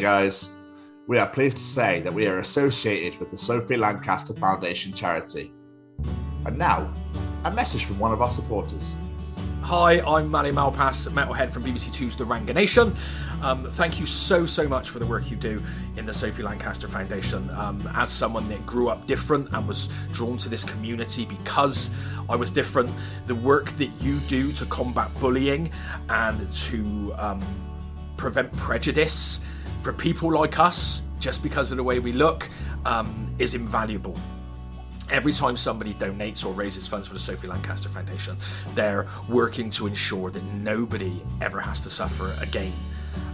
[0.00, 0.56] guys.
[1.06, 5.52] We are pleased to say that we are associated with the Sophie Lancaster Foundation charity.
[6.46, 6.92] And now,
[7.44, 8.94] a message from one of our supporters.
[9.62, 12.96] Hi, I'm Mali Malpass, Metalhead from BBC Two's The Ranganation.
[13.42, 15.62] Um, thank you so, so much for the work you do
[15.96, 17.50] in the Sophie Lancaster Foundation.
[17.50, 21.90] Um, as someone that grew up different and was drawn to this community because
[22.28, 22.90] I was different,
[23.26, 25.70] the work that you do to combat bullying
[26.08, 27.44] and to um,
[28.16, 29.40] prevent prejudice
[29.80, 32.48] for people like us, just because of the way we look,
[32.84, 34.16] um, is invaluable
[35.10, 38.36] every time somebody donates or raises funds for the Sophie Lancaster Foundation,
[38.74, 42.72] they're working to ensure that nobody ever has to suffer again.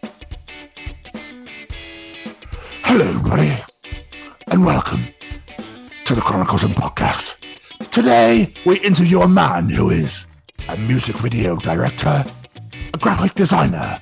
[2.82, 3.52] Hello, everybody,
[4.50, 5.02] and welcome
[6.04, 7.36] to the Chronicles of Podcast.
[7.90, 10.26] Today, we interview a man who is
[10.70, 12.24] a music video director,
[12.94, 14.00] a graphic designer,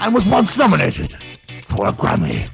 [0.00, 1.12] and was once nominated
[1.64, 2.48] for a Grammy.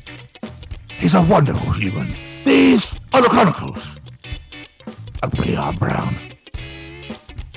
[0.91, 2.09] He's a wonderful human.
[2.45, 3.99] These are the Chronicles
[5.23, 6.17] of PR Brown.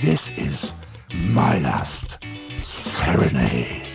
[0.01, 0.73] This is
[1.11, 2.19] my last
[2.59, 3.87] serenade.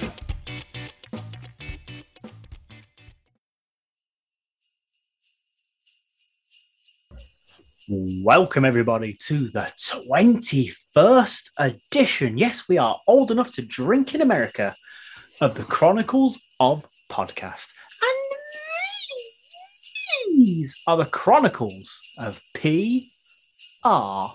[7.88, 12.38] Welcome, everybody, to the 21st edition.
[12.38, 14.74] Yes, we are old enough to drink in America
[15.40, 17.68] of the Chronicles of Podcast.
[18.02, 18.12] And
[20.38, 24.34] these are the Chronicles of P.R.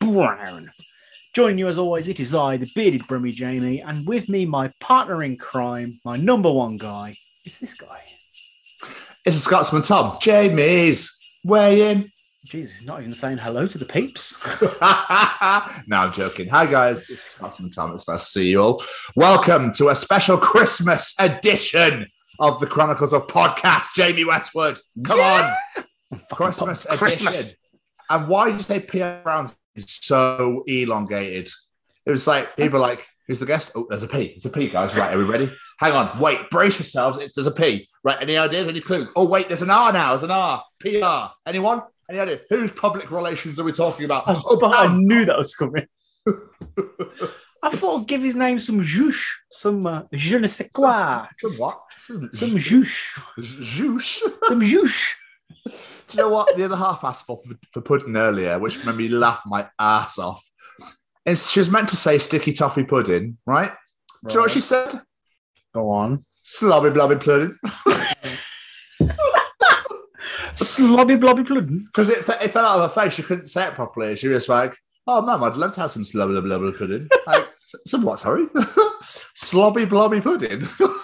[0.00, 0.70] Brown.
[1.34, 4.70] Joining you as always, it is I, the bearded Brummy Jamie, and with me, my
[4.80, 8.00] partner in crime, my number one guy, it's this guy.
[9.24, 10.18] It's a Scotsman Tom.
[10.20, 12.10] Jamie's weigh
[12.44, 14.34] Jesus, he's not even saying hello to the peeps.
[15.86, 16.48] no, I'm joking.
[16.48, 17.10] Hi, guys.
[17.10, 17.94] It's Scotsman Tom.
[17.94, 18.82] It's nice to see you all.
[19.14, 22.06] Welcome to a special Christmas edition
[22.38, 23.92] of the Chronicles of Podcast.
[23.94, 24.78] Jamie Westwood.
[25.04, 25.54] Come on.
[26.32, 26.98] Christmas edition.
[26.98, 27.56] Christmas.
[28.08, 31.50] And why did you say Pierre Brown's so elongated?
[32.06, 33.72] It was like people are like, who's the guest?
[33.74, 34.32] Oh, there's a P.
[34.36, 34.96] It's a P, guys.
[34.96, 35.50] Right, are we ready?
[35.78, 37.18] Hang on, wait, brace yourselves.
[37.18, 37.86] It's there's a P.
[38.02, 38.66] Right, any ideas?
[38.66, 39.10] Any clues?
[39.14, 40.10] Oh, wait, there's an R now.
[40.10, 40.64] There's an R.
[40.80, 41.34] PR.
[41.46, 41.82] Anyone?
[42.10, 42.40] Any idea?
[42.50, 44.28] Whose public relations are we talking about?
[44.28, 45.86] I, Oh, thought I knew that was coming.
[47.62, 51.26] I thought I'd give his name some zhoosh, some uh, je ne sais quoi.
[51.40, 51.80] Some what?
[51.98, 54.18] Some, Some zhoosh, zhoosh.
[54.48, 55.08] some zhoosh.
[56.08, 56.56] Do you know what?
[56.56, 57.40] The other half asked for
[57.72, 60.42] for pudding earlier, which made me laugh my ass off.
[61.26, 63.72] And she was meant to say sticky toffee pudding, right?
[64.26, 65.00] Do you know what she said?
[65.74, 66.24] Go on.
[66.44, 67.56] Slobby blobby pudding.
[70.60, 71.84] Slobby blobby pudding.
[71.86, 73.14] Because it, it fell out of her face.
[73.14, 74.16] She couldn't say it properly.
[74.16, 74.76] She was like,
[75.06, 77.08] oh, mum, I'd love to have some slobby blobby pudding.
[77.26, 78.46] Like, some what, sorry?
[79.36, 80.62] Slobby blobby pudding.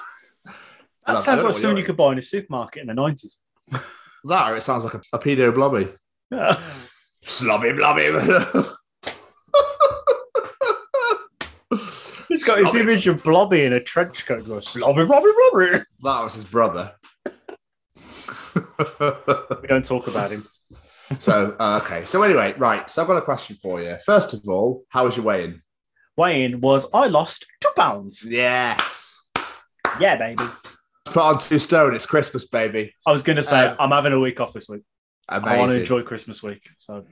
[1.06, 3.36] That sounds like something you're- could buy in a supermarket in the 90s.
[4.24, 5.86] That or it sounds like a, a pedo blobby.
[6.32, 6.58] Yeah.
[7.24, 8.10] Slobby blobby.
[12.28, 15.84] He's got his image of Blobby in a trench coat going, Slobby blobby blobby.
[16.02, 16.92] That was his brother.
[19.62, 20.46] We don't talk about him.
[21.18, 22.04] so uh, okay.
[22.04, 22.88] So anyway, right.
[22.90, 23.96] So I've got a question for you.
[24.04, 25.60] First of all, how was your weighing?
[26.16, 28.24] Weighing was I lost two pounds.
[28.28, 29.22] Yes.
[30.00, 30.44] Yeah, baby.
[31.04, 31.94] Put on two stone.
[31.94, 32.92] It's Christmas, baby.
[33.06, 34.82] I was going to say, Uh, I'm having a week off this week.
[35.28, 35.48] Amazing.
[35.54, 36.68] I want to enjoy Christmas week.
[36.78, 37.04] So,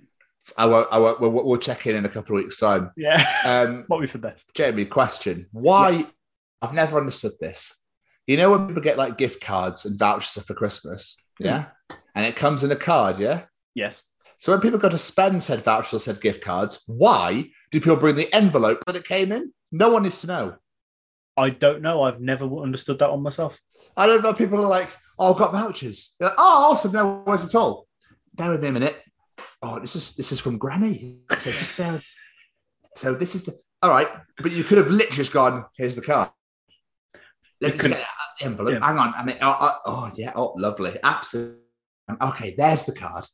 [0.59, 0.89] I won't.
[0.91, 1.21] I won't.
[1.21, 2.91] We'll, we'll check in in a couple of weeks' time.
[2.97, 4.51] yeah, Um, what we for best.
[4.55, 5.91] Jamie, question: Why?
[5.91, 6.13] Yes.
[6.61, 7.75] I've never understood this.
[8.27, 11.47] You know when people get like gift cards and vouchers for Christmas, hmm.
[11.47, 11.67] yeah,
[12.15, 13.45] and it comes in a card, yeah.
[13.75, 14.03] Yes.
[14.39, 17.97] So when people go to spend said vouchers or said gift cards, why do people
[17.97, 19.53] bring the envelope that it came in?
[19.73, 20.57] No one needs to know.
[21.37, 22.03] I don't know.
[22.03, 23.61] I've never understood that on myself.
[23.97, 24.33] I don't know.
[24.33, 24.89] People are like,
[25.19, 26.93] "Oh, I've got vouchers." Like, oh, awesome!
[26.93, 27.89] No worries at all.
[28.35, 29.03] Bear with me a minute.
[29.63, 31.19] Oh, this is this is from Granny.
[31.39, 32.01] So just bear.
[32.97, 34.09] So this is the all right.
[34.39, 35.65] But you could have literally just gone.
[35.77, 36.31] Here's the card.
[37.65, 38.07] Let me just get
[38.41, 38.75] the envelope.
[38.75, 38.87] yeah.
[38.87, 39.15] Hang on.
[39.17, 40.33] I mean, oh, oh, oh, yeah.
[40.35, 40.97] Oh, lovely.
[41.03, 41.61] Absolutely.
[42.21, 43.27] Okay, there's the card.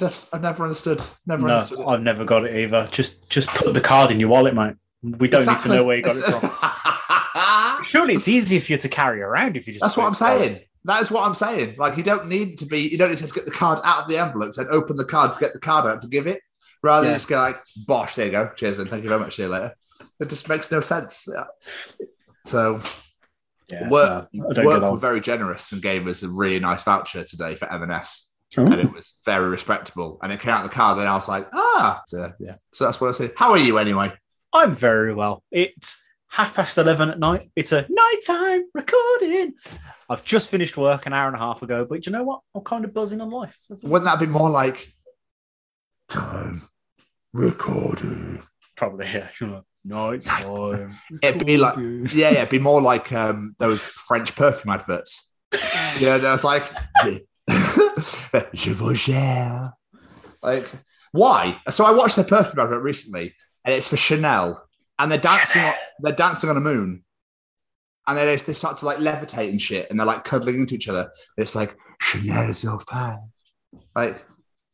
[0.00, 1.02] I've never understood.
[1.26, 1.86] Never No, understood it.
[1.86, 2.88] I've never got it either.
[2.90, 4.74] Just just put the card in your wallet, mate.
[5.02, 7.84] We don't need to know where you got it from.
[7.84, 9.82] Surely it's easier for you to carry around if you just.
[9.82, 10.60] That's what I'm saying.
[10.84, 11.76] That is what I'm saying.
[11.78, 14.08] Like you don't need to be, you don't need to get the card out of
[14.08, 16.40] the envelope and open the card to get the card out to give it,
[16.82, 19.36] rather than just go like, "Bosh, there you go, cheers, and thank you very much.
[19.36, 19.74] See you later."
[20.20, 21.28] It just makes no sense.
[22.44, 22.80] So
[23.70, 27.54] Yeah, work, no, work were very generous and gave us a really nice voucher today
[27.54, 28.64] for M&S, Oh.
[28.66, 30.18] and it was very respectable.
[30.22, 33.00] And it came out the card, and I was like, "Ah, so, yeah." So that's
[33.00, 33.30] what I say.
[33.36, 34.12] How are you anyway?
[34.52, 35.42] I'm very well.
[35.50, 37.50] It's half past 11 at night.
[37.56, 39.54] It's a nighttime recording.
[40.10, 42.40] I've just finished work an hour and a half ago, but you know what?
[42.54, 43.56] I'm kind of buzzing on life.
[43.60, 44.92] So Wouldn't that be more like
[46.08, 46.60] Time
[47.32, 48.42] recording.
[48.76, 49.28] probably yeah.
[49.84, 50.96] Nighttime.
[51.22, 55.32] It'd be like, yeah, yeah, it'd be more like um, those French perfume adverts.
[55.98, 56.62] Yeah, that was like,
[58.54, 59.72] je vous gère.
[60.42, 60.66] Like,
[61.12, 61.60] why?
[61.68, 63.34] So I watched the perfume advert recently,
[63.64, 64.64] and it's for Chanel,
[64.98, 65.62] and they're dancing.
[65.62, 67.04] On, they're dancing on a moon,
[68.06, 70.74] and then they, they start to like levitate and shit, and they're like cuddling into
[70.74, 71.10] each other.
[71.36, 73.30] It's like Chanel is your fan.
[73.94, 74.24] Like,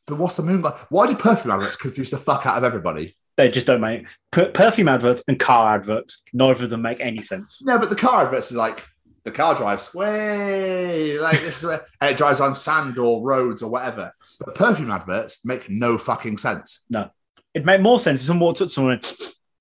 [0.07, 0.77] but what's the moon like?
[0.91, 3.17] Why do perfume adverts confuse the fuck out of everybody?
[3.39, 6.23] They just don't make per- perfume adverts and car adverts.
[6.35, 7.63] Neither of them make any sense.
[7.63, 8.87] No, but the car adverts are like
[9.25, 13.63] the car drives way like this is where, and it drives on sand or roads
[13.63, 14.13] or whatever.
[14.41, 16.81] But perfume adverts make no fucking sense.
[16.91, 17.11] No,
[17.55, 19.15] It'd make more sense if someone walked up to someone and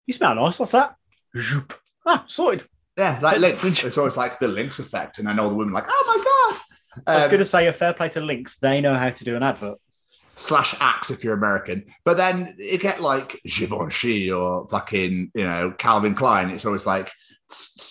[0.06, 0.59] You smell nice.
[0.59, 0.95] What's that?
[1.38, 1.73] Zoop.
[2.06, 2.68] Ah, sorted.
[2.97, 3.83] Yeah, like Lynx.
[3.83, 6.23] It's always like the Lynx effect, and then all the women are like, oh my
[6.23, 6.62] god.
[7.06, 8.57] I was Um, going to say a fair play to Lynx.
[8.57, 9.77] They know how to do an advert.
[10.38, 11.84] Slash axe if you're American.
[12.06, 16.51] But then you get like Givenchy or fucking, you know, Calvin Klein.
[16.51, 17.12] It's always like,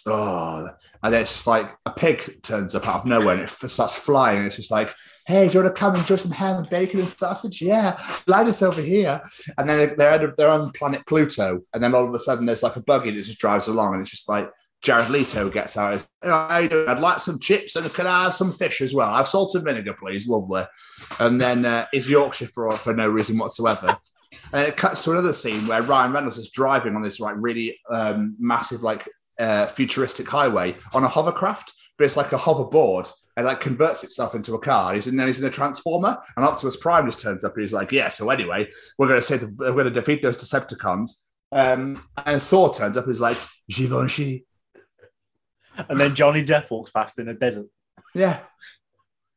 [0.06, 0.68] oh,
[1.02, 3.96] and then it's just like a pig turns up out of nowhere and it starts
[3.96, 4.44] flying.
[4.44, 4.94] It's just like,
[5.26, 7.60] hey, do you want to come and enjoy some ham and bacon and sausage?
[7.60, 9.20] Yeah, this over here.
[9.58, 11.60] And then they're, they're on planet Pluto.
[11.74, 14.02] And then all of a sudden there's like a buggy that just drives along and
[14.02, 14.48] it's just like,
[14.82, 15.94] Jared Leto gets out.
[15.94, 16.48] His, "Hey, how?
[16.88, 19.10] I'd like some chips and can I have some fish as well?
[19.10, 20.28] I have salt and vinegar, please.
[20.28, 20.64] Lovely
[21.20, 23.96] and then uh, is Yorkshire for for no reason whatsoever.
[24.52, 27.78] and it cuts to another scene where Ryan Reynolds is driving on this like really
[27.90, 29.08] um, massive like
[29.38, 34.34] uh, futuristic highway on a hovercraft, but it's like a hoverboard and like converts itself
[34.34, 34.94] into a car.
[34.94, 37.54] He's in, then he's in a transformer, and Optimus Prime just turns up.
[37.54, 38.68] and He's like, "Yeah, so anyway,
[38.98, 43.06] we're going to say we're going to defeat those Decepticons." Um, and Thor turns up.
[43.06, 43.36] He's like,
[43.68, 44.46] "Givenchy."
[45.88, 47.66] And then Johnny Depp walks past in a desert.
[48.14, 48.40] Yeah,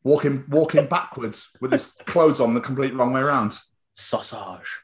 [0.04, 3.58] walking walking backwards with his clothes on the complete wrong way around.
[3.96, 4.82] Sausage.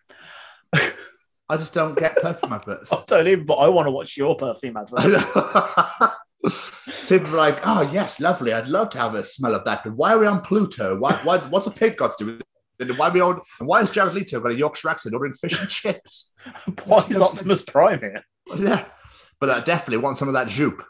[1.47, 2.91] I just don't get perfume adverts.
[2.93, 4.99] I don't even, but I want to watch your perfume advert.
[7.07, 8.51] People are like, oh, yes, lovely.
[8.51, 9.83] I'd love to have a smell of that.
[9.83, 10.97] But why are we on Pluto?
[10.97, 12.41] Why, why, what's a pig got to do with
[12.79, 12.97] it?
[12.97, 15.59] Why, are we on, and why is Jared Leto got a Yorkshire accent ordering fish
[15.59, 16.33] and chips?
[16.85, 18.23] Why is Optimus Prime here?
[18.57, 18.85] Yeah.
[19.39, 20.83] But I definitely want some of that jupe.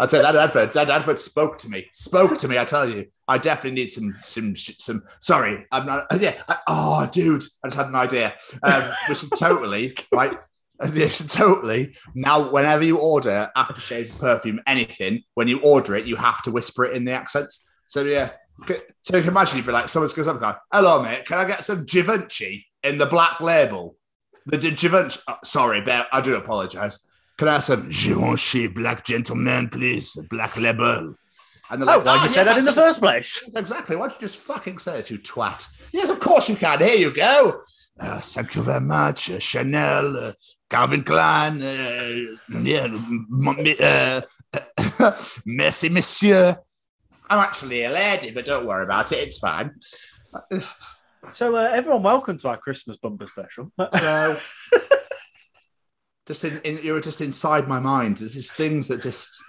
[0.00, 1.86] I'd say that advert, that advert spoke to me.
[1.92, 3.06] Spoke to me, I tell you.
[3.28, 5.02] I definitely need some, some, some.
[5.20, 6.06] Sorry, I'm not.
[6.18, 6.40] Yeah.
[6.48, 8.34] I, oh, dude, I just had an idea.
[8.62, 10.38] Um, we should totally, right?
[11.10, 11.94] Should totally.
[12.14, 16.84] Now, whenever you order aftershave perfume, anything, when you order it, you have to whisper
[16.84, 17.68] it in the accents.
[17.86, 18.30] So, yeah.
[19.02, 21.38] So you can imagine you'd be like, someone goes up and goes, hello, mate, can
[21.38, 23.96] I get some Givenchy in the black label?
[24.46, 27.06] The, the Givenchy, oh, sorry, but I do apologize.
[27.42, 30.16] Can I have some Givenchy, black gentleman, please.
[30.30, 31.16] Black label.
[31.68, 33.42] And they're Oh, like, "Oh, you say yes, that in the first place?
[33.56, 33.96] Exactly.
[33.96, 35.66] Why don't you just fucking say it, you twat?
[35.92, 36.78] Yes, of course you can.
[36.78, 37.62] Here you go.
[37.98, 39.28] Uh, thank you very much.
[39.28, 40.32] Uh, Chanel, uh,
[40.70, 41.60] Calvin Klein.
[41.64, 42.86] Uh, yeah,
[43.80, 45.12] uh,
[45.44, 46.56] merci, monsieur.
[47.28, 49.18] I'm actually a lady, but don't worry about it.
[49.18, 49.72] It's fine.
[51.32, 53.72] So, uh, everyone, welcome to our Christmas bumper special.
[53.76, 54.36] Hello.
[56.26, 58.18] just in, in, you're just inside my mind.
[58.18, 59.42] There's these things that just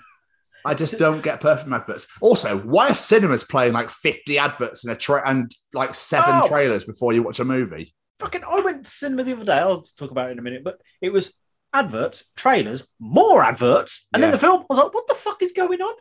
[0.66, 2.08] I just don't get perfect adverts.
[2.22, 6.48] Also, why are cinemas playing like 50 adverts and a tra- and like seven Oh.
[6.48, 7.94] trailers before you watch a movie?
[8.20, 9.58] Fucking, I went to cinema the other day.
[9.58, 11.34] I'll talk about it in a minute, but it was
[11.74, 14.62] adverts, trailers, more adverts, and then the film.
[14.62, 15.96] I was like, what the fuck is going on?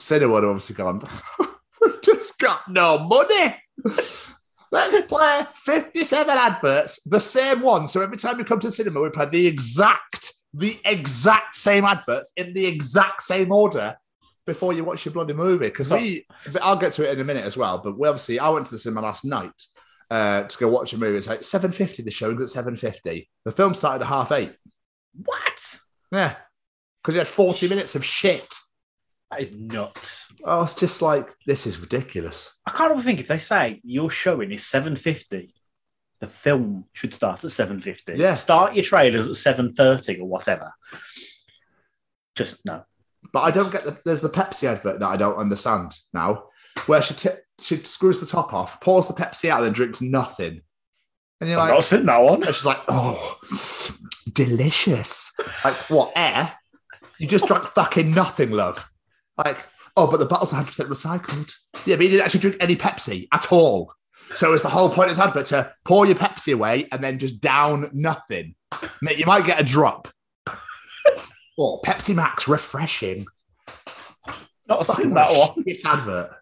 [0.00, 1.08] Cinema had obviously gone.
[1.80, 3.56] We've just got no money.
[4.72, 7.86] Let's play 57 adverts, the same one.
[7.86, 11.84] So every time we come to the cinema, we play the exact, the exact same
[11.84, 13.94] adverts in the exact same order
[14.46, 15.66] before you watch your bloody movie.
[15.66, 16.26] Because we,
[16.62, 17.78] I'll get to it in a minute as well.
[17.84, 19.52] But we obviously, I went to the cinema last night
[20.10, 21.18] uh, to go watch a movie.
[21.18, 23.28] It's like 7.50, the showing's at 7.50.
[23.44, 24.56] The film started at half eight.
[25.22, 25.80] What?
[26.10, 26.34] Yeah.
[27.02, 28.54] Because you had 40 minutes of shit.
[29.32, 30.30] That is nuts.
[30.44, 32.52] Oh, it's just like, this is ridiculous.
[32.66, 35.54] I can't even think if they say your showing is seven fifty.
[36.20, 38.12] The film should start at seven fifty.
[38.12, 38.34] Yeah.
[38.34, 40.74] Start your trailers at seven thirty or whatever.
[42.36, 42.84] Just no.
[43.32, 43.96] But I don't get the.
[44.04, 46.48] There's the Pepsi advert that I don't understand now,
[46.84, 50.02] where she t- she screws the top off, pours the Pepsi out, and then drinks
[50.02, 50.60] nothing.
[51.40, 52.42] And you're like, I've like, not seen that one.
[52.42, 53.40] and she's like, oh,
[54.30, 55.32] delicious.
[55.64, 56.52] Like what air?
[57.16, 58.91] You just drank fucking nothing, love.
[59.44, 59.58] Like,
[59.96, 61.54] oh, but the bottle's 100% recycled.
[61.86, 63.92] Yeah, but you didn't actually drink any Pepsi at all.
[64.34, 67.18] So it's the whole point of this advert to pour your Pepsi away and then
[67.18, 68.54] just down nothing.
[69.02, 70.08] Mate, you might get a drop.
[71.58, 73.26] Oh, Pepsi Max, refreshing.
[74.66, 75.62] Not seen that one.
[75.66, 76.34] It's advert.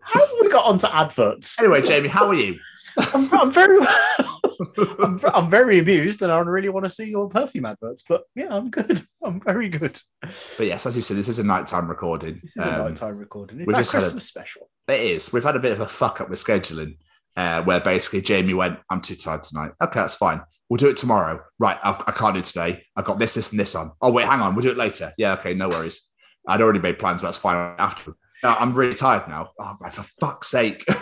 [0.00, 1.58] How have we got onto adverts?
[1.60, 2.58] Anyway, Jamie, how are you?
[2.96, 3.78] I'm, I'm very,
[5.02, 8.04] I'm, I'm very amused, and I don't really want to see your perfume adverts.
[8.08, 9.02] But yeah, I'm good.
[9.24, 10.00] I'm very good.
[10.20, 12.40] But yes, as you said, this is a nighttime recording.
[12.42, 13.60] This is a Um, nighttime recording.
[13.60, 14.68] It's we our just had a- Christmas special.
[14.88, 15.32] It is.
[15.32, 16.98] We've had a bit of a fuck up with scheduling,
[17.36, 20.42] uh, where basically Jamie went, "I'm too tired tonight." Okay, that's fine.
[20.68, 21.42] We'll do it tomorrow.
[21.58, 22.84] Right, I, I can't do today.
[22.96, 23.92] I've got this, this, and this on.
[24.02, 24.54] Oh wait, hang on.
[24.54, 25.12] We'll do it later.
[25.18, 26.08] Yeah, okay, no worries.
[26.46, 27.56] I'd already made plans, but that's fine.
[27.78, 28.12] After,
[28.42, 29.50] Uh, I'm really tired now.
[29.60, 30.84] Oh, for fuck's sake.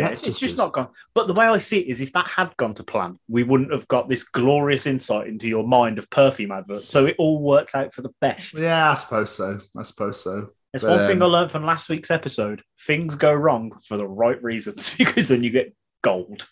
[0.00, 0.88] Yeah, it's, just it's just not gone.
[1.14, 3.72] But the way I see it is, if that had gone to plan, we wouldn't
[3.72, 6.88] have got this glorious insight into your mind of perfume adverts.
[6.88, 8.54] So it all worked out for the best.
[8.54, 9.60] yeah, I suppose so.
[9.76, 10.50] I suppose so.
[10.74, 14.06] It's one thing I um, learned from last week's episode: things go wrong for the
[14.06, 16.48] right reasons because then you get gold.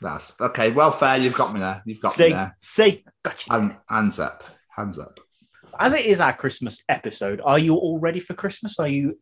[0.00, 0.70] That's okay.
[0.70, 1.16] Well, fair.
[1.18, 1.82] You've got me there.
[1.84, 2.56] You've got See, me there.
[2.60, 3.52] see, gotcha.
[3.52, 4.44] Um, hands up.
[4.70, 5.18] Hands up.
[5.78, 8.78] As it is our Christmas episode, are you all ready for Christmas?
[8.78, 9.18] Are you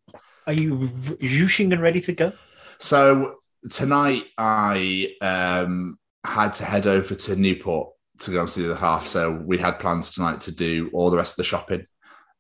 [0.47, 0.89] are you
[1.21, 2.33] juicing and ready to go?
[2.79, 3.37] So
[3.71, 8.81] tonight I um, had to head over to Newport to go and see the other
[8.81, 9.07] half.
[9.07, 11.85] So we had plans tonight to do all the rest of the shopping,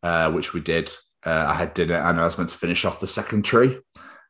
[0.02, 0.90] uh, which we did.
[1.24, 3.78] Uh, I had dinner and I was meant to finish off the second tree.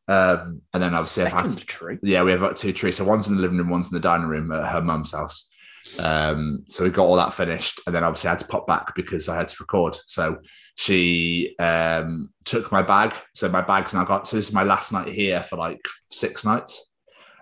[0.08, 1.98] Um, and then obviously I've had Second tree.
[2.02, 2.96] yeah, we have two trees.
[2.96, 5.50] So one's in the living room, one's in the dining room at her mum's house.
[5.98, 8.94] Um, so we got all that finished, and then obviously I had to pop back
[8.94, 9.96] because I had to record.
[10.06, 10.38] So
[10.74, 13.14] she um, took my bag.
[13.34, 14.26] So my bag's now got.
[14.28, 16.90] So this is my last night here for like six nights.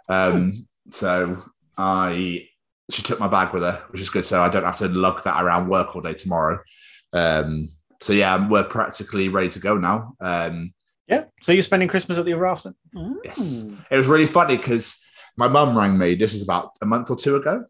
[0.09, 1.43] Um, So
[1.79, 2.47] I
[2.91, 4.27] she took my bag with her, which is good.
[4.27, 6.61] So I don't have to lug that around work all day tomorrow.
[7.13, 7.69] Um,
[8.01, 10.15] so yeah, we're practically ready to go now.
[10.21, 10.75] Um,
[11.09, 11.25] Yeah.
[11.41, 12.75] So you're spending Christmas at the house then?
[13.25, 13.63] Yes.
[13.63, 13.79] Mm.
[13.91, 15.01] it was really funny because
[15.37, 16.15] my mum rang me.
[16.15, 17.65] This is about a month or two ago.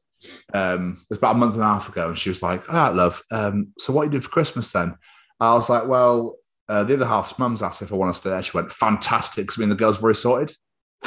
[0.53, 2.91] Um, it was about a month and a half ago, and she was like, "Ah,
[2.95, 3.23] love.
[3.31, 4.97] Um, so what are you doing for Christmas then?"
[5.41, 6.37] I was like, "Well,
[6.69, 9.45] uh, the other half's mum's asked if I want to stay there." She went, "Fantastic,"
[9.45, 10.57] because me and the girls were already sorted.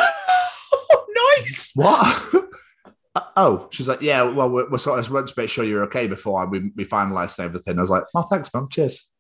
[1.38, 1.72] nice.
[1.76, 2.34] What?
[3.36, 6.08] Oh, she's like, "Yeah, well, we're, we're sort of want to make sure you're okay
[6.08, 8.68] before we we finalised everything." I was like, "Oh, thanks, mum.
[8.70, 9.12] Cheers."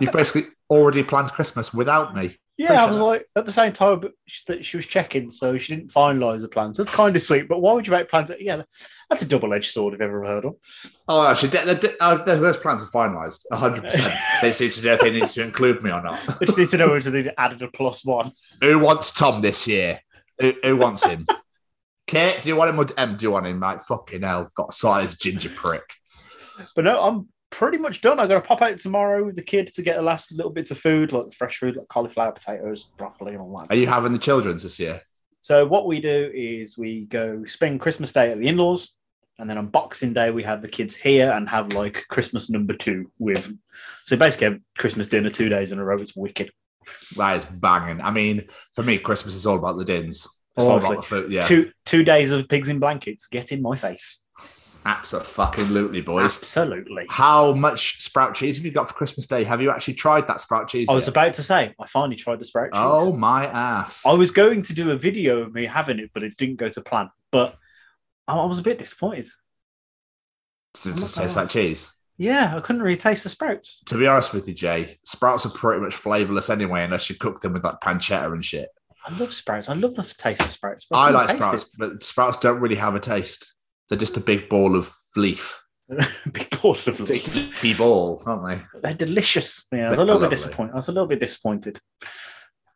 [0.00, 2.38] You've basically already planned Christmas without me.
[2.58, 3.04] Yeah, I was that.
[3.04, 4.04] like, at the same time,
[4.46, 6.76] that she was checking, so she didn't finalise the plans.
[6.76, 8.30] That's kind of sweet, but why would you make plans?
[8.38, 8.62] Yeah,
[9.08, 10.56] that's a double edged sword if you ever heard of.
[11.08, 14.14] Oh, actually, de- de- uh, those plans are finalised, hundred percent.
[14.42, 16.20] They just need to know if they need to include me or not.
[16.40, 18.32] They just need to know whether they added a plus one.
[18.60, 20.00] Who wants Tom this year?
[20.40, 21.26] Who, who wants him?
[22.06, 23.16] Kate, do you want him or M?
[23.16, 23.60] Do you want him?
[23.60, 25.88] Like fucking hell, got a size ginger prick.
[26.76, 28.18] But no, I'm pretty much done.
[28.18, 30.72] I got to pop out tomorrow with the kids to get the last little bits
[30.72, 33.70] of food, like fresh food, like cauliflower, potatoes, broccoli, and all that.
[33.70, 35.02] Are you having the children's this year?
[35.42, 38.96] So what we do is we go spend Christmas Day at the in-laws,
[39.38, 42.74] and then on Boxing Day we have the kids here and have like Christmas number
[42.74, 43.54] two with.
[44.06, 45.98] So basically, have Christmas dinner two days in a row.
[45.98, 46.50] It's wicked.
[47.16, 48.00] That is banging.
[48.00, 50.26] I mean, for me, Christmas is all about the dins.
[50.56, 51.18] It's all about obviously.
[51.18, 51.32] the food.
[51.32, 53.26] Yeah, Two two days of pigs in blankets.
[53.26, 54.21] Get in my face.
[54.84, 56.36] Absolutely, boys.
[56.36, 57.06] Absolutely.
[57.08, 59.44] How much sprout cheese have you got for Christmas Day?
[59.44, 60.88] Have you actually tried that sprout cheese?
[60.88, 61.12] I was yet?
[61.12, 62.80] about to say I finally tried the sprout cheese.
[62.82, 64.04] Oh my ass!
[64.06, 66.68] I was going to do a video of me having it, but it didn't go
[66.68, 67.10] to plan.
[67.30, 67.56] But
[68.26, 69.28] I I was a bit disappointed.
[70.74, 71.92] Does it just taste like cheese?
[72.16, 73.80] Yeah, I couldn't really taste the sprouts.
[73.86, 77.40] To be honest with you, Jay, sprouts are pretty much flavorless anyway, unless you cook
[77.40, 78.68] them with like pancetta and shit.
[79.04, 79.68] I love sprouts.
[79.68, 80.86] I love the taste of sprouts.
[80.88, 83.54] but I like sprouts, but sprouts don't really have a taste.
[83.88, 85.58] They're just a big ball of leaf.
[86.32, 87.34] Big ball of Just leaf.
[87.34, 88.80] leafy ball, aren't they?
[88.80, 89.66] They're delicious.
[89.70, 90.72] Yeah, I was a They're little bit disappointed.
[90.72, 91.78] I was a little bit disappointed.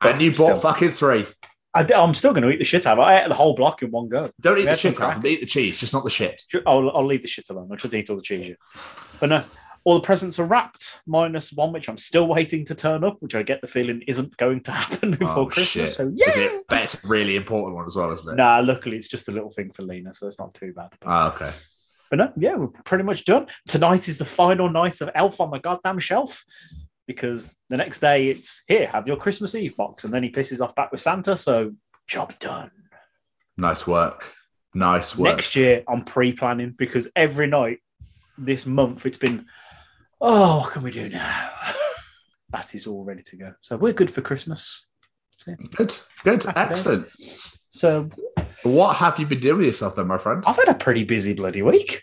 [0.00, 1.24] But And you bought fucking three.
[1.72, 3.08] I, am still going to eat the shit out of it.
[3.08, 4.30] I ate the whole block in one go.
[4.40, 5.24] Don't eat Yeah, the shit out of.
[5.24, 6.42] Eat the cheese, just not the shit.
[6.66, 7.70] I'll, I'll leave the shit alone.
[7.72, 8.54] I should eat all the cheese.
[9.20, 9.44] But no,
[9.86, 13.36] all the presents are wrapped, minus one which I'm still waiting to turn up, which
[13.36, 15.68] I get the feeling isn't going to happen before Oh, Christmas.
[15.68, 15.90] shit.
[15.90, 16.26] So yeah.
[16.28, 16.64] Is it?
[16.68, 18.36] But it's a really important one as well, isn't it?
[18.36, 20.88] Nah, luckily it's just a little thing for Lena, so it's not too bad.
[21.00, 21.52] But, Oh, okay.
[22.10, 23.46] but no, yeah, we're pretty much done.
[23.68, 26.44] Tonight is the final night of Elf on the goddamn shelf.
[27.06, 30.60] Because the next day it's here, have your Christmas Eve box, and then he pisses
[30.60, 31.36] off back with Santa.
[31.36, 31.72] So
[32.08, 32.72] job done.
[33.56, 34.34] Nice work.
[34.74, 35.36] Nice work.
[35.36, 37.78] Next year, I'm pre-planning because every night
[38.36, 39.46] this month it's been
[40.20, 41.50] Oh, what can we do now?
[42.50, 43.52] that is all ready to go.
[43.60, 44.86] So we're good for Christmas.
[45.44, 47.08] Good, good, Happy excellent.
[47.70, 48.08] So
[48.62, 50.42] What have you been doing with yourself then, my friend?
[50.46, 52.02] I've had a pretty busy bloody week.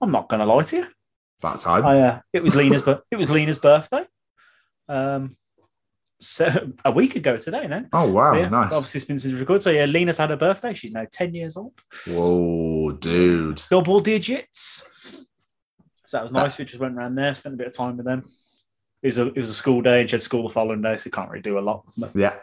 [0.00, 0.86] I'm not going to lie to you.
[1.40, 1.84] About time.
[1.84, 4.04] I, uh, it was Lena's, but it was Lena's birthday.
[4.88, 5.36] Um,
[6.20, 7.86] so a week ago today, now.
[7.92, 8.72] oh wow, yeah, nice.
[8.72, 9.62] Obviously, it's been since we recorded.
[9.62, 10.74] So yeah, Lena's had her birthday.
[10.74, 11.72] She's now ten years old.
[12.06, 13.62] Whoa, dude.
[13.70, 14.84] double digits.
[16.10, 16.58] So that was nice.
[16.58, 18.28] We just went around there, spent a bit of time with them.
[19.00, 20.96] It was a it was a school day, and she had school the following day,
[20.96, 21.84] so you can't really do a lot.
[21.96, 22.34] But Yeah.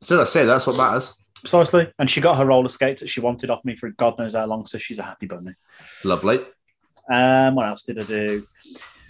[0.00, 1.18] So I say that's what matters.
[1.40, 4.34] precisely, and she got her roller skates that she wanted off me for God knows
[4.34, 5.54] how long, so she's a happy bunny.
[6.04, 6.38] Lovely.
[7.12, 8.46] Um, what else did I do?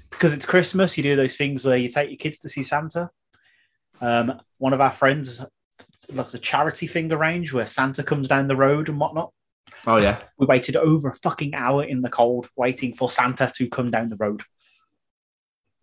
[0.08, 3.10] Because it's Christmas, you do those things where you take your kids to see Santa.
[4.00, 5.44] Um, one of our friends
[6.10, 9.32] like a charity thing arranged where Santa comes down the road and whatnot.
[9.86, 10.20] Oh yeah.
[10.38, 14.08] We waited over a fucking hour in the cold waiting for Santa to come down
[14.08, 14.42] the road.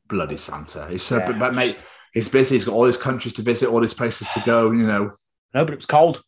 [0.08, 0.88] Bloody Santa.
[0.90, 1.32] He's so Yeah.
[1.32, 1.82] but mate,
[2.14, 4.86] he's busy, he's got all his countries to visit, all his places to go, you
[4.86, 5.14] know.
[5.54, 6.22] No, but it was cold.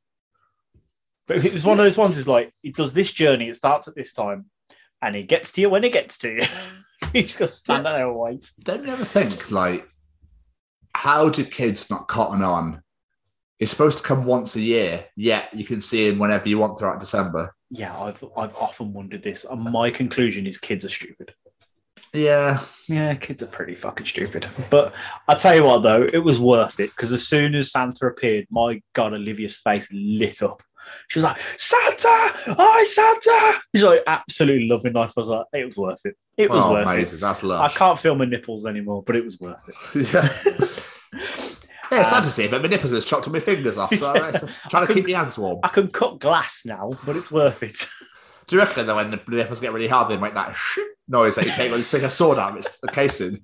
[1.28, 2.18] But it was one of those ones.
[2.18, 3.50] Is like he does this journey.
[3.50, 4.46] It starts at this time,
[5.02, 6.46] and he gets to you when it gets to you.
[7.14, 8.50] you just got to stand there and wait.
[8.64, 9.90] Don't you ever think like
[10.94, 12.82] how do kids not cotton on?
[13.60, 16.78] He's supposed to come once a year, yet you can see him whenever you want
[16.78, 17.54] throughout December.
[17.70, 19.46] Yeah, I've I've often wondered this.
[19.46, 21.34] And my conclusion is kids are stupid.
[22.14, 22.60] Yeah.
[22.88, 24.48] Yeah, kids are pretty fucking stupid.
[24.70, 24.94] But
[25.28, 28.48] I'll tell you what, though, it was worth it because as soon as Santa appeared,
[28.50, 30.62] my God, Olivia's face lit up.
[31.08, 32.56] She was like, Santa!
[32.58, 33.60] Hi, Santa!
[33.74, 35.14] She's like, absolutely loving life.
[35.18, 36.16] I was like, it was worth it.
[36.38, 37.20] It was oh, worth amazing.
[37.20, 37.52] That's it.
[37.52, 40.14] I can't feel my nipples anymore, but it was worth it.
[40.14, 40.68] yeah.
[41.96, 43.96] Yeah, it's sad to see, but my nipples has chopped all my fingers off.
[43.96, 44.34] So I'm
[44.70, 45.60] trying to keep your hands warm.
[45.64, 47.88] I can cut glass now, but it's worth it.
[48.48, 50.58] Do you reckon that when the nipples get really hard, they make that
[51.08, 53.40] noise that you take when you stick a sword out it's the casing?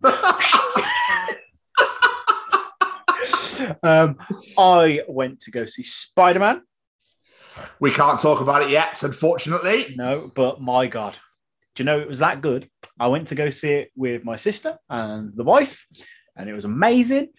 [3.83, 4.17] um,
[4.57, 6.61] I went to go see Spider Man.
[7.79, 9.95] we can't talk about it yet, unfortunately.
[9.95, 11.17] No, but my God.
[11.75, 12.69] Do you know it was that good?
[12.99, 15.87] I went to go see it with my sister and the wife,
[16.35, 17.29] and it was amazing.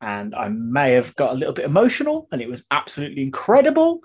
[0.00, 4.00] And I may have got a little bit emotional, and it was absolutely incredible.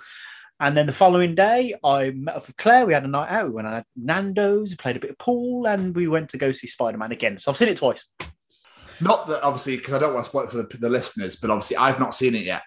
[0.60, 2.86] And then the following day, I met up with Claire.
[2.86, 3.48] We had a night out.
[3.48, 6.68] We went out Nando's, played a bit of pool, and we went to go see
[6.68, 7.40] Spider Man again.
[7.40, 8.08] So I've seen it twice.
[9.00, 11.50] Not that obviously, because I don't want to spoil it for the, the listeners, but
[11.50, 12.62] obviously I've not seen it yet,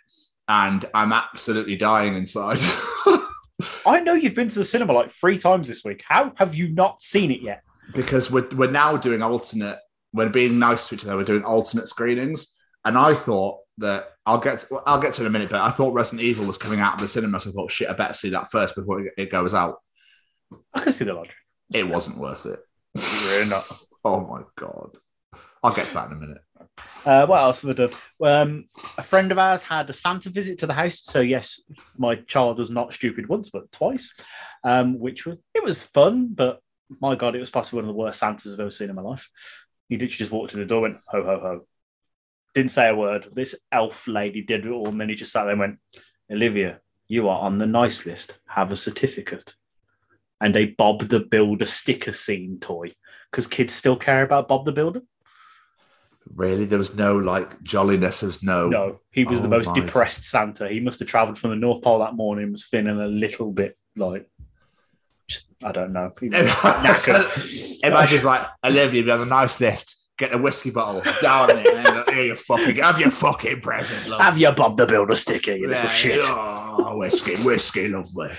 [0.49, 2.59] and I'm absolutely dying inside.
[3.87, 6.03] I know you've been to the cinema like three times this week.
[6.07, 7.63] How have you not seen it yet?
[7.93, 9.79] because we're we're now doing alternate.
[10.13, 11.17] We're being nice to each other.
[11.17, 12.54] We're doing alternate screenings,
[12.85, 15.51] and I thought that I'll get to, I'll get to it in a minute.
[15.51, 17.89] But I thought Resident Evil was coming out of the cinema, so I thought, shit,
[17.89, 19.79] I better see that first before it, it goes out.
[20.73, 21.35] I can see the logic.
[21.73, 22.61] It wasn't worth it.
[22.97, 23.65] Really not.
[24.07, 24.99] Oh my god.
[25.63, 26.43] I'll get to that in a minute.
[27.07, 27.91] Uh, what else have I done?
[28.23, 28.69] Um,
[28.99, 31.01] a friend of ours had a Santa visit to the house.
[31.05, 31.63] So yes,
[31.97, 34.15] my child was not stupid once, but twice,
[34.63, 36.35] um, which was it was fun.
[36.35, 36.61] But
[37.01, 39.01] my God, it was possibly one of the worst Santas I've ever seen in my
[39.01, 39.27] life.
[39.89, 41.67] He literally just walked to the door, went ho ho ho,
[42.55, 43.29] didn't say a word.
[43.33, 45.79] This elf lady did it all, and then he just sat there and went,
[46.31, 48.39] Olivia, you are on the nice list.
[48.47, 49.55] Have a certificate.
[50.41, 52.95] And a Bob the Builder sticker scene toy
[53.31, 55.03] because kids still care about Bob the Builder.
[56.35, 58.21] Really, there was no like jolliness.
[58.21, 58.69] There was no.
[58.69, 60.69] No, he was the Oh most my- depressed Santa.
[60.69, 63.77] He must have travelled from the North Pole that morning, was feeling a little bit
[63.97, 64.29] like,
[65.29, 66.13] just, I don't know.
[66.23, 67.15] Imagine
[68.25, 70.01] like Olivia be on the nice list.
[70.17, 71.67] Get a whiskey bottle down it.
[72.15, 74.09] And then, here you fucking have your fucking present.
[74.09, 74.21] love.
[74.21, 76.21] Have your Bob the Builder sticker, you little Yeah, shit.
[76.23, 78.31] Oh, whiskey, whiskey, lovely.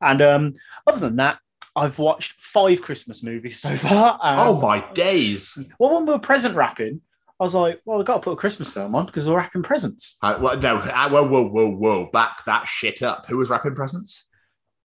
[0.00, 0.54] And um,
[0.86, 1.38] other than that,
[1.74, 4.18] I've watched five Christmas movies so far.
[4.22, 5.58] Oh my days!
[5.78, 7.00] Well, when we were present wrapping,
[7.38, 9.62] I was like, well, we've got to put a Christmas film on because we're wrapping
[9.62, 10.16] presents.
[10.22, 12.06] Uh, well, no, uh, whoa, whoa, whoa, whoa!
[12.06, 13.26] Back that shit up.
[13.26, 14.26] Who was wrapping presents?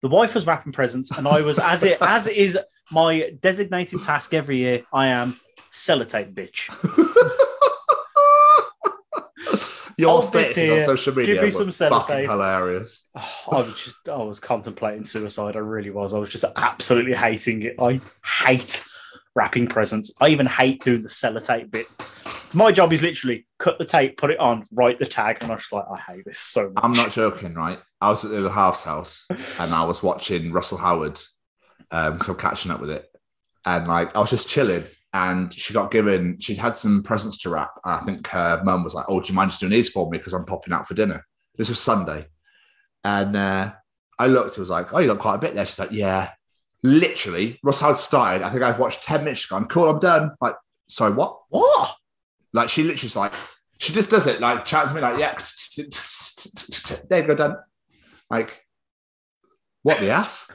[0.01, 2.57] The wife was wrapping presents, and I was, as it as it is
[2.91, 5.39] my designated task every year, I am
[5.71, 6.69] sellotape bitch.
[9.97, 13.09] Your this statuses on social media give me some fucking hilarious.
[13.15, 15.55] Oh, I was just, I was contemplating suicide.
[15.55, 16.13] I really was.
[16.13, 17.75] I was just absolutely hating it.
[17.79, 18.83] I hate
[19.35, 20.13] wrapping presents.
[20.19, 21.87] I even hate doing the sellotape bit.
[22.53, 25.55] My job is literally cut the tape, put it on, write the tag, and I
[25.55, 26.83] was just like, I hate this so much.
[26.83, 27.79] I'm not joking, right?
[27.99, 29.25] I was at the Half's house
[29.59, 31.19] and I was watching Russell Howard,
[31.91, 33.09] um, so I'm catching up with it,
[33.65, 37.49] and like I was just chilling, and she got given, she'd had some presents to
[37.49, 39.87] wrap, and I think her mum was like, "Oh, do you mind just doing these
[39.87, 41.25] for me because I'm popping out for dinner?"
[41.55, 42.27] This was Sunday,
[43.01, 43.71] and uh,
[44.19, 46.31] I looked, it was like, "Oh, you got quite a bit there." She's like, "Yeah."
[46.83, 48.43] Literally, Russ Howard started.
[48.43, 50.31] I think I watched 10 minutes, gone, cool, I'm done.
[50.39, 50.53] Like,
[50.87, 51.39] sorry, what?
[51.49, 51.95] What?
[52.53, 53.33] Like she literally's like,
[53.79, 55.33] she just does it, like chatting to me, like, yeah,
[57.09, 57.57] there you go, done.
[58.29, 58.63] Like,
[59.81, 60.51] what the ass?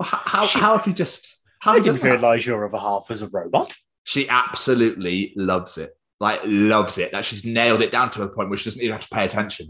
[0.00, 3.26] How, how, how have you just, how I didn't realise your other half was a
[3.26, 3.74] robot.
[4.04, 5.96] She absolutely loves it.
[6.20, 7.12] Like, loves it.
[7.12, 9.24] That she's nailed it down to a point where she doesn't even have to pay
[9.24, 9.68] attention.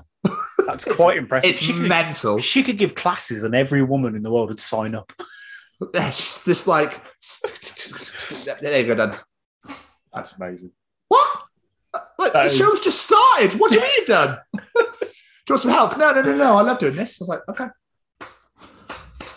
[0.66, 1.50] That's quite impressive.
[1.50, 2.38] It's she, could, mental.
[2.40, 5.12] she could give classes and every woman in the world would sign up.
[5.94, 7.02] Yeah, she's just like,
[8.60, 9.14] there you go, done.
[10.14, 10.70] That's amazing.
[11.08, 11.42] What?
[12.20, 13.58] Like, That the is- show's just started.
[13.58, 14.38] What do you mean you're done?
[14.54, 14.86] do you
[15.48, 15.98] want some help?
[15.98, 16.56] No, no, no, no.
[16.56, 17.20] I love doing this.
[17.20, 17.66] I was like, okay.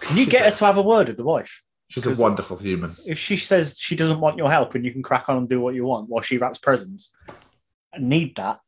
[0.01, 1.63] Can you get her to have a word with the wife?
[1.87, 2.95] She's a wonderful human.
[3.05, 5.61] If she says she doesn't want your help and you can crack on and do
[5.61, 7.11] what you want while she wraps presents,
[7.93, 8.59] I need that.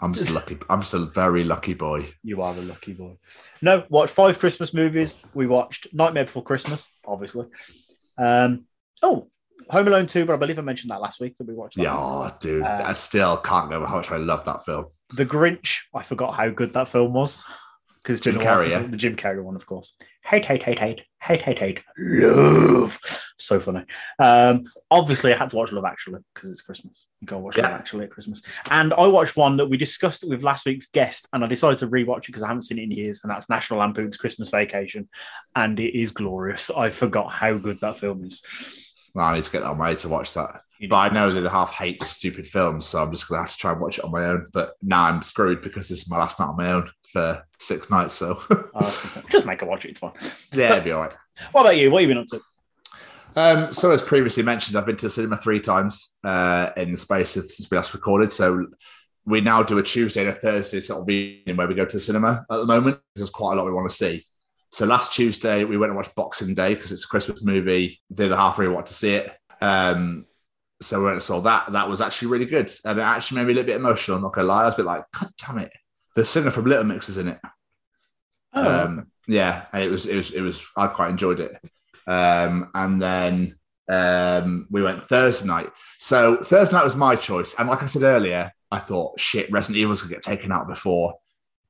[0.00, 0.58] I'm just lucky.
[0.68, 2.06] I'm just a very lucky boy.
[2.22, 3.16] You are a lucky boy.
[3.62, 5.22] No, watched five Christmas movies.
[5.32, 7.46] We watched Nightmare Before Christmas, obviously.
[8.18, 8.66] Um,
[9.02, 9.30] oh,
[9.70, 11.84] Home Alone 2, but I believe I mentioned that last week that we watched that.
[11.84, 12.62] Yeah, oh, dude.
[12.62, 14.86] Uh, I still can't over how much I love that film.
[15.14, 17.42] The Grinch, I forgot how good that film was.
[18.06, 18.82] Because Jim Carrey, yeah?
[18.82, 19.96] the Jim Carrey one, of course.
[20.24, 23.00] Hate, hate, hate, hate, hate, hate, hate, love.
[23.36, 23.84] So funny.
[24.20, 27.06] Um, obviously, I had to watch Love Actually because it's Christmas.
[27.24, 28.42] Go watch Love Actually at Christmas.
[28.70, 31.88] And I watched one that we discussed with last week's guest, and I decided to
[31.88, 35.08] rewatch it because I haven't seen it in years, and that's National Lampoon's Christmas Vacation,
[35.56, 36.70] and it is glorious.
[36.70, 38.44] I forgot how good that film is.
[39.22, 40.60] I need to get that on my way to watch that.
[40.90, 43.56] But I know the other half hates stupid films, so I'm just gonna have to
[43.56, 44.46] try and watch it on my own.
[44.52, 47.90] But now I'm screwed because this is my last night on my own for six
[47.90, 48.14] nights.
[48.14, 48.42] So
[48.74, 48.92] Uh,
[49.30, 49.90] just make a watch it.
[49.90, 50.12] It's fine.
[50.52, 51.14] yeah, it'll be all right.
[51.52, 51.90] What about you?
[51.90, 52.40] What have you been up to?
[53.38, 56.96] Um, so as previously mentioned, I've been to the cinema three times uh, in the
[56.98, 58.32] space of since we last recorded.
[58.32, 58.66] So
[59.26, 61.96] we now do a Tuesday and a Thursday sort of evening where we go to
[61.96, 62.98] the cinema at the moment.
[63.14, 64.26] There's quite a lot we want to see.
[64.72, 68.00] So last Tuesday we went and watched Boxing Day because it's a Christmas movie.
[68.10, 69.32] The other half really want to see it.
[69.60, 70.26] Um,
[70.82, 71.72] so we went and saw that.
[71.72, 74.16] That was actually really good, and it actually made me a little bit emotional.
[74.16, 75.72] I'm not gonna lie, I was a bit like, God damn it!
[76.14, 77.38] The singer from Little Mix is in it.
[78.52, 81.56] Oh, Um, yeah, and it was it was it was I quite enjoyed it.
[82.06, 83.56] Um, and then
[83.88, 85.70] um, we went Thursday night.
[85.98, 89.78] So Thursday night was my choice, and like I said earlier, I thought shit, Resident
[89.78, 91.14] Evil's gonna get taken out before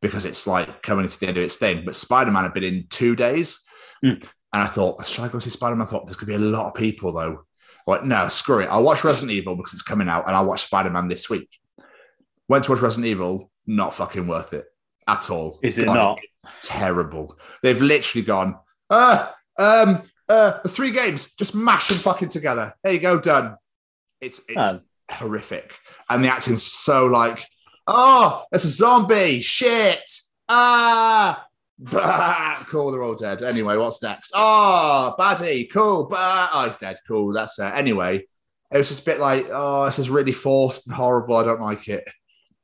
[0.03, 1.85] because it's like coming to the end of its thing.
[1.85, 3.61] But Spider Man had been in two days,
[4.05, 4.23] Mm.
[4.53, 5.87] and I thought, should I go see Spider Man?
[5.87, 7.47] I thought there's gonna be a lot of people though.
[7.87, 8.67] Like, no, screw it.
[8.67, 11.49] I'll watch Resident Evil because it's coming out, and I'll watch Spider Man this week.
[12.49, 14.67] Went to watch Resident Evil, not fucking worth it
[15.09, 15.59] at all.
[15.63, 16.19] is it Like, not?
[16.63, 17.39] terrible.
[17.63, 18.57] They've literally gone,
[18.91, 22.75] uh, um, uh, the three games, just mash them fucking together.
[22.83, 23.57] There you go, done.
[24.21, 24.81] It's it's Oh.
[25.11, 25.79] horrific,
[26.11, 27.45] and the acting's so like,
[27.87, 30.03] oh, it's a zombie, shit,
[30.49, 31.45] ah.
[31.79, 33.43] Bah, cool, they're all dead.
[33.43, 34.33] Anyway, what's next?
[34.35, 36.07] Oh, baddie, cool.
[36.07, 36.49] Bah.
[36.53, 36.97] Oh, he's dead.
[37.07, 37.73] Cool, that's it.
[37.75, 38.27] Anyway,
[38.71, 41.37] it was just a bit like, oh, this is really forced and horrible.
[41.37, 42.09] I don't like it.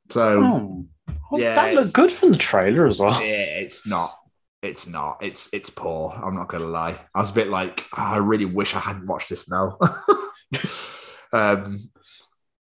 [0.09, 0.85] So Oh.
[1.29, 3.13] Well, yeah, that looked good from the trailer as well.
[3.21, 4.17] yeah, it's not.
[4.61, 5.17] It's not.
[5.21, 6.13] It's it's poor.
[6.23, 6.97] I'm not gonna lie.
[7.13, 9.77] I was a bit like, "Oh, I really wish I hadn't watched this now.
[11.33, 11.79] um,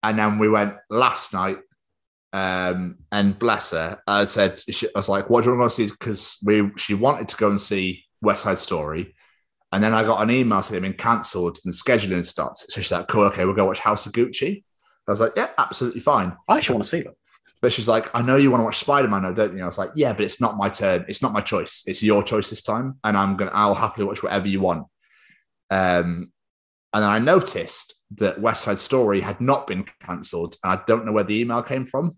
[0.03, 1.59] and then we went last night,
[2.35, 5.83] um, and bless her, I said, she, I was like, "What do you want to
[5.83, 9.15] go see?" Because we she wanted to go and see West Side Story,
[9.71, 12.59] and then I got an email saying it had been cancelled and the scheduling stopped.
[12.59, 14.65] So she's like, "Cool, okay, we'll go watch House of Gucci."
[15.07, 17.15] I was like, "Yeah, absolutely fine." I actually want to see that.
[17.63, 19.63] But she's like, I know you want to watch Spider Man, don't you?
[19.63, 21.05] I was like, yeah, but it's not my turn.
[21.09, 21.85] It's not my choice.
[21.87, 23.53] It's your choice this time, and I'm gonna.
[23.55, 24.89] I'll happily watch whatever you want.
[25.71, 26.33] Um,
[26.93, 31.07] and then I noticed that West Side Story had not been cancelled, and I don't
[31.07, 32.17] know where the email came from.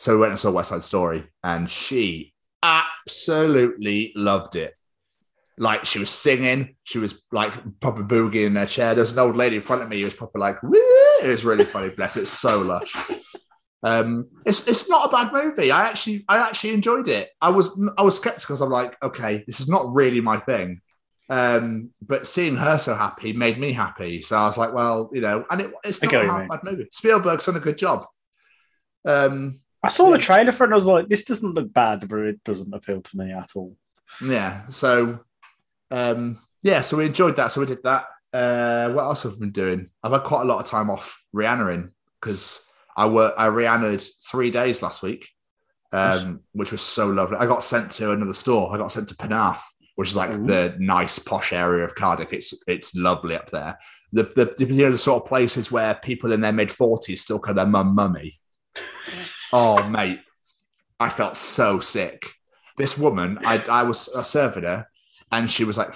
[0.00, 2.32] So we went and saw West Side Story, and she
[2.62, 4.74] absolutely loved it.
[5.58, 8.94] Like she was singing, she was like proper boogie in her chair.
[8.94, 10.72] There's an old lady in front of me who was proper like, Woo!
[11.22, 11.90] it was really funny.
[11.90, 12.94] Bless it, it's so lush.
[13.82, 15.70] Um, it's it's not a bad movie.
[15.70, 17.28] I actually I actually enjoyed it.
[17.42, 18.56] I was I was skeptical.
[18.62, 20.80] I'm like, okay, this is not really my thing.
[21.28, 24.22] Um, but seeing her so happy made me happy.
[24.22, 26.40] So I was like, well, you know, and it, it's not a what you half
[26.40, 26.48] mean.
[26.48, 26.88] bad movie.
[26.90, 28.06] Spielberg's done a good job.
[29.04, 32.06] Um, I saw the trailer for it and I was like, this doesn't look bad,
[32.08, 33.76] but it doesn't appeal to me at all.
[34.22, 34.66] yeah.
[34.68, 35.20] So,
[35.90, 36.82] um, yeah.
[36.82, 37.48] So we enjoyed that.
[37.48, 38.04] So we did that.
[38.32, 39.90] Uh, what else have I been doing?
[40.02, 41.90] I've had quite a lot of time off Rihanna
[42.20, 42.64] because
[42.96, 43.34] I work.
[43.38, 45.28] I Rihannaed three days last week,
[45.92, 47.38] um, which was so lovely.
[47.38, 48.72] I got sent to another store.
[48.72, 49.62] I got sent to Penarth,
[49.96, 50.46] which is like Ooh.
[50.46, 52.32] the nice posh area of Cardiff.
[52.32, 53.78] It's it's lovely up there.
[54.12, 57.38] The, the you know the sort of places where people in their mid forties still
[57.38, 58.34] call their mum mummy.
[59.52, 60.20] oh mate,
[60.98, 62.26] I felt so sick.
[62.76, 64.86] This woman, I I was serving her,
[65.30, 65.94] and she was like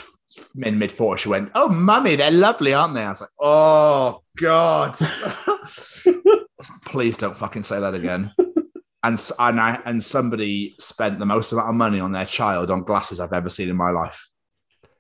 [0.62, 3.02] in mid 40s, she went, Oh, mummy, they're lovely, aren't they?
[3.02, 4.96] I was like, Oh, God.
[6.86, 8.30] Please don't fucking say that again.
[9.02, 12.84] And, and, I, and somebody spent the most amount of money on their child on
[12.84, 14.28] glasses I've ever seen in my life.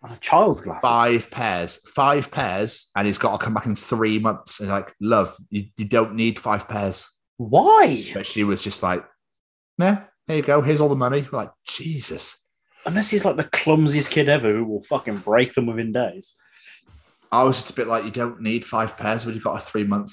[0.02, 0.82] On a child's glass.
[0.82, 4.60] Five pairs, five pairs, and he's got to come back in three months.
[4.60, 7.08] And like, love, you, you don't need five pairs.
[7.36, 8.04] Why?
[8.14, 9.04] But she was just like,
[9.78, 10.62] Yeah, here you go.
[10.62, 11.26] Here's all the money.
[11.30, 12.38] We're like, Jesus.
[12.86, 16.34] Unless he's like the clumsiest kid ever who will fucking break them within days.
[17.32, 19.64] I was just a bit like, you don't need five pairs when you've got a
[19.64, 20.12] three month.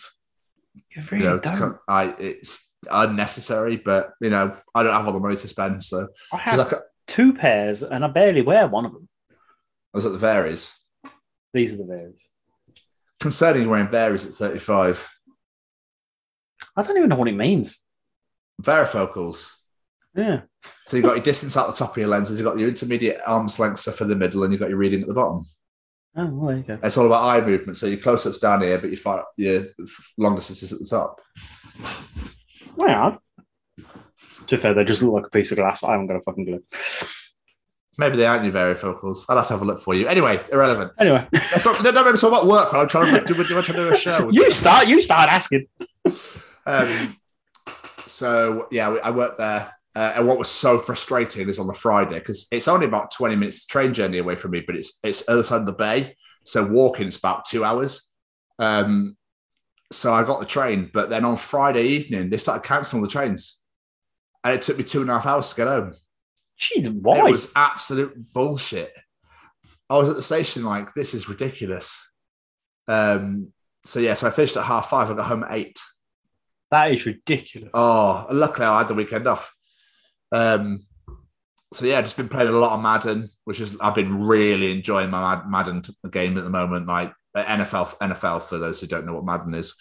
[0.73, 1.57] You You really know, don't.
[1.57, 5.83] come, I it's unnecessary, but you know, I don't have all the money to spend.
[5.83, 9.07] So I have I two pairs and I barely wear one of them.
[9.31, 9.35] Oh,
[9.97, 10.73] was at the varies.
[11.53, 12.21] These are the varies.
[13.19, 15.07] Concerning wearing varies at 35.
[16.75, 17.83] I don't even know what it means.
[18.61, 19.57] Varifocals.
[20.15, 20.41] Yeah.
[20.87, 23.21] So you've got your distance out the top of your lenses, you've got your intermediate
[23.25, 25.45] arm's length stuff in the middle, and you've got your reading at the bottom.
[26.15, 26.79] Oh, well, there you go.
[26.83, 27.77] It's all about eye movement.
[27.77, 29.67] So your close up's down here, but your, far, your
[30.17, 31.21] long distance is at the top.
[32.75, 33.21] Well,
[34.47, 35.83] to be fair, they just look like a piece of glass.
[35.83, 36.63] I haven't got a fucking clue.
[37.97, 39.25] Maybe they aren't your varifocals.
[39.29, 40.07] I'll have to have a look for you.
[40.07, 40.91] Anyway, irrelevant.
[40.97, 42.73] Anyway, Let's not, no, no, maybe it's all about work.
[42.73, 44.29] I'm trying to do, do, do, trying to do a show.
[44.31, 44.87] you start.
[44.87, 45.67] You start asking.
[46.65, 47.17] Um,
[48.05, 49.73] so yeah, we- I worked there.
[49.93, 53.35] Uh, and what was so frustrating is on the Friday because it's only about twenty
[53.35, 56.65] minutes train journey away from me, but it's it's other side of the bay, so
[56.65, 58.13] walking it's about two hours.
[58.57, 59.17] Um,
[59.91, 63.61] so I got the train, but then on Friday evening they started cancelling the trains,
[64.45, 65.93] and it took me two and a half hours to get home.
[66.57, 67.27] Jeez, why?
[67.27, 68.93] It was absolute bullshit.
[69.89, 72.09] I was at the station like, this is ridiculous.
[72.87, 73.51] Um,
[73.83, 75.11] so yeah, so I finished at half five.
[75.11, 75.81] I got home at eight.
[76.71, 77.69] That is ridiculous.
[77.73, 79.53] Oh, luckily I had the weekend off.
[80.31, 80.79] Um,
[81.73, 85.09] so yeah, just been playing a lot of Madden, which is I've been really enjoying
[85.09, 86.87] my Madden game at the moment.
[86.87, 89.75] Like uh, NFL, NFL for those who don't know what Madden is,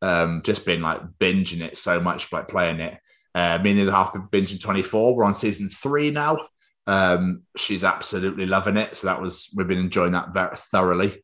[0.00, 2.98] um, just been like binging it so much, like playing it.
[3.34, 5.16] Uh, me and the other half been binging 24.
[5.16, 6.38] We're on season three now.
[6.86, 8.96] Um, she's absolutely loving it.
[8.96, 11.22] So that was we've been enjoying that very thoroughly.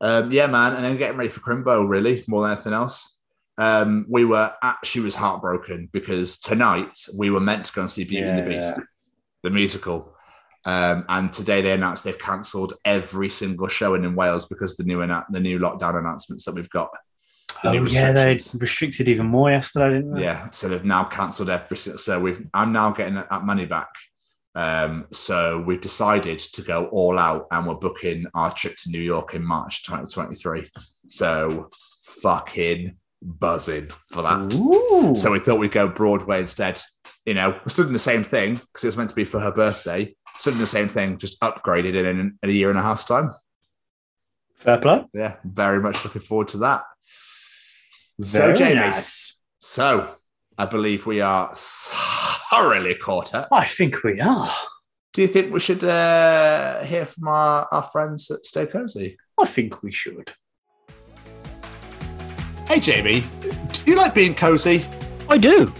[0.00, 3.11] Um, yeah, man, and then getting ready for Crimbo, really more than anything else.
[3.62, 7.90] Um, we were at, she was heartbroken because tonight we were meant to go and
[7.90, 8.74] see Beauty and the Beast,
[9.44, 10.12] the musical.
[10.64, 14.98] Um, and today they announced they've cancelled every single showing in Wales because the new
[14.98, 16.90] annou- the new lockdown announcements that we've got.
[17.62, 20.22] The Oh, yeah, they restricted even more yesterday, didn't they?
[20.22, 21.98] Yeah, so they've now cancelled every single.
[21.98, 23.90] So we've I'm now getting that money back.
[24.56, 29.00] Um, so we've decided to go all out, and we're booking our trip to New
[29.00, 30.68] York in March 2023.
[31.06, 31.70] So
[32.22, 34.54] fucking buzzing for that.
[34.54, 35.14] Ooh.
[35.16, 36.80] So we thought we'd go Broadway instead.
[37.24, 39.40] You know, we're still doing the same thing because it was meant to be for
[39.40, 40.14] her birthday.
[40.38, 42.06] Still doing the same thing, just upgraded in,
[42.42, 43.32] in, a year and a half's time.
[44.56, 45.04] fair play.
[45.14, 46.82] Yeah, very much looking forward to that.
[48.20, 49.38] So, Jamie, nice.
[49.58, 50.14] so
[50.58, 53.48] I believe we are thoroughly caught up.
[53.50, 54.52] I think we are.
[55.12, 59.18] Do you think we should uh, hear from our, our friends at Stay Cozy?
[59.38, 60.32] I think we should.
[62.72, 63.22] Hey, Jamie,
[63.70, 64.86] do you like being cozy?
[65.28, 65.70] I do.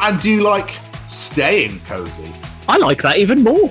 [0.00, 0.70] And do you like
[1.06, 2.28] staying cozy?
[2.68, 3.70] I like that even more.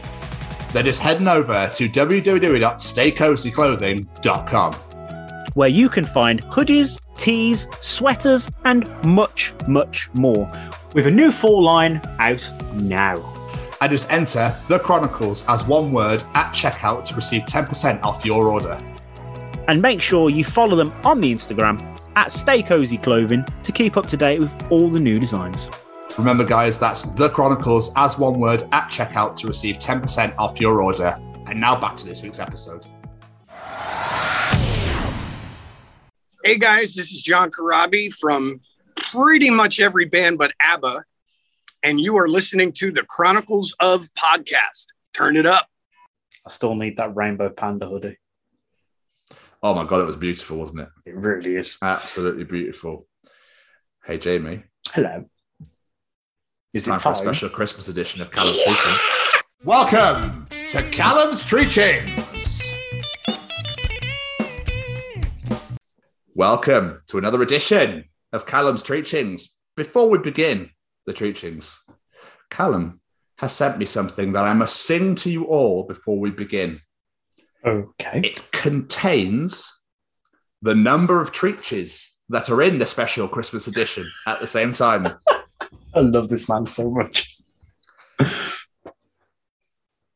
[0.71, 4.73] Then just heading over to www.staycozyclothing.com.
[5.55, 10.49] where you can find hoodies, tees, sweaters, and much, much more.
[10.93, 13.17] With a new fall line out now.
[13.81, 18.47] And just enter The Chronicles as one word at checkout to receive 10% off your
[18.47, 18.81] order.
[19.67, 23.97] And make sure you follow them on the Instagram at Stay Cozy Clothing to keep
[23.97, 25.69] up to date with all the new designs.
[26.17, 30.81] Remember, guys, that's The Chronicles as one word at checkout to receive 10% off your
[30.81, 31.17] order.
[31.47, 32.85] And now back to this week's episode.
[36.43, 38.61] Hey guys, this is John Corabi from
[38.95, 41.05] pretty much every band but ABBA,
[41.83, 44.87] and you are listening to the Chronicles of Podcast.
[45.13, 45.67] Turn it up.
[46.45, 48.17] I still need that rainbow panda hoodie.
[49.63, 50.89] Oh my God, it was beautiful, wasn't it?
[51.05, 51.77] It really is.
[51.83, 53.05] Absolutely beautiful.
[54.03, 55.23] Hey, Jamie, Hello.
[56.73, 58.99] it's Is it time for a special Christmas edition of Callum's Treachings.
[59.63, 62.73] Welcome to Callum's Treachings.
[66.33, 69.55] Welcome to another edition of Callum's Treachings.
[69.77, 70.71] Before we begin
[71.05, 71.85] the teachings,
[72.49, 72.99] Callum
[73.37, 76.81] has sent me something that I must sing to you all before we begin.
[77.65, 78.21] Okay.
[78.23, 79.83] It contains
[80.61, 85.07] the number of treaches that are in the special Christmas edition at the same time.
[85.93, 87.37] I love this man so much.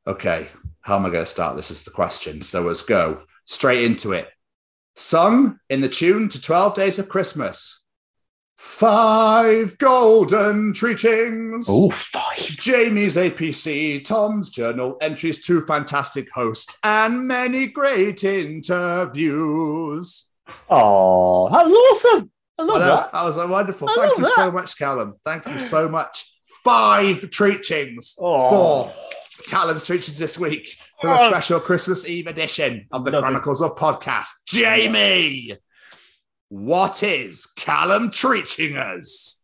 [0.08, 0.47] Okay.
[0.81, 1.71] How am I going to start this?
[1.71, 2.41] Is the question.
[2.41, 4.29] So let's go straight into it.
[4.95, 7.85] Sung in the tune to 12 Days of Christmas.
[8.67, 11.67] Five golden treatings.
[11.69, 12.39] Oh, five.
[12.39, 18.65] Jamie's APC, Tom's journal entries, two fantastic hosts, and many great interviews.
[20.69, 22.32] Oh, that was awesome.
[22.58, 23.12] I I love know, that.
[23.13, 23.88] that was wonderful.
[23.89, 25.13] I Thank you so much, Callum.
[25.23, 26.25] Thank you so much.
[26.63, 28.49] Five treatings Oh.
[28.49, 28.91] for
[29.49, 30.67] Callum's Treachings this week
[30.99, 31.30] for the Oh.
[31.30, 33.21] special Christmas Eve edition of the Love it.
[33.28, 34.30] Chronicles of Podcast.
[34.47, 35.56] Jamie,
[36.49, 39.43] what is Callum treating us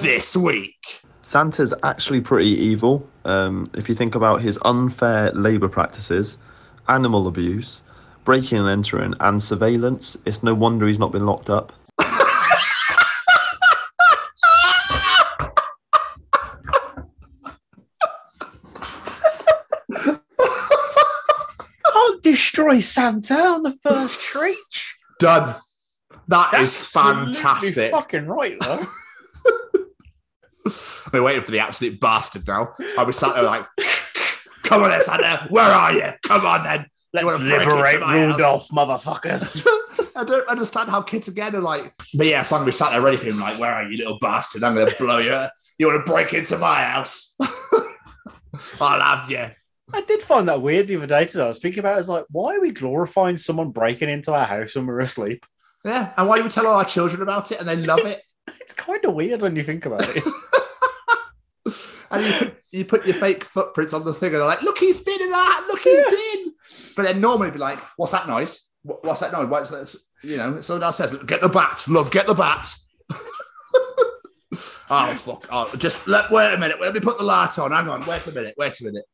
[0.00, 1.02] this week?
[1.22, 3.06] Santa's actually pretty evil.
[3.24, 6.38] Um, if you think about his unfair labour practices,
[6.88, 7.82] animal abuse,
[8.24, 11.72] breaking and entering, and surveillance, it's no wonder he's not been locked up.
[21.92, 24.56] Can't destroy Santa on the first treat.
[25.18, 25.54] Done.
[26.28, 27.90] That is Absolutely fantastic.
[27.90, 28.86] Fucking right, though.
[31.12, 32.74] We're waiting for the absolute bastard now.
[32.98, 33.66] I was sat there like,
[34.62, 35.46] come on then, Santa.
[35.48, 36.10] Where are you?
[36.24, 36.86] Come on then.
[37.14, 38.34] Let's wanna liberate my house?
[38.34, 39.66] Rudolph, motherfuckers.
[40.16, 42.90] I don't understand how kids again are like, but yeah, so I'm gonna be sat
[42.90, 44.62] there ready for him, like, where are you, little bastard?
[44.62, 45.46] I'm gonna blow you.
[45.78, 47.34] You want to break into my house?
[48.80, 49.46] I'll have you.
[49.90, 51.40] I did find that weird the other day too.
[51.40, 54.44] I was thinking about it, it's like, why are we glorifying someone breaking into our
[54.44, 55.46] house when we're asleep?
[55.84, 58.22] Yeah, and why do we tell all our children about it and they love it?
[58.60, 60.22] It's kind of weird when you think about it.
[62.10, 64.78] And you put, you put your fake footprints on the thing and they're like, look,
[64.78, 65.66] he's been in that.
[65.68, 66.52] Look, he's been.
[66.96, 68.66] But then normally be like, what's that noise?
[68.82, 69.48] What- What's that noise?
[69.48, 69.94] What's that?
[70.26, 72.74] You know, someone else says, get the bat, love, get the bat.
[74.90, 75.46] oh, fuck.
[75.52, 76.80] Oh, just let, wait a minute.
[76.80, 77.72] Let me put the light on.
[77.72, 78.00] Hang on.
[78.06, 78.54] Wait a minute.
[78.56, 79.04] Wait a minute.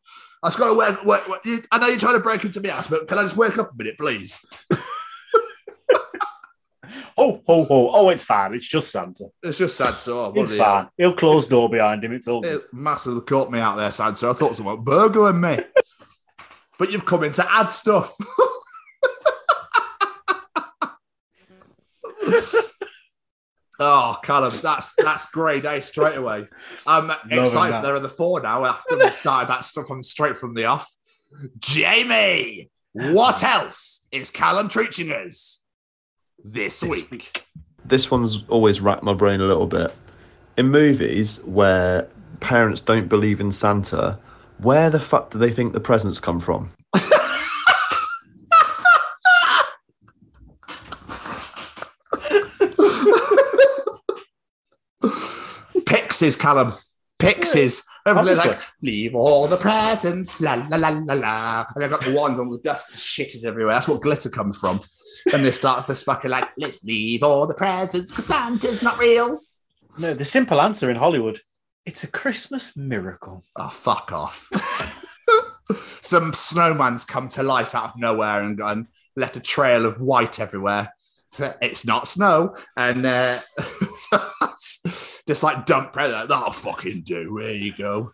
[0.45, 1.67] I just got to wait, wait, wait.
[1.73, 3.73] I know you're trying to break into my house, but can I just wake up
[3.73, 4.45] a minute, please?
[7.17, 7.91] Oh, ho, ho.
[7.93, 8.55] Oh, it's fine.
[8.55, 9.27] It's just Santa.
[9.43, 10.13] It's just Santa.
[10.13, 10.89] Oh, It's fine.
[10.97, 12.13] He'll close the door behind him.
[12.13, 12.63] It's all good.
[12.63, 14.29] It massively caught me out there, Santa.
[14.29, 15.59] I thought someone burgling me.
[16.79, 18.15] but you've come in to add stuff.
[23.81, 26.49] oh, Callum, that's that's grade A straight away.
[26.87, 27.83] I'm excited that.
[27.83, 30.89] there are the four now after we've started that stuff from straight from the off.
[31.59, 35.64] Jamie, what else is Callum teaching us
[36.45, 37.47] this week?
[37.85, 39.95] This one's always racked my brain a little bit.
[40.57, 42.09] In movies where
[42.41, 44.19] parents don't believe in Santa,
[44.59, 46.71] where the fuck do they think the presents come from?
[55.87, 56.73] Pixies, Callum.
[57.25, 57.83] Pixies.
[58.07, 61.65] Like, leave all the presents, la la la la la.
[61.75, 63.75] And they've got the wands on the dust shitted everywhere.
[63.75, 64.81] That's what glitter comes from.
[65.33, 69.41] And they start this fucking like, let's leave all the presents because Santa's not real.
[69.97, 71.41] No, the simple answer in Hollywood
[71.87, 73.45] it's a Christmas miracle.
[73.57, 74.49] Oh, fuck off.
[76.01, 80.41] Some snowman's come to life out of nowhere and gone, left a trail of white
[80.41, 80.95] everywhere.
[81.61, 82.57] It's not snow.
[82.77, 83.41] And uh,
[85.27, 86.29] just like dump present.
[86.29, 87.39] That'll fucking do.
[87.41, 88.13] There you go.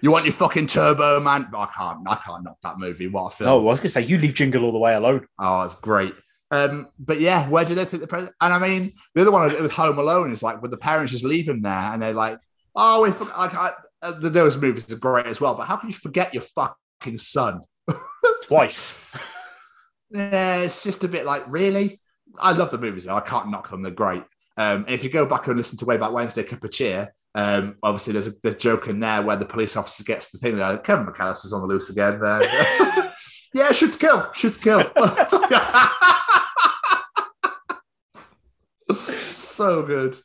[0.00, 1.48] You want your fucking Turbo Man?
[1.54, 2.00] I can't.
[2.08, 3.06] I can't knock that movie.
[3.06, 3.50] What a film!
[3.50, 5.26] Oh, I was going to say, you leave Jingle all the way alone.
[5.38, 6.12] Oh, it's great.
[6.50, 8.32] Um, but yeah, where do they think the present?
[8.40, 11.24] And I mean, the other one with Home Alone is like, when the parents just
[11.24, 12.38] leave him there, and they're like,
[12.74, 13.70] "Oh, we forgot." Like, I,
[14.02, 15.54] uh, those movies are great as well.
[15.54, 17.60] But how can you forget your fucking son?
[18.44, 19.06] Twice.
[20.10, 22.00] Yeah, it's just a bit like, really?
[22.38, 23.04] I love the movies.
[23.04, 23.16] though.
[23.16, 23.82] I can't knock them.
[23.82, 24.24] They're great.
[24.56, 27.14] Um, and if you go back and listen to Way Back Wednesday, Cup of Cheer,
[27.34, 30.38] um, obviously there's a, there's a joke in there where the police officer gets the
[30.38, 30.58] thing.
[30.58, 32.20] Like, Kevin McAllister's on the loose again.
[32.22, 33.10] Uh,
[33.54, 34.92] yeah, shoot to kill, shoot to kill.
[38.94, 40.18] so good.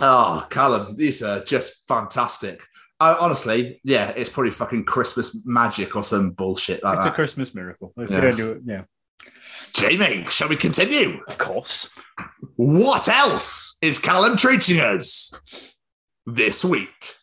[0.00, 2.62] Oh, Callum, these are just fantastic.
[2.98, 7.10] I, honestly, yeah, it's probably fucking Christmas magic or some bullshit like It's a.
[7.12, 7.92] Christmas miracle.
[7.96, 8.32] If Yeah.
[8.32, 8.82] do it, yeah.
[9.72, 11.20] Jamie, shall we continue?
[11.26, 11.88] Of course.
[12.56, 15.32] What else is Callum treating us
[16.26, 17.16] this week?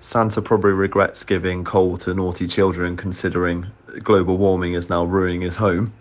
[0.00, 3.66] Santa probably regrets giving coal to naughty children, considering
[4.02, 5.92] global warming is now ruining his home.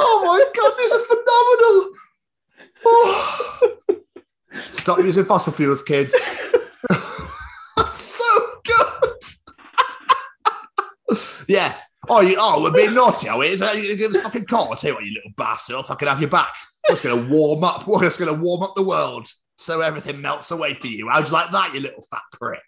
[0.00, 1.90] Oh my god, these are phenomenal!
[2.84, 3.78] Oh.
[4.72, 6.14] Stop using fossil fuels, kids.
[7.90, 8.24] so
[8.64, 9.22] good.
[11.48, 11.74] yeah.
[12.10, 13.48] Oh, you, oh, we're being naughty, are we?
[13.48, 14.68] Is that, you give us fucking coal?
[14.70, 15.76] I'll tell you what, you little bastard.
[15.76, 16.54] I'll fucking have your back.
[16.88, 17.86] We're just going to warm up.
[17.86, 21.08] We're just going to warm up the world so everything melts away for you.
[21.08, 22.62] How'd you like that, you little fat prick?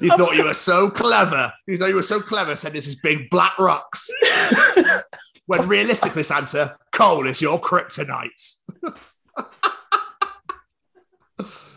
[0.00, 1.52] you thought you were so clever.
[1.66, 4.08] You thought you were so clever, said this is big black rocks.
[5.46, 8.60] when realistically, Santa, coal is your kryptonite.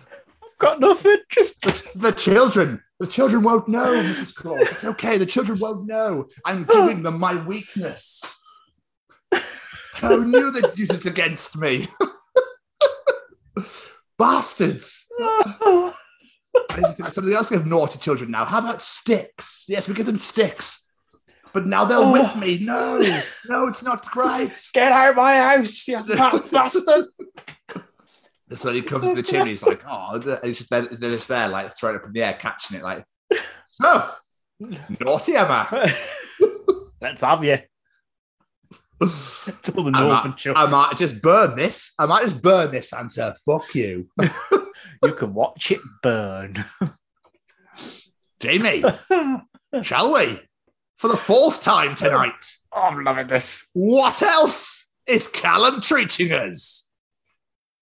[0.66, 1.18] Got nothing.
[1.30, 1.61] Just
[1.93, 4.34] The children, the children won't know, Mrs.
[4.34, 4.61] Claus.
[4.61, 5.20] It's okay.
[5.20, 6.28] The children won't know.
[6.43, 8.24] I'm giving them my weakness.
[10.01, 11.88] Who knew they'd use it against me?
[14.18, 15.05] Bastards.
[17.09, 18.45] Something else give naughty children now.
[18.45, 19.66] How about sticks?
[19.70, 20.84] Yes, we give them sticks.
[21.53, 22.39] But now they'll whip oh.
[22.39, 22.57] me.
[22.57, 22.97] No,
[23.47, 24.59] no, it's not right.
[24.74, 27.05] get out of my house, you fat bastard.
[28.53, 29.51] So he comes to the chimney.
[29.51, 32.23] He's like, oh, and it's just they're just there, like throwing it up in the
[32.23, 33.05] air, catching it, like,
[33.81, 34.17] oh,
[34.99, 35.67] naughty Emma.
[37.01, 37.57] Let's have you.
[39.01, 40.57] It's all the I northern might.
[40.57, 41.93] I might just burn this.
[41.99, 43.35] I might just burn this, Santa.
[43.45, 44.09] Fuck you,
[45.03, 46.63] You can watch it burn.
[48.39, 48.83] Jamie.
[49.81, 50.39] shall we?
[50.97, 52.33] For the fourth time tonight.
[52.71, 53.67] Oh, I'm loving this.
[53.73, 56.84] What else is Callum treating us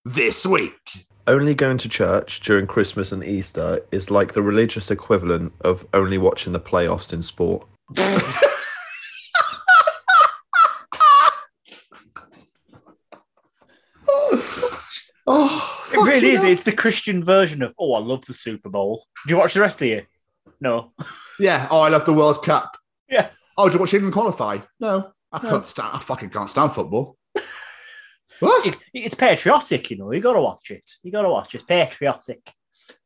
[0.05, 1.05] this week?
[1.27, 6.17] Only going to church during Christmas and Easter is like the religious equivalent of only
[6.17, 7.65] watching the playoffs in sport.
[15.25, 16.43] Oh, It really is.
[16.43, 19.05] It's the Christian version of, oh, I love the Super Bowl.
[19.25, 20.07] Do you watch the rest of the year?
[20.59, 20.91] No.
[21.39, 21.67] Yeah.
[21.71, 22.77] Oh, I love the World Cup.
[23.09, 23.29] Yeah.
[23.57, 24.59] Oh, do you watch England qualify?
[24.79, 25.89] No, I can't stand.
[25.93, 27.15] I fucking can't stand football.
[28.65, 30.11] It- it's patriotic, you know.
[30.11, 30.89] You got to watch it.
[31.03, 31.67] You got to watch it.
[31.67, 32.51] Patriotic.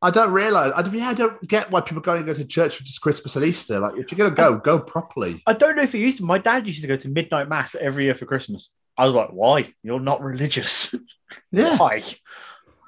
[0.02, 0.72] I don't realize.
[0.74, 3.00] I, don't- yeah, I don't get why people go and go to church for just
[3.00, 3.78] Christmas and Easter.
[3.78, 5.42] Like, if you're gonna go, go properly.
[5.46, 6.24] I don't know if you used to.
[6.24, 8.70] My dad used to go to midnight mass every year for Christmas.
[8.96, 9.72] I was like, why?
[9.82, 10.94] You're not religious.
[11.52, 11.76] Yeah.
[11.76, 12.02] why?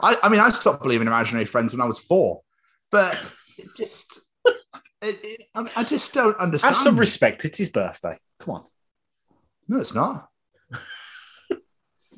[0.03, 2.41] I, I mean, I stopped believing imaginary friends when I was four,
[2.91, 3.21] but
[3.59, 4.57] it just, it,
[5.03, 6.75] it, I, mean, I just don't understand.
[6.75, 7.45] Have some respect.
[7.45, 8.19] It's his birthday.
[8.39, 8.65] Come on.
[9.69, 10.30] No, it's not.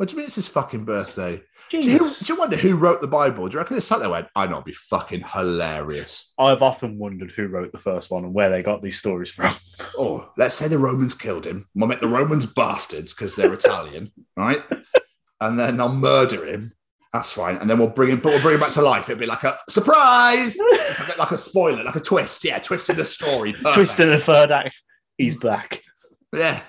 [0.02, 1.40] What do you mean it's his fucking birthday?
[1.70, 3.46] Do you, do you wonder who wrote the Bible?
[3.46, 6.34] Do you reckon they sat there and went, I know, it'd be fucking hilarious.
[6.36, 9.54] I've often wondered who wrote the first one and where they got these stories from.
[9.96, 11.68] Oh, let's say the Romans killed him.
[11.80, 14.60] I'll make the Romans bastards because they're Italian, right?
[15.40, 16.72] And then they'll murder him.
[17.12, 17.58] That's fine.
[17.58, 19.08] And then we'll bring him, but we'll bring him back to life.
[19.08, 20.58] It'd be like a surprise,
[20.98, 22.44] like a, like a spoiler, like a twist.
[22.44, 23.52] Yeah, twist in the story.
[23.52, 23.74] Perfect.
[23.74, 24.82] Twist in the third act.
[25.16, 25.80] He's back.
[26.34, 26.60] Yeah.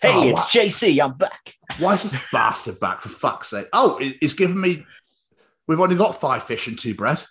[0.00, 0.62] Hey, Oh, it's wow.
[0.62, 1.02] JC.
[1.04, 1.54] I'm back.
[1.78, 3.66] Why is this bastard back for fuck's sake?
[3.72, 4.84] Oh, it- it's given me.
[5.68, 7.22] We've only got five fish and two bread.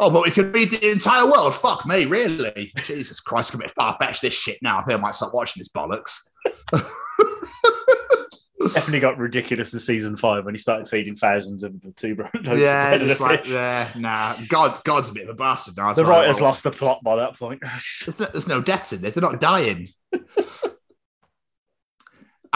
[0.00, 1.54] Oh, but we can feed the entire world.
[1.54, 2.72] Fuck me, really?
[2.84, 4.78] Jesus Christ, I'm a bit far fetched this shit now.
[4.78, 6.18] I think I might stop watching this bollocks.
[8.74, 12.28] Definitely got ridiculous in season five when he started feeding thousands of the two bro-
[12.44, 13.50] yeah, of bread just like fish.
[13.50, 14.34] yeah, nah.
[14.48, 15.92] God, God's a bit of a bastard now.
[15.92, 17.62] The That's writers don't- lost the plot by that point.
[18.04, 19.14] There's no, there's no deaths in this.
[19.14, 19.88] They're not dying.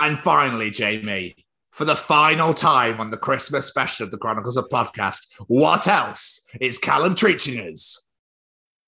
[0.03, 1.37] And finally, Jamie,
[1.71, 6.45] for the final time on the Christmas special of the Chronicles of Podcast, what else
[6.61, 8.09] is Callum treating us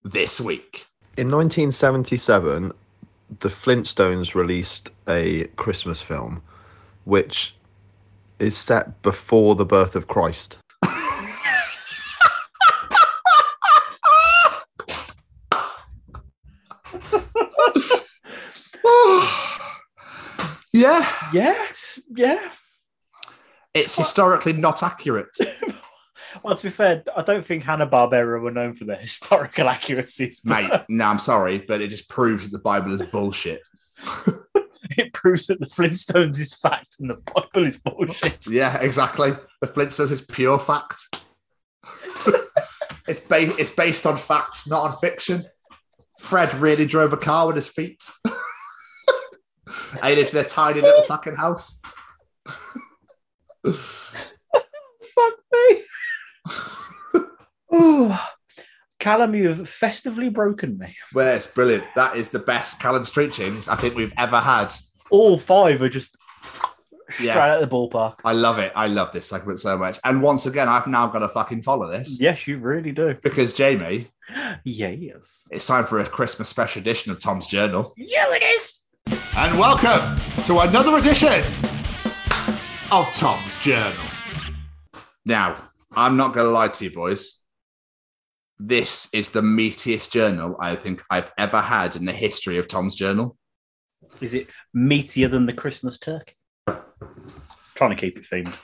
[0.02, 0.86] this week?
[1.16, 2.72] In 1977,
[3.38, 6.42] the Flintstones released a Christmas film,
[7.04, 7.54] which
[8.40, 10.58] is set before the birth of Christ.
[20.74, 22.50] Yeah, yes, yeah.
[23.72, 25.36] it's historically not accurate.
[26.42, 30.44] Well, to be fair, I don't think Hanna Barbera were known for their historical accuracies,
[30.44, 33.60] Mate, no, I'm sorry, but it just proves that the Bible is bullshit.
[34.96, 38.46] it proves that the Flintstones is fact and the Bible is bullshit.
[38.48, 39.30] Yeah, exactly.
[39.60, 41.24] The Flintstones is pure fact.
[43.06, 45.46] it's based it's based on facts, not on fiction.
[46.18, 48.08] Fred really drove a car with his feet.
[50.02, 51.80] He lived in a tiny little fucking house.
[53.64, 55.82] Fuck me.
[57.72, 58.28] oh,
[58.98, 60.96] Callum, you have festively broken me.
[61.12, 61.84] Well, it's brilliant.
[61.96, 64.74] That is the best Callum's Treachings I think we've ever had.
[65.10, 66.16] All five are just
[67.10, 67.38] straight Yeah.
[67.38, 68.16] out of the ballpark.
[68.24, 68.72] I love it.
[68.74, 69.98] I love this segment so much.
[70.04, 73.14] And once again, I've now got to fucking follow this Yes, you really do.
[73.22, 74.08] because Jamie,
[74.64, 75.46] Yeah, Yes.
[75.50, 77.92] it's time for a Christmas special edition of Tom's Journal.
[77.96, 78.80] Yeah, it is.
[79.36, 81.42] And welcome to another edition
[82.92, 84.06] of Tom's Journal.
[85.24, 85.56] Now,
[85.96, 87.40] I'm not going to lie to you, boys.
[88.58, 92.94] This is the meatiest journal I think I've ever had in the history of Tom's
[92.94, 93.36] Journal.
[94.20, 96.34] Is it meatier than the Christmas turkey?
[97.74, 98.56] Trying to keep it themed.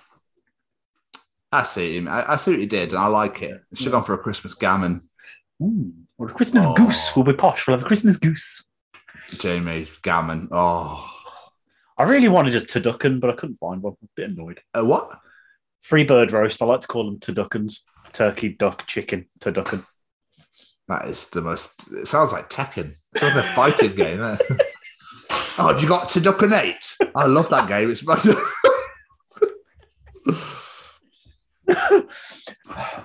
[1.52, 2.06] I see him.
[2.06, 3.60] I, I see what you did, and I like it.
[3.74, 5.00] Should have gone for a Christmas gammon,
[5.60, 5.92] Ooh.
[6.16, 6.74] Or a Christmas Oh.
[6.74, 7.14] goose.
[7.16, 7.66] We'll be posh.
[7.66, 8.66] We'll have a Christmas goose.
[9.38, 9.86] Jamie.
[10.02, 10.48] Gammon.
[10.50, 11.08] Oh,
[11.96, 13.94] I really wanted a turducken, but I couldn't find one.
[14.00, 14.60] I'm a bit annoyed.
[14.74, 15.20] uh, what?
[15.80, 16.62] Free bird roast.
[16.62, 17.80] I like to call them turduckens.
[18.12, 19.84] Turkey, duck, chicken, turducken.
[20.88, 21.92] That is the most.
[21.92, 22.94] It sounds like Tekken.
[23.14, 24.24] It's like a fighting game.
[24.24, 24.36] eh?
[25.58, 26.96] oh, have you got to eight?
[27.14, 27.90] I love that game.
[27.90, 28.02] It's.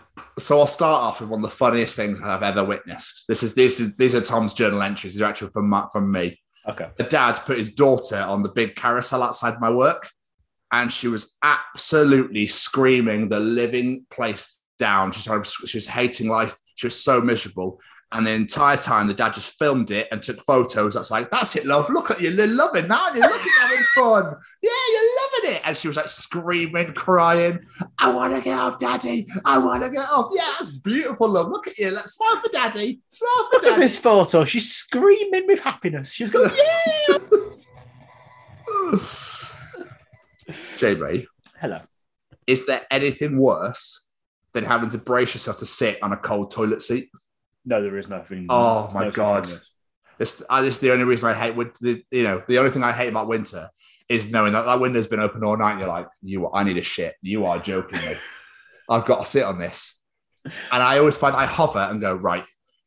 [0.38, 3.26] so I'll start off with one of the funniest things I've ever witnessed.
[3.28, 5.14] This is this is these are Tom's journal entries.
[5.14, 6.40] These are actually from from me.
[6.68, 6.90] Okay.
[7.00, 10.10] A dad put his daughter on the big carousel outside my work,
[10.72, 15.12] and she was absolutely screaming the living place down.
[15.12, 16.58] She's started, she was hating life.
[16.76, 17.80] She was so miserable.
[18.12, 20.94] And the entire time, the dad just filmed it and took photos.
[20.94, 21.90] That's like, that's it, love.
[21.90, 22.30] Look at you.
[22.30, 23.14] You're loving that.
[23.16, 24.36] You're looking having fun.
[24.62, 25.12] Yeah, you're
[25.44, 25.62] loving it.
[25.66, 27.60] And she was like screaming, crying.
[28.00, 29.28] I want to get off, daddy.
[29.44, 30.30] I want to get off.
[30.34, 31.50] Yeah, that's beautiful, love.
[31.50, 31.92] Look at you.
[31.92, 33.02] Let's smile for daddy.
[33.08, 33.82] Smile for Look at daddy.
[33.82, 34.46] this photo.
[34.46, 36.14] She's screaming with happiness.
[36.14, 36.50] She's going,
[37.10, 37.18] yeah.
[40.78, 41.28] Jamie,
[41.60, 41.82] Hello.
[42.46, 44.10] is there anything worse
[44.54, 47.10] than having to brace yourself to sit on a cold toilet seat?
[47.66, 48.48] No, there is nothing.
[48.50, 49.48] Oh, my no God.
[49.48, 49.70] thing as-
[50.18, 51.56] This, this is the only reason I hate.
[51.82, 53.70] The, you know, the only thing I hate about winter
[54.08, 55.80] is knowing that that window's been open all night.
[55.80, 57.16] You're like, you, I need a shit.
[57.22, 58.16] You are joking me.
[58.90, 60.00] I've got to sit on this,
[60.46, 60.54] and
[60.84, 62.44] I always find I hover and go right.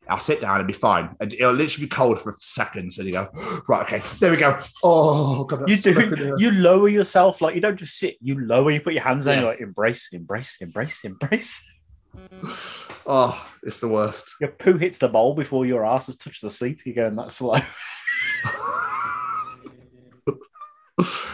[0.09, 1.15] I'll sit down and be fine.
[1.21, 3.29] And it'll literally be cold for seconds, and you go,
[3.69, 4.59] right, okay, there we go.
[4.85, 6.37] Oh, God, You that's stuck in do.
[6.39, 8.17] You lower yourself like you don't just sit.
[8.21, 8.71] You lower.
[8.71, 9.35] You put your hands down.
[9.35, 9.41] Yeah.
[9.41, 11.67] You're like embrace, embrace, embrace, embrace.
[13.11, 14.35] Oh, it's the worst.
[14.39, 16.83] Your poo hits the bowl before your ass has touched the seat.
[16.85, 17.55] You're going that slow.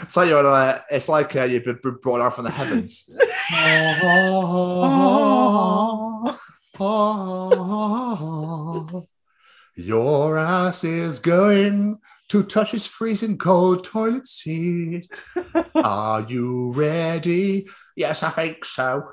[0.04, 3.08] It's like you're on a, it's like uh, you've been brought down from the heavens.
[9.76, 11.98] Your ass is going
[12.28, 15.08] to touch his freezing cold toilet seat.
[15.74, 17.66] Are you ready?
[17.96, 19.04] Yes, I think so.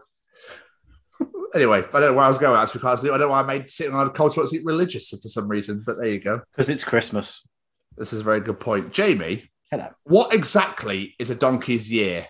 [1.53, 2.55] Anyway, I don't know where I was going.
[2.55, 5.09] That's because I don't know why I made sitting on a cold toilet seat religious
[5.09, 6.41] for some reason, but there you go.
[6.51, 7.47] Because it's Christmas.
[7.97, 8.93] This is a very good point.
[8.93, 9.89] Jamie, Hello.
[10.03, 12.27] what exactly is a donkey's year?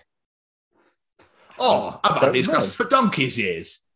[1.58, 2.54] Oh, I've had these know.
[2.54, 3.86] classes for donkey's years.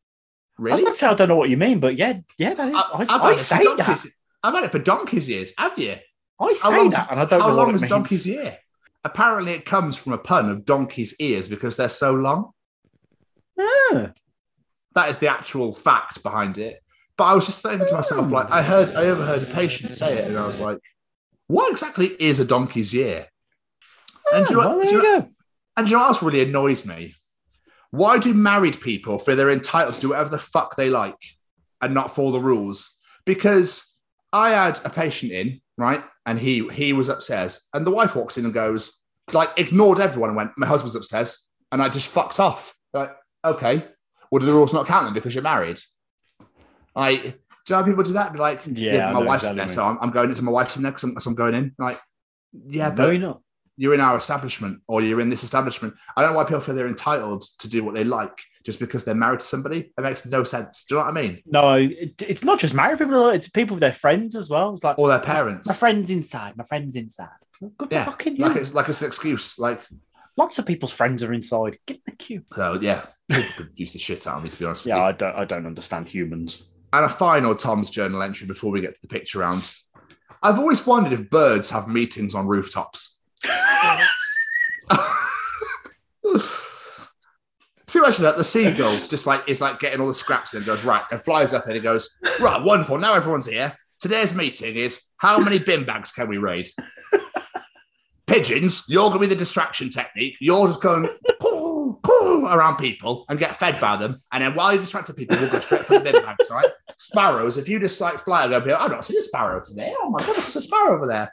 [0.58, 0.92] I was Really?
[0.94, 2.74] say I don't know what you mean, but yeah, yeah, that is.
[2.74, 4.06] I, I, I've I, had it for say that.
[4.42, 5.52] I've had it for donkey's years.
[5.58, 5.96] Have you?
[6.38, 7.46] I say that, and I don't know.
[7.46, 8.58] How long is donkey's year?
[9.04, 12.52] Apparently, it comes from a pun of donkey's ears because they're so long.
[13.58, 14.12] Ah,
[14.96, 16.82] That is the actual fact behind it.
[17.16, 20.18] But I was just thinking to myself, like, I heard, I overheard a patient say
[20.18, 20.78] it, and I was like,
[21.46, 23.26] what exactly is a donkey's year?
[24.34, 25.28] And do you know well, do you know-
[25.76, 27.14] And do you know what else really annoys me?
[27.90, 31.14] Why do married people feel they're entitled to do whatever the fuck they like
[31.80, 32.90] and not follow the rules?
[33.24, 33.94] Because
[34.32, 36.02] I had a patient in, right?
[36.26, 39.00] And he he was upstairs, and the wife walks in and goes,
[39.32, 41.38] like, ignored everyone and went, My husband's upstairs.
[41.70, 42.74] And I just fucked off.
[42.92, 43.86] Like, okay.
[44.30, 45.78] Well, do the rules not count then because you're married?
[46.94, 47.32] I do you
[47.70, 48.32] know how people do that?
[48.32, 50.76] Be like, Yeah, yeah, my wife's in there, so I'm, I'm going into my wife's
[50.76, 51.74] in there because I'm, 'cause I'm going in.
[51.78, 51.98] Like,
[52.52, 53.40] yeah, no, but you're not.
[53.76, 55.94] you're in our establishment or you're in this establishment.
[56.16, 59.04] I don't know why people feel they're entitled to do what they like just because
[59.04, 59.92] they're married to somebody.
[59.96, 60.84] It makes no sense.
[60.88, 61.42] Do you know what I mean?
[61.44, 63.28] No, it, it's not just married people.
[63.30, 64.72] It's people with their friends as well.
[64.72, 65.66] It's like Or their parents.
[65.68, 66.56] my friend's inside.
[66.56, 67.28] My friend's inside.
[67.78, 68.60] Good Yeah, fucking like you.
[68.60, 69.58] it's like it's an excuse.
[69.58, 69.80] Like,
[70.36, 71.78] Lots of people's friends are inside.
[71.86, 72.44] Get in the queue.
[72.54, 75.02] so yeah, people confuse the shit out of me to be honest with Yeah, you.
[75.04, 75.34] I don't.
[75.36, 76.64] I don't understand humans.
[76.92, 79.70] And a final Tom's journal entry before we get to the picture round.
[80.42, 83.18] I've always wondered if birds have meetings on rooftops.
[87.88, 90.84] So imagine that the seagull just like is like getting all the scraps and goes
[90.84, 93.72] right and flies up and it goes right wonderful now everyone's here.
[94.00, 96.68] Today's meeting is how many bin bags can we raid?
[98.26, 100.36] Pigeons, you're gonna be the distraction technique.
[100.40, 101.08] You're just going
[101.40, 105.36] coo, coo, around people and get fed by them, and then while you're distracting people,
[105.36, 106.66] we'll go straight for the bin bags, right?
[106.96, 109.94] Sparrows, if you just like fly go, "Oh, I've not seen a sparrow today.
[110.02, 111.32] Oh my god, there's a sparrow over there.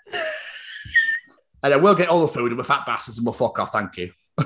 [1.63, 3.71] And then we'll get all the food and we're fat bastards and we'll fuck off.
[3.71, 4.11] Thank you.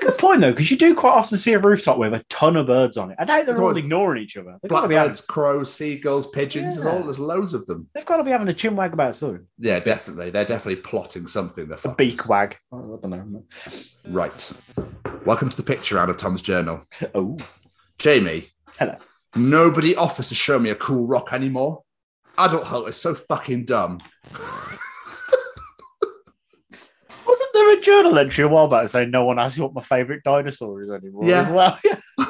[0.00, 2.56] A good point though, because you do quite often see a rooftop with a ton
[2.56, 3.16] of birds on it.
[3.18, 4.56] I doubt they're all ignoring each other.
[4.62, 7.88] They've be having, Blackbirds, crows, seagulls, pigeons, there's all there's loads of them.
[7.94, 9.46] they've got to be having a chin wag about soon.
[9.58, 10.30] Yeah, definitely.
[10.30, 11.68] They're definitely plotting something.
[11.68, 12.56] The A beak wag.
[12.72, 13.44] Oh, I don't know.
[14.06, 14.52] Right.
[15.26, 16.82] Welcome to the picture out of Tom's journal.
[17.14, 17.36] Oh,
[17.98, 18.46] Jamie.
[18.78, 18.96] Hello.
[19.36, 21.82] Nobody offers to show me a cool rock anymore.
[22.38, 24.00] Adult Adulthood is so fucking dumb.
[27.74, 30.22] Do a journal entry a while back saying no one asks you what my favourite
[30.24, 31.22] dinosaur is anymore.
[31.24, 31.42] Yeah.
[31.46, 31.96] as Well, yeah.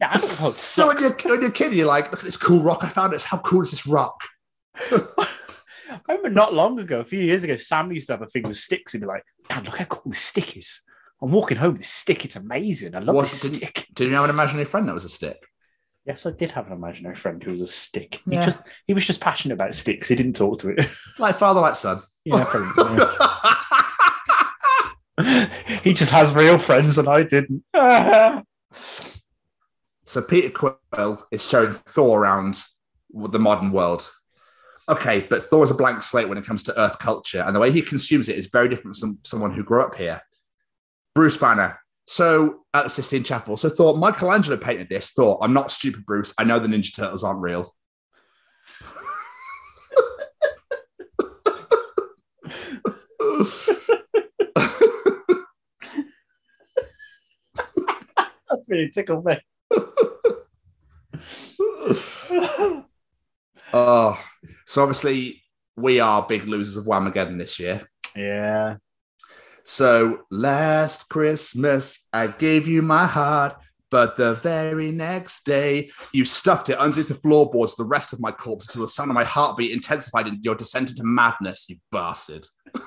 [0.00, 0.18] yeah,
[0.54, 2.88] So when you're, when you're a kid, you're like, look at this cool rock I
[2.88, 3.14] found.
[3.14, 4.20] It's how cool is this rock?
[4.90, 8.42] I remember not long ago, a few years ago, Sam used to have a thing
[8.42, 8.92] with sticks.
[8.92, 10.82] He'd be like, Dad, look how cool this stick is.
[11.22, 12.24] I'm walking home with this stick.
[12.24, 12.94] It's amazing.
[12.94, 13.86] I love Was- this didn't- stick.
[13.94, 15.42] Did you have an imaginary friend that was a stick?
[16.04, 18.20] Yes, I did have an imaginary friend who was a stick.
[18.26, 18.44] He, Yeah.
[18.46, 20.08] just, he was just passionate about sticks.
[20.08, 20.88] He didn't talk to it.
[21.18, 22.02] Like father, like son.
[22.24, 23.06] yeah, probably.
[25.82, 27.64] he just has real friends and I didn't.
[30.08, 32.62] So Peter Quill is showing Thor around
[33.12, 34.08] the modern world.
[34.88, 37.60] Okay, but Thor is a blank slate when it comes to Earth culture, and the
[37.60, 40.20] way he consumes it is very different from someone who grew up here.
[41.14, 41.80] Bruce Banner.
[42.06, 43.56] So at the Sistine Chapel.
[43.56, 45.10] So Thor, Michelangelo painted this.
[45.10, 46.32] Thor, I'm not stupid, Bruce.
[46.38, 47.74] I know the Ninja Turtles aren't real.
[58.68, 59.38] Really tickled me.
[63.72, 64.18] Oh,
[64.64, 65.42] so obviously
[65.76, 67.88] we are big losers of Whamageddon this year.
[68.14, 68.76] yeah.
[69.64, 73.56] So last Christmas, I gave you my heart,
[73.90, 78.20] but the very next day, you stuffed it underneath the floorboards of the rest of
[78.20, 81.76] my corpse until the sound of my heartbeat intensified in your descent into madness, you
[81.90, 82.46] bastard.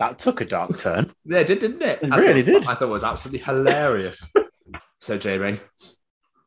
[0.00, 1.12] That took a dark turn.
[1.26, 2.02] Yeah, it did, didn't it?
[2.02, 2.66] It I really thought- did.
[2.66, 4.26] I thought it was absolutely hilarious.
[4.98, 5.60] so, Jamie,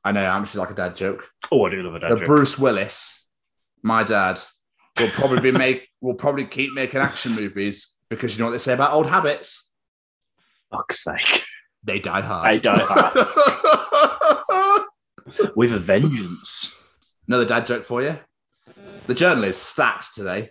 [0.03, 1.29] I know I'm actually like a dad joke.
[1.51, 2.25] Oh, I do love a dad the joke.
[2.25, 3.27] Bruce Willis,
[3.83, 4.39] my dad,
[4.99, 8.57] will probably be make will probably keep making action movies because you know what they
[8.57, 9.71] say about old habits?
[10.71, 11.43] Fuck's sake.
[11.83, 12.53] They die hard.
[12.55, 13.13] They die hard.
[15.55, 16.73] With a vengeance.
[17.27, 18.15] Another dad joke for you.
[19.05, 20.49] The journal is stacked today.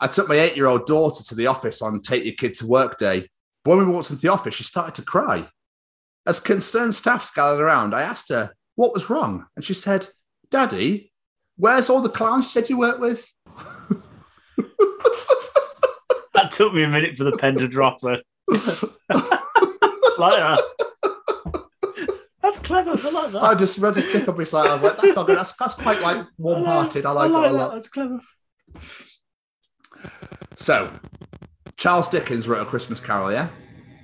[0.00, 3.28] I took my eight-year-old daughter to the office on Take Your Kid to Work Day.
[3.64, 5.48] But when we walked into the office, she started to cry.
[6.26, 10.06] As concerned staff gathered around, I asked her what was wrong, and she said,
[10.50, 11.12] "Daddy,
[11.56, 13.26] where's all the clowns you said you worked with?"
[16.34, 18.18] That took me a minute for the pen to drop like
[18.48, 20.62] that.
[22.40, 22.90] That's clever.
[22.90, 23.42] I like that.
[23.42, 24.70] I just, I just tickled me slightly.
[24.70, 25.36] I was like, "That's not good.
[25.36, 27.04] That's, that's quite like warm-hearted.
[27.04, 27.58] I like, I like it a that.
[27.58, 28.20] lot." That's clever.
[30.56, 30.92] So,
[31.76, 33.32] Charles Dickens wrote a Christmas Carol.
[33.32, 33.48] Yeah,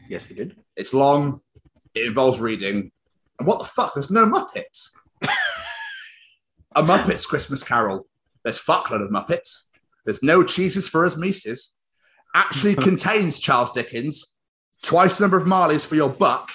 [0.08, 0.56] Yes, he did.
[0.76, 1.40] it's long.
[1.94, 2.90] It involves reading.
[3.38, 3.94] And what the fuck?
[3.94, 4.90] There's no Muppets.
[6.76, 8.06] a Muppets Christmas Carol.
[8.42, 9.66] There's fuckload of Muppets.
[10.04, 11.74] There's no cheeses for us Mises.
[12.34, 14.34] Actually contains Charles Dickens,
[14.82, 16.50] twice the number of Marleys for your buck,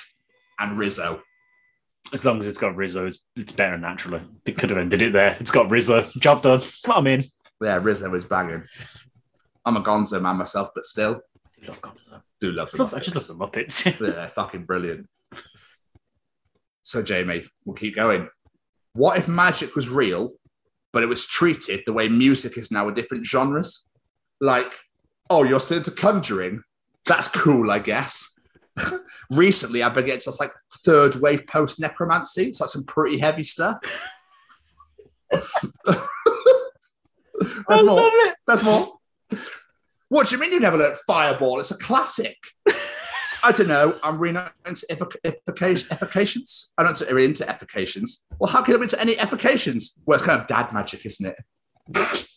[0.60, 1.22] and Rizzo.
[2.14, 4.22] As long as it's got Rizzo, it's, it's better naturally.
[4.46, 5.36] It could have ended it there.
[5.40, 6.08] It's got Rizzo.
[6.20, 6.62] Job done.
[6.86, 7.24] I'm in.
[7.62, 8.64] Yeah, Rizzo is banging.
[9.66, 11.22] I'm a Gonzo man myself, but still
[11.64, 12.22] I love Gonzo.
[12.40, 13.86] do love I the love- I just love the Muppets.
[14.02, 15.08] Yeah, they're fucking brilliant.
[16.84, 18.30] So, Jamie, we'll keep going.
[18.94, 20.32] What if magic was real,
[20.92, 23.86] but it was treated the way music is now with different genres?
[24.42, 24.74] Like,
[25.30, 26.64] oh, you're still into conjuring?
[27.06, 28.40] That's cool, I guess.
[29.30, 30.54] Recently, I've been getting to like
[30.86, 32.46] third wave post necromancy.
[32.46, 33.78] It's like some pretty heavy stuff.
[35.30, 35.52] There's
[37.68, 38.02] I more.
[38.02, 38.36] love it.
[38.48, 38.94] There's more.
[40.10, 41.60] What do you mean you never learned Fireball?
[41.60, 42.38] It's a classic.
[43.44, 43.98] I don't know.
[44.04, 46.74] I'm really not into effic- effic- effications.
[46.78, 48.26] I'm not really into effications.
[48.38, 50.02] Well, how can I be into any effications?
[50.06, 51.36] Well, it's kind of dad magic, isn't
[51.96, 52.28] it?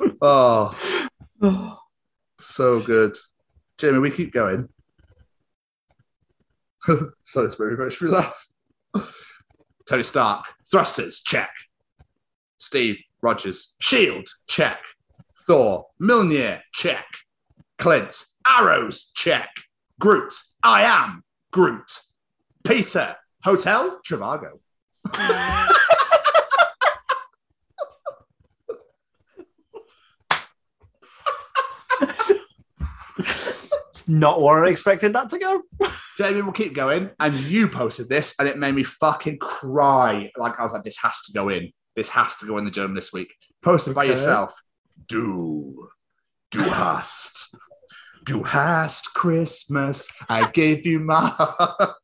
[0.22, 0.78] oh,
[2.38, 3.16] so good.
[3.78, 4.68] Jamie, we keep going.
[7.22, 8.48] so it's very much we laugh.
[9.88, 11.50] Tony Stark, thrusters, check.
[12.58, 14.80] Steve Rogers, shield, check.
[15.46, 17.06] Thor, Mjolnir, check.
[17.78, 19.48] Clint, arrows, check.
[19.98, 21.90] Groot, I am Groot.
[22.64, 24.58] Peter, hotel, Trivago.
[33.88, 35.62] It's not where I expected that to go.
[36.18, 37.08] Jamie, we'll keep going.
[37.18, 40.30] And you posted this, and it made me fucking cry.
[40.36, 41.72] Like I was like, this has to go in.
[41.96, 43.34] This has to go in the journal this week.
[43.62, 44.12] Posted by Okay.
[44.12, 44.60] yourself.
[45.06, 45.88] Do,
[46.50, 47.54] do hast,
[48.24, 50.08] do hast Christmas.
[50.28, 51.32] I gave you my.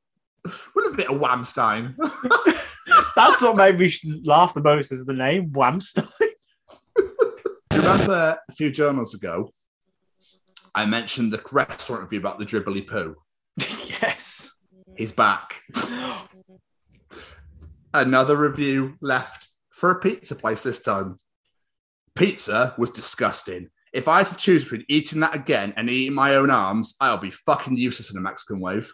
[0.74, 1.94] With a bit of Whamstein.
[3.16, 3.92] That's what made me
[4.24, 6.08] laugh the most is the name Whamstein.
[6.96, 7.04] Do
[7.74, 9.52] you remember a few journals ago?
[10.74, 13.16] I mentioned the restaurant review about the dribbly poo.
[13.58, 14.52] yes.
[14.96, 15.62] He's back.
[17.92, 19.48] Another review left
[19.80, 21.18] for a pizza place this time.
[22.14, 23.70] Pizza was disgusting.
[23.94, 27.16] If I had to choose between eating that again and eating my own arms, I'll
[27.16, 28.92] be fucking useless in a Mexican wave.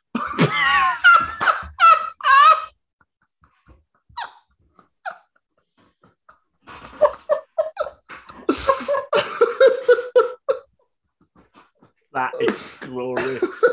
[12.12, 13.64] That is glorious.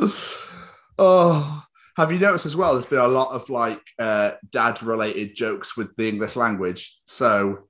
[0.98, 1.63] oh,
[1.96, 2.72] have you noticed as well?
[2.72, 6.98] There's been a lot of like uh, dad-related jokes with the English language.
[7.06, 7.68] So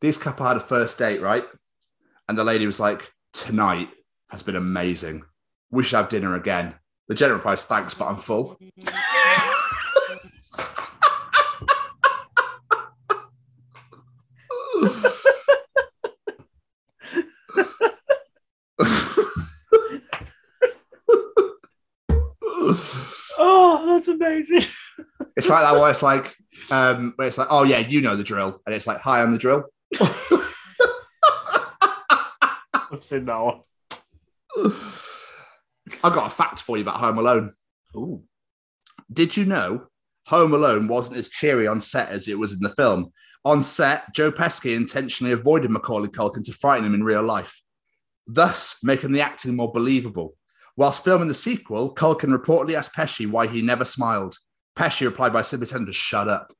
[0.00, 1.44] this couple had a first date, right?
[2.28, 3.90] And the lady was like, "Tonight
[4.30, 5.24] has been amazing.
[5.70, 6.74] We should have dinner again."
[7.08, 8.58] The general replies, "Thanks, but I'm full."
[23.38, 24.62] oh, that's amazing.
[25.36, 26.34] It's like that where it's like,
[26.70, 29.32] um, where it's like, oh yeah, you know the drill, and it's like, hi, I'm
[29.32, 29.64] the drill.
[32.92, 33.60] I've seen that one.
[36.02, 37.52] I've got a fact for you about Home Alone.
[37.96, 38.22] Ooh.
[39.12, 39.88] Did you know
[40.28, 43.12] Home Alone wasn't as cheery on set as it was in the film?
[43.44, 47.60] On set, Joe Pesci intentionally avoided Macaulay Culkin to frighten him in real life,
[48.26, 50.34] thus making the acting more believable.
[50.76, 54.36] Whilst filming the sequel, Culkin reportedly asked Pesci why he never smiled.
[54.76, 56.52] Pesci replied by simply telling him to shut up.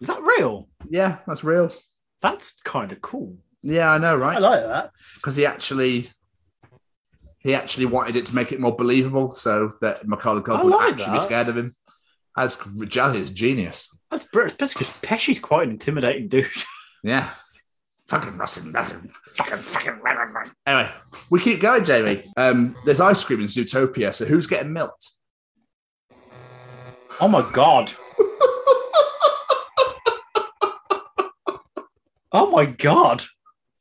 [0.00, 0.68] Is that real?
[0.88, 1.72] Yeah, that's real.
[2.22, 3.36] That's kind of cool.
[3.62, 4.36] Yeah, I know, right?
[4.36, 4.90] I like that.
[5.16, 6.08] Because he actually
[7.38, 10.70] he actually wanted it to make it more believable so that Macaulay Culkin I would
[10.70, 11.74] like actually be scared of him.
[12.36, 13.88] That's Jazzy is genius.
[14.10, 16.46] That's brilliant, especially because Pesci's quite an intimidating dude.
[17.04, 17.30] Yeah.
[18.06, 20.00] Fucking Russian, fucking, fucking,
[20.66, 20.90] Anyway,
[21.30, 22.24] we keep going, Jamie.
[22.36, 25.10] Um, there's ice cream in Zootopia, so who's getting milked?
[27.20, 27.92] oh my god.
[32.34, 33.24] Oh my god.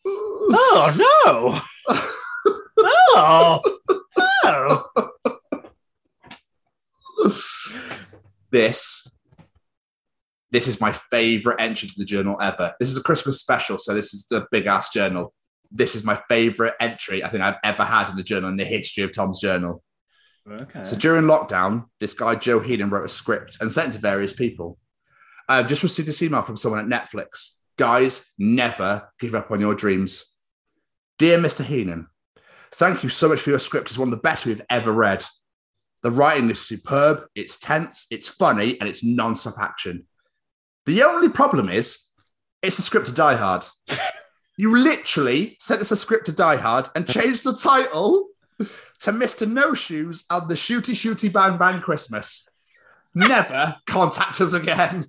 [0.06, 1.62] Oh no.
[3.14, 3.62] Oh
[4.44, 4.86] no.
[8.52, 9.08] this
[10.52, 12.74] this is my favorite entry to the journal ever.
[12.80, 15.34] This is a Christmas special, so this is the big ass journal.
[15.72, 18.66] This is my favorite entry I think I've ever had in the journal in the
[18.66, 19.84] history of Tom's journal.
[20.50, 20.84] Okay.
[20.84, 24.34] So during lockdown, this guy Joe Heenan wrote a script and sent it to various
[24.34, 24.78] people.
[25.48, 27.58] I've just received this email from someone at Netflix.
[27.78, 30.26] Guys, never give up on your dreams.
[31.18, 31.64] Dear Mr.
[31.64, 32.08] Heenan,
[32.74, 33.90] thank you so much for your script.
[33.90, 35.26] It's one of the best we've ever read.
[36.04, 40.08] The writing is superb, it's tense, it's funny, and it's non-stop action.
[40.88, 42.00] The only problem is
[42.64, 43.66] it's a script to Die Hard.
[44.58, 48.28] you literally sent us a script to Die Hard and changed the title
[48.60, 49.48] to Mr.
[49.48, 52.48] No Shoes and the Shooty Shooty Bang Bang Christmas.
[53.14, 55.04] Never contact us again.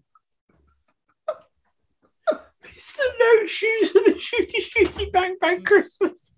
[2.65, 3.01] Mr.
[3.19, 6.37] no shoes and the shooty shooty bang bang Christmas.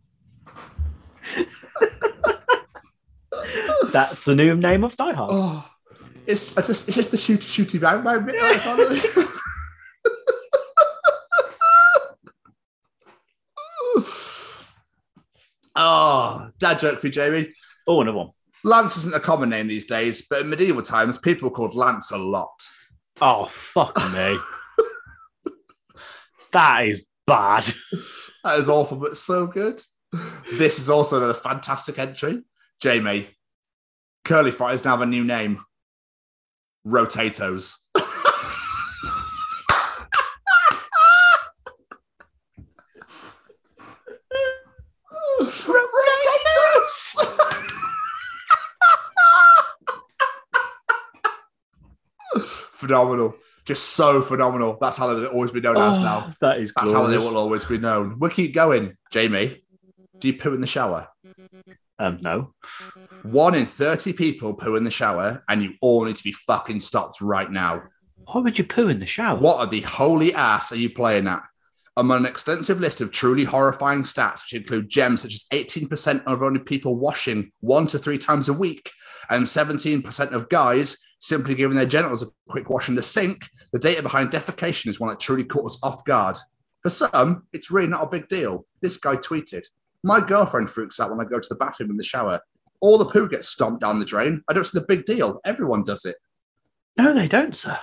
[3.93, 5.31] That's the new name of Die Hard.
[5.33, 5.67] Oh,
[6.27, 8.35] it's just it's just the shooty shooty bang bang bit.
[8.41, 9.25] that I found it.
[15.77, 17.53] Oh, dad joke for you, Jamie.
[17.87, 18.31] Oh, another one.
[18.64, 22.11] Lance isn't a common name these days, but in medieval times, people were called Lance
[22.11, 22.62] a lot.
[23.20, 24.39] Oh, fuck me.
[26.53, 27.64] that is bad.
[28.43, 29.81] That is awful, but so good.
[30.53, 32.43] This is also another fantastic entry.
[32.81, 33.29] Jamie,
[34.25, 35.64] curly fries now have a new name.
[36.87, 37.25] Rotatos.
[37.35, 37.84] Rotatos.
[52.85, 53.35] Phenomenal.
[53.64, 54.76] Just so phenomenal.
[54.80, 56.26] That's how they've always been known as now.
[56.28, 58.18] Oh, that is That's how they will always be known.
[58.18, 58.97] We'll keep going.
[59.11, 59.64] Jamie,
[60.18, 61.09] do you poo in the shower?
[61.99, 62.53] Um, no.
[63.22, 66.80] One in 30 people poo in the shower, and you all need to be fucking
[66.80, 67.85] stopped right now.
[68.26, 69.39] Why would you poo in the shower?
[69.39, 71.43] What are the holy ass are you playing at?
[71.97, 76.43] Among an extensive list of truly horrifying stats, which include gems such as 18% of
[76.43, 78.91] only people washing one to three times a week,
[79.30, 83.79] and 17% of guys simply giving their genitals a quick wash in the sink, the
[83.79, 86.37] data behind defecation is one that truly caught us off guard.
[86.83, 88.66] For some, it's really not a big deal.
[88.83, 89.64] This guy tweeted,
[90.03, 92.41] My girlfriend freaks out when I go to the bathroom in the shower.
[92.83, 94.43] All the poo gets stomped down the drain.
[94.49, 95.41] I don't see the big deal.
[95.47, 96.16] Everyone does it.
[96.99, 97.79] No, they don't, sir.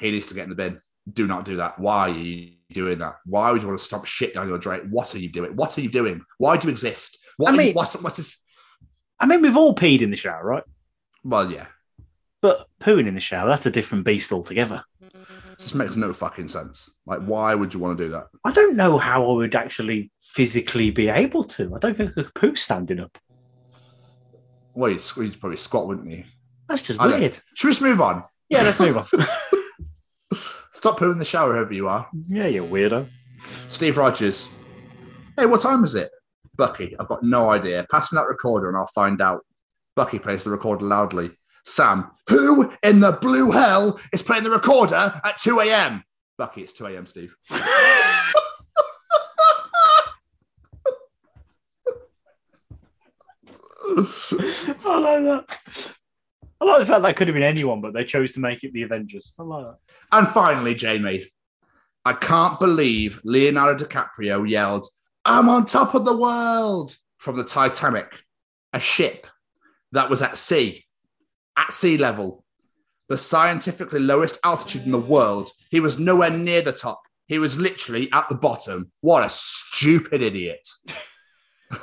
[0.00, 0.80] He needs to get in the bin.
[1.12, 1.78] Do not do that.
[1.78, 3.16] Why are you doing that?
[3.26, 4.88] Why would you want to stomp shit down your drain?
[4.90, 5.54] What are you doing?
[5.56, 6.22] What are you doing?
[6.38, 7.18] Why do you exist?
[7.36, 8.38] What I are you- mean- what, what is
[9.20, 10.64] I mean, we've all peed in the shower, right?
[11.22, 11.66] well, yeah.
[12.42, 14.84] But pooing in the shower, that's a different beast altogether.
[15.58, 16.90] just makes no fucking sense.
[17.06, 18.26] Like, why would you want to do that?
[18.44, 21.74] I don't know how I would actually physically be able to.
[21.74, 23.16] I don't think I could poo standing up.
[24.74, 26.24] Well, you'd, you'd probably squat, wouldn't you?
[26.68, 27.38] That's just I weird.
[27.54, 28.24] Should we just move on?
[28.48, 29.06] Yeah, let's move on.
[30.72, 32.08] Stop pooing in the shower, whoever you are.
[32.28, 33.06] yeah, you're weirdo.
[33.68, 34.48] Steve Rogers.
[35.36, 36.10] Hey, what time is it?
[36.56, 37.86] Bucky, I've got no idea.
[37.90, 39.44] Pass me that recorder and I'll find out.
[39.94, 41.30] Bucky plays the recorder loudly.
[41.64, 46.02] Sam, who in the blue hell is playing the recorder at 2 a.m.?
[46.38, 47.36] Bucky, it's 2 a.m., Steve.
[54.84, 55.44] I like that.
[56.60, 58.72] I like the fact that could have been anyone, but they chose to make it
[58.72, 59.34] the Avengers.
[59.38, 59.78] I like that.
[60.12, 61.26] And finally, Jamie,
[62.04, 64.86] I can't believe Leonardo DiCaprio yelled,
[65.24, 68.24] I'm on top of the world from the Titanic,
[68.72, 69.26] a ship
[69.92, 70.84] that was at sea,
[71.56, 72.44] at sea level,
[73.08, 75.50] the scientifically lowest altitude in the world.
[75.70, 77.02] He was nowhere near the top.
[77.26, 78.92] He was literally at the bottom.
[79.00, 80.68] What a stupid idiot.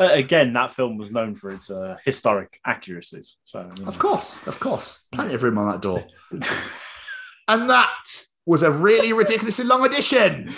[0.00, 3.36] Uh, again, that film was known for its uh, historic accuracies.
[3.44, 3.88] So, you know.
[3.88, 5.06] Of course, of course.
[5.12, 6.04] Plenty of room on that door.
[7.48, 10.52] and that was a really ridiculously long edition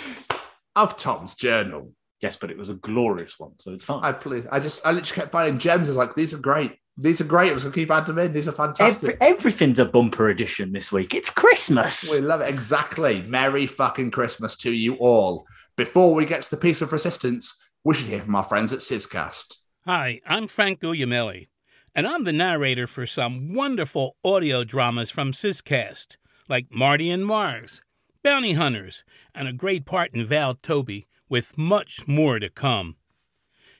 [0.75, 1.91] of Tom's Journal.
[2.21, 4.03] Yes, but it was a glorious one, so it's fine.
[4.03, 5.87] I please, I just, I literally kept finding gems.
[5.87, 6.77] I was like, these are great.
[6.99, 7.51] These are great.
[7.51, 8.33] I was gonna keep adding them in.
[8.33, 9.17] These are fantastic.
[9.21, 11.13] Every, everything's a bumper edition this week.
[11.13, 12.11] It's Christmas.
[12.11, 12.49] we love it.
[12.49, 13.21] Exactly.
[13.21, 15.45] Merry fucking Christmas to you all.
[15.75, 18.79] Before we get to the piece of resistance, we should hear from our friends at
[18.79, 19.59] Sizcast.
[19.85, 21.47] Hi, I'm Frank Guglielmelli,
[21.95, 26.17] and I'm the narrator for some wonderful audio dramas from Sizcast,
[26.49, 27.81] like Marty and Mars,
[28.23, 29.03] Bounty Hunters,
[29.35, 32.95] and a great part in Val Toby, with much more to come.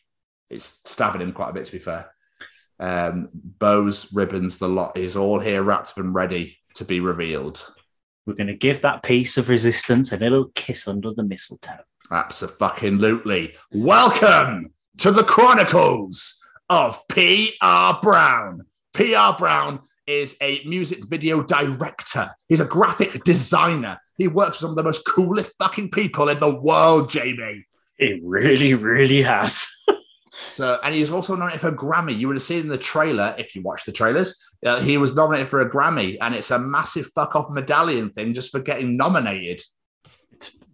[0.51, 2.11] It's stabbing him quite a bit, to be fair.
[2.79, 7.67] Um, bows, ribbons, the lot is all here wrapped up and ready to be revealed.
[8.27, 11.85] We're going to give that piece of resistance a little kiss under the mistletoe.
[12.11, 13.55] Absolutely.
[13.73, 18.01] Welcome to the Chronicles of P.R.
[18.03, 18.63] Brown.
[18.95, 19.37] P.R.
[19.37, 22.31] Brown is a music video director.
[22.49, 24.01] He's a graphic designer.
[24.17, 27.67] He works with some of the most coolest fucking people in the world, Jamie.
[27.99, 29.69] It really, really has.
[30.51, 32.19] So, and he was also nominated for a Grammy.
[32.19, 34.37] You would have seen in the trailer, if you watch the trailers,
[34.67, 38.35] uh, he was nominated for a Grammy, and it's a massive fuck off medallion thing
[38.35, 39.63] just for getting nominated.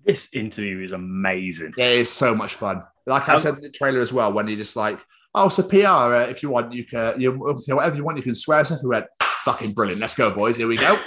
[0.05, 1.75] This interview is amazing.
[1.77, 2.83] It is so much fun.
[3.07, 4.99] Like I said in the trailer as well, when he just like,
[5.35, 8.35] oh, so PR, uh, if you want, you can, you, whatever you want, you can
[8.35, 8.81] swear stuff.
[8.83, 10.01] We went, fucking brilliant.
[10.01, 10.57] Let's go, boys.
[10.57, 10.99] Here we go.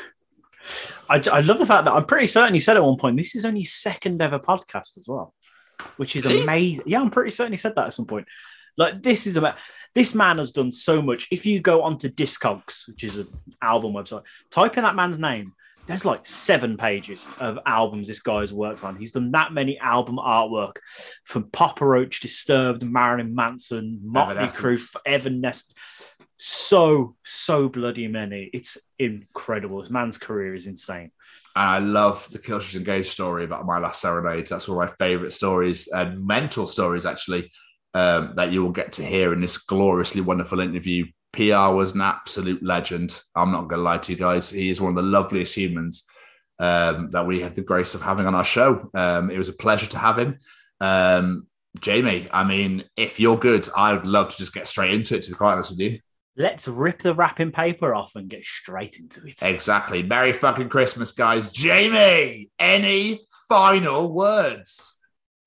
[1.09, 3.35] I, I love the fact that I'm pretty certain he said at one point, this
[3.35, 5.33] is only second ever podcast as well,
[5.97, 6.83] which is amazing.
[6.85, 8.27] Yeah, I'm pretty certain he said that at some point.
[8.77, 9.55] Like, this is about
[9.95, 11.27] this man has done so much.
[11.31, 13.27] If you go onto Discogs, which is an
[13.61, 15.53] album website, type in that man's name.
[15.85, 18.95] There's like seven pages of albums this guy's worked on.
[18.95, 20.77] He's done that many album artwork
[21.25, 25.03] from Papa Roach, Disturbed, Marilyn Manson, Motley Crue, Evanescence.
[25.05, 25.73] Evanescence.
[26.37, 28.49] So, so bloody many.
[28.53, 29.81] It's incredible.
[29.81, 31.11] This man's career is insane.
[31.55, 34.47] I love the Killswitch Engage story about my last serenade.
[34.47, 37.51] That's one of my favorite stories and mental stories, actually,
[37.93, 41.05] um, that you will get to hear in this gloriously wonderful interview.
[41.31, 43.21] PR was an absolute legend.
[43.35, 44.49] I'm not going to lie to you guys.
[44.49, 46.05] He is one of the loveliest humans
[46.59, 48.89] um, that we had the grace of having on our show.
[48.93, 50.37] Um, it was a pleasure to have him.
[50.79, 51.47] Um,
[51.79, 55.23] Jamie, I mean, if you're good, I would love to just get straight into it,
[55.23, 55.99] to be quite honest with you.
[56.35, 59.35] Let's rip the wrapping paper off and get straight into it.
[59.43, 60.01] Exactly.
[60.01, 61.51] Merry fucking Christmas, guys.
[61.51, 64.95] Jamie, any final words?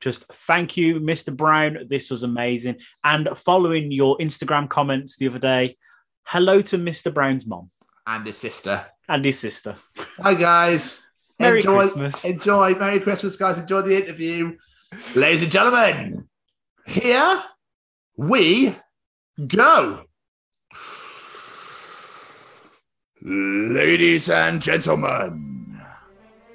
[0.00, 1.36] Just thank you, Mr.
[1.36, 1.78] Brown.
[1.88, 2.76] This was amazing.
[3.02, 5.76] And following your Instagram comments the other day,
[6.24, 7.12] hello to Mr.
[7.12, 7.70] Brown's mom
[8.06, 8.86] And his sister.
[9.08, 9.74] and his sister.
[10.18, 11.10] Hi, guys.
[11.40, 12.24] Merry enjoy, Christmas.
[12.24, 12.74] Enjoy.
[12.74, 13.58] Merry Christmas, guys.
[13.58, 14.56] Enjoy the interview.
[15.16, 16.28] Ladies and gentlemen,
[16.86, 17.42] here
[18.16, 18.76] we
[19.46, 20.04] go.
[23.22, 25.80] Ladies and gentlemen,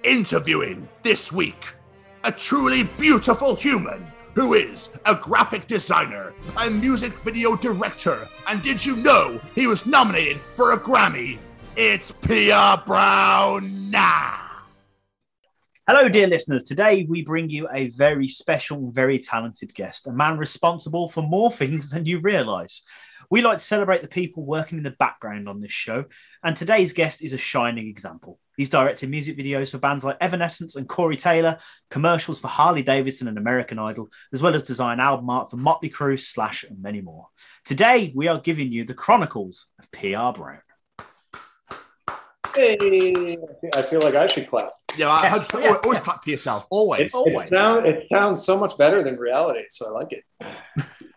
[0.04, 1.76] interviewing this week
[2.24, 4.06] a truly beautiful human
[4.36, 9.86] who is a graphic designer, a music video director, and did you know he was
[9.86, 11.38] nominated for a Grammy?
[11.76, 12.84] It's P.R.
[12.86, 14.38] Brown now.
[15.88, 16.64] Hello, dear listeners.
[16.64, 21.52] Today we bring you a very special, very talented guest, a man responsible for more
[21.62, 22.84] things than you realize.
[23.32, 26.04] We like to celebrate the people working in the background on this show,
[26.44, 28.38] and today's guest is a shining example.
[28.58, 31.58] He's directed music videos for bands like Evanescence and Corey Taylor,
[31.90, 35.90] commercials for Harley Davidson and American Idol, as well as design album art for Motley
[35.90, 37.28] Crue, Slash, and many more.
[37.64, 40.60] Today we are giving you the chronicles of PR Brown.
[42.54, 43.38] Hey,
[43.74, 44.72] I feel like I should clap.
[44.98, 46.68] Yeah, I Yes, always, yeah, always clap for yourself.
[46.70, 47.48] Always, It, always.
[47.48, 50.26] it, sound, it sounds so much better than reality, so I like it.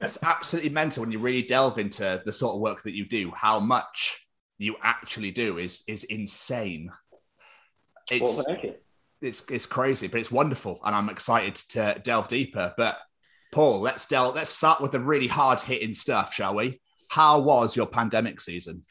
[0.00, 3.32] It's absolutely mental when you really delve into the sort of work that you do.
[3.34, 4.26] How much
[4.58, 6.90] you actually do is is insane.
[8.10, 8.44] It's
[9.22, 12.74] it's it's crazy, but it's wonderful, and I'm excited to delve deeper.
[12.76, 12.98] But
[13.52, 14.34] Paul, let's delve.
[14.34, 16.80] Let's start with the really hard hitting stuff, shall we?
[17.10, 18.82] How was your pandemic season?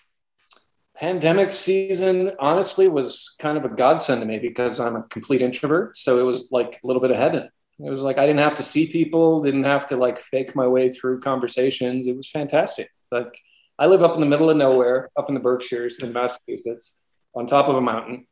[0.96, 5.98] Pandemic season, honestly, was kind of a godsend to me because I'm a complete introvert.
[5.98, 7.50] So it was like a little bit of heaven.
[7.80, 10.68] It was like I didn't have to see people, didn't have to like fake my
[10.68, 12.08] way through conversations.
[12.08, 12.90] It was fantastic.
[13.12, 13.38] Like
[13.78, 16.98] I live up in the middle of nowhere, up in the Berkshires in Massachusetts,
[17.34, 18.28] on top of a mountain,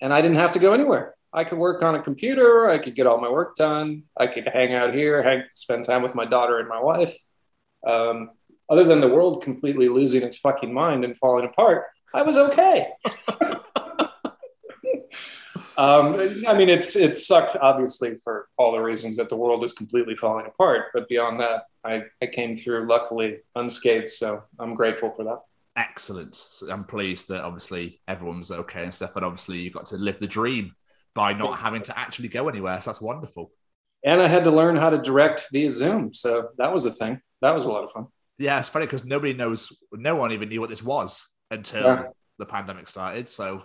[0.00, 1.14] and I didn't have to go anywhere.
[1.32, 2.68] I could work on a computer.
[2.68, 4.04] I could get all my work done.
[4.16, 7.16] I could hang out here, hang, spend time with my daughter and my wife.
[7.86, 8.30] Um,
[8.70, 11.84] other than the world completely losing its fucking mind and falling apart,
[12.14, 12.88] I was okay.
[15.78, 16.14] um,
[16.46, 20.14] I mean, it's it sucked obviously for all the reasons that the world is completely
[20.16, 20.86] falling apart.
[20.92, 24.08] But beyond that, I, I came through luckily unscathed.
[24.08, 25.38] So I'm grateful for that.
[25.76, 26.34] Excellent.
[26.34, 30.18] So I'm pleased that obviously everyone's okay and stuff, and obviously you got to live
[30.18, 30.74] the dream
[31.14, 32.80] by not having to actually go anywhere.
[32.80, 33.50] So that's wonderful.
[34.04, 36.12] And I had to learn how to direct via Zoom.
[36.14, 37.20] So that was a thing.
[37.42, 38.06] That was a lot of fun.
[38.38, 42.02] Yeah, it's funny because nobody knows, no one even knew what this was until Yeah.
[42.38, 43.28] the pandemic started.
[43.28, 43.64] So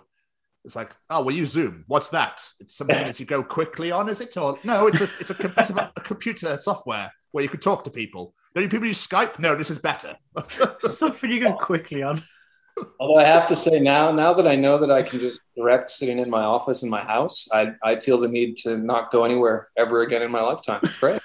[0.64, 1.84] it's like, oh, well, use Zoom.
[1.88, 2.46] What's that?
[2.58, 4.36] It's something that you go quickly on, is it?
[4.36, 7.84] Or no, it's a it's a, it's a, a computer software where you can talk
[7.84, 8.34] to people.
[8.54, 9.38] Don't you people use Skype?
[9.38, 10.16] No, this is better.
[10.80, 12.22] Something you go quickly on.
[12.98, 15.90] Although I have to say now, now that I know that I can just direct
[15.90, 19.24] sitting in my office in my house, I, I feel the need to not go
[19.24, 20.80] anywhere ever again in my lifetime.
[20.82, 21.20] It's great.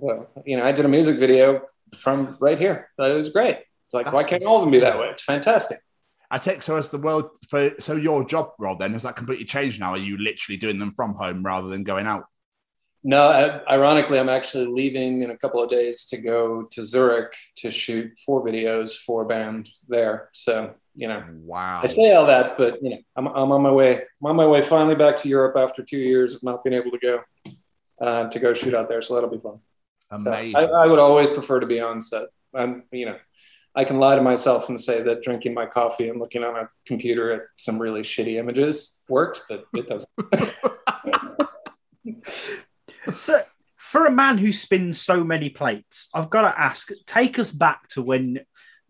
[0.00, 1.62] so, you know, I did a music video
[1.94, 2.90] from right here.
[2.98, 3.58] It was great.
[3.84, 5.08] It's like, why can't all of them be that way?
[5.08, 5.80] It's fantastic.
[6.32, 9.44] I take so as the world for so your job role then has that completely
[9.44, 9.92] changed now?
[9.92, 12.24] Are you literally doing them from home rather than going out?
[13.04, 17.34] No, I, ironically, I'm actually leaving in a couple of days to go to Zurich
[17.56, 20.30] to shoot four videos for a band there.
[20.32, 21.80] So, you know, Wow.
[21.82, 23.96] I say all that, but you know, I'm, I'm on my way.
[23.96, 26.92] I'm on my way finally back to Europe after two years of not being able
[26.92, 27.24] to go
[28.00, 29.02] uh, to go shoot out there.
[29.02, 29.58] So that'll be fun.
[30.18, 30.56] So Amazing.
[30.56, 32.28] I, I would always prefer to be on set.
[32.54, 33.16] I'm, you know,
[33.74, 36.68] I can lie to myself and say that drinking my coffee and looking on a
[36.86, 40.08] computer at some really shitty images worked, but it doesn't.
[43.18, 43.42] So,
[43.76, 47.88] for a man who spins so many plates, I've got to ask, take us back
[47.88, 48.40] to when,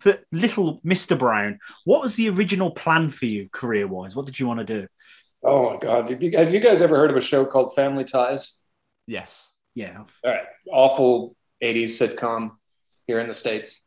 [0.01, 1.18] for little Mr.
[1.18, 4.14] Brown, what was the original plan for you career wise?
[4.14, 4.87] What did you want to do?
[5.45, 8.05] oh my god, have you, have you guys ever heard of a show called Family
[8.05, 8.61] Ties?
[9.07, 9.49] yes.
[9.74, 10.05] Yeah.
[10.22, 12.53] All right, awful '80s sitcom
[13.07, 13.87] here in the states,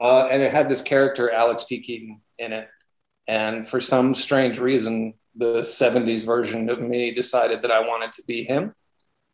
[0.00, 1.80] uh, and it had this character Alex P.
[1.80, 2.68] Keaton in it.
[3.26, 8.22] And for some strange reason, the '70s version of me decided that I wanted to
[8.26, 8.74] be him.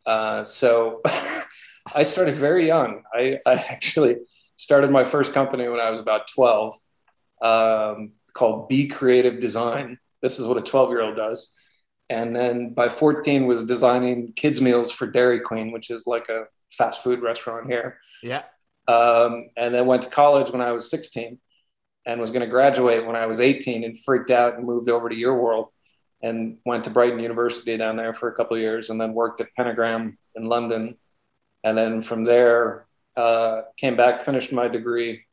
[0.05, 1.01] Uh, so
[1.95, 3.03] I started very young.
[3.13, 4.17] I, I actually
[4.55, 6.73] started my first company when I was about 12,
[7.41, 9.97] um, called Be Creative Design.
[10.21, 11.53] This is what a 12 year old does.
[12.09, 16.43] And then by 14 was designing kids meals for Dairy Queen, which is like a
[16.69, 17.99] fast food restaurant here.
[18.21, 18.43] Yeah.
[18.91, 21.39] Um, and then went to college when I was 16
[22.05, 25.07] and was going to graduate when I was 18 and freaked out and moved over
[25.07, 25.67] to your world
[26.21, 29.39] and went to Brighton University down there for a couple of years and then worked
[29.39, 30.97] at Pentagram in London.
[31.63, 32.85] And then from there,
[33.15, 35.23] uh, came back, finished my degree,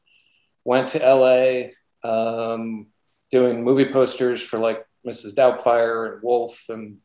[0.64, 1.70] went to LA,
[2.09, 2.86] um,
[3.30, 5.34] doing movie posters for like Mrs.
[5.34, 6.98] Doubtfire and Wolf and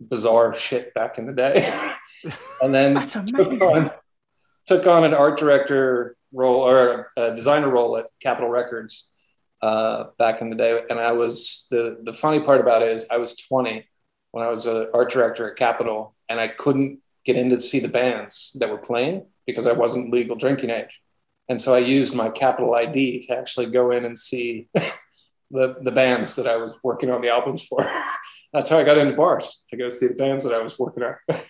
[0.00, 1.72] bizarre shit back in the day.
[2.62, 3.16] and then That's
[4.68, 9.10] took on, an art director role or a designer role at Capitol Records
[9.62, 10.80] uh, back in the day.
[10.90, 13.88] And I was the the funny part about it is I was 20
[14.32, 17.80] when I was an art director at Capitol, and I couldn't get in to see
[17.80, 21.00] the bands that were playing because I wasn't legal drinking age.
[21.48, 24.68] And so I used my Capitol ID to actually go in and see
[25.50, 27.80] the the bands that I was working on the albums for.
[28.52, 31.02] That's how I got into bars to go see the bands that I was working
[31.02, 31.14] on.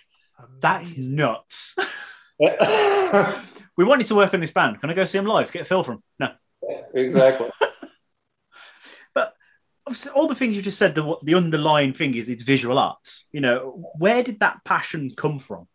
[0.59, 1.75] That's nuts.
[3.79, 4.81] We wanted to work on this band.
[4.81, 5.49] Can I go see them live?
[5.53, 6.03] Get a feel from?
[6.19, 6.31] No.
[6.93, 7.49] exactly.
[9.87, 13.25] Obviously, all the things you just said, the, the underlying thing is it's visual arts.
[13.31, 15.67] You know, where did that passion come from?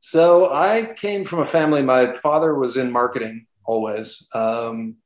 [0.00, 1.82] So I came from a family.
[1.82, 4.96] My father was in marketing always, um,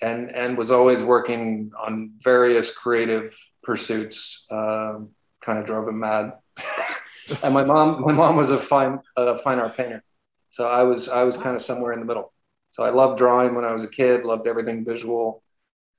[0.00, 4.46] and and was always working on various creative pursuits.
[4.50, 5.10] Um,
[5.42, 6.32] kind of drove him mad.
[7.42, 10.02] and my mom, my mom was a fine a fine art painter,
[10.50, 12.32] so I was I was kind of somewhere in the middle.
[12.68, 14.24] So I loved drawing when I was a kid.
[14.24, 15.42] Loved everything visual.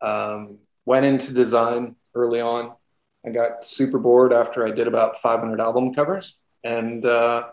[0.01, 2.73] Um, went into design early on.
[3.25, 7.47] I got super bored after I did about 500 album covers, and uh,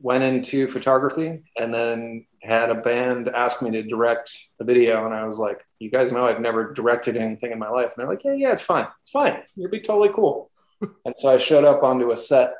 [0.00, 5.14] went into photography and then had a band ask me to direct a video and
[5.14, 8.08] i was like you guys know i've never directed anything in my life and they're
[8.08, 10.50] like yeah yeah it's fine it's fine you'll be totally cool
[10.82, 12.52] and so i showed up onto a set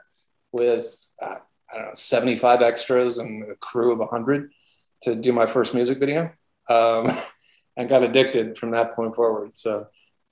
[0.54, 1.36] with uh,
[1.70, 4.50] i don't know 75 extras and a crew of 100
[5.02, 6.30] to do my first music video
[6.70, 7.12] um,
[7.76, 9.86] and got addicted from that point forward so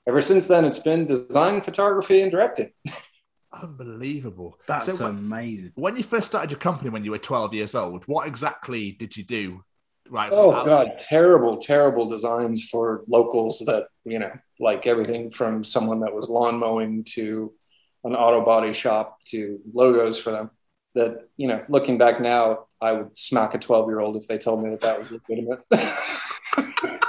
[0.08, 2.70] ever since then it's been design photography and directing
[3.52, 4.58] Unbelievable.
[4.66, 5.72] That's so when, amazing.
[5.74, 9.14] when you first started your company when you were 12 years old, what exactly did
[9.16, 9.62] you do?
[10.08, 10.30] Right.
[10.32, 16.14] Oh god, terrible, terrible designs for locals that you know, like everything from someone that
[16.14, 17.52] was lawn mowing to
[18.04, 20.50] an auto body shop to logos for them.
[20.94, 24.70] That you know, looking back now, I would smack a twelve-year-old if they told me
[24.70, 25.60] that that was legitimate.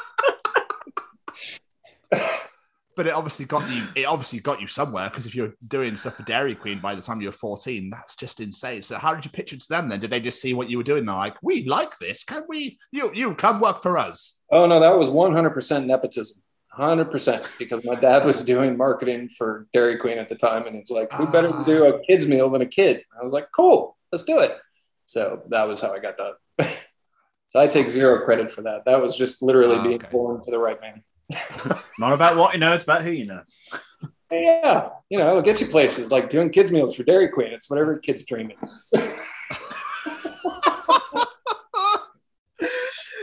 [2.95, 3.83] But it obviously got you.
[3.95, 7.01] It obviously got you somewhere because if you're doing stuff for Dairy Queen by the
[7.01, 8.81] time you were 14, that's just insane.
[8.83, 9.99] So how did you pitch it to them then?
[9.99, 11.05] Did they just see what you were doing?
[11.05, 12.23] They're like, "We like this.
[12.23, 12.77] Can we?
[12.91, 16.41] You you come work for us." oh no, that was one hundred percent nepotism.
[16.75, 20.75] Hundred percent, because my dad was doing marketing for Dairy Queen at the time, and
[20.75, 23.03] it's like, who better to do a kids meal than a kid?
[23.19, 24.57] I was like, cool, let's do it.
[25.05, 26.33] So that was how I got that.
[27.47, 28.85] so I take zero credit for that.
[28.85, 30.07] That was just literally Ah, being okay.
[30.11, 31.03] born to the right man.
[31.99, 33.41] Not about what you know, it's about who you know.
[34.31, 37.53] Yeah, you know, it'll get you places like doing kids meals for Dairy Queen.
[37.53, 38.81] It's whatever kid's dream is.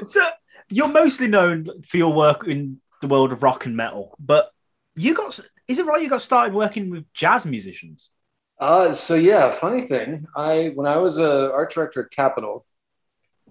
[0.07, 0.25] So
[0.69, 4.51] you're mostly known for your work in the world of rock and metal, but
[4.95, 5.39] you got
[5.69, 8.11] is it right you got started working with jazz musicians?
[8.59, 10.27] Uh, so yeah, funny thing.
[10.37, 12.67] I when I was a art director at Capitol,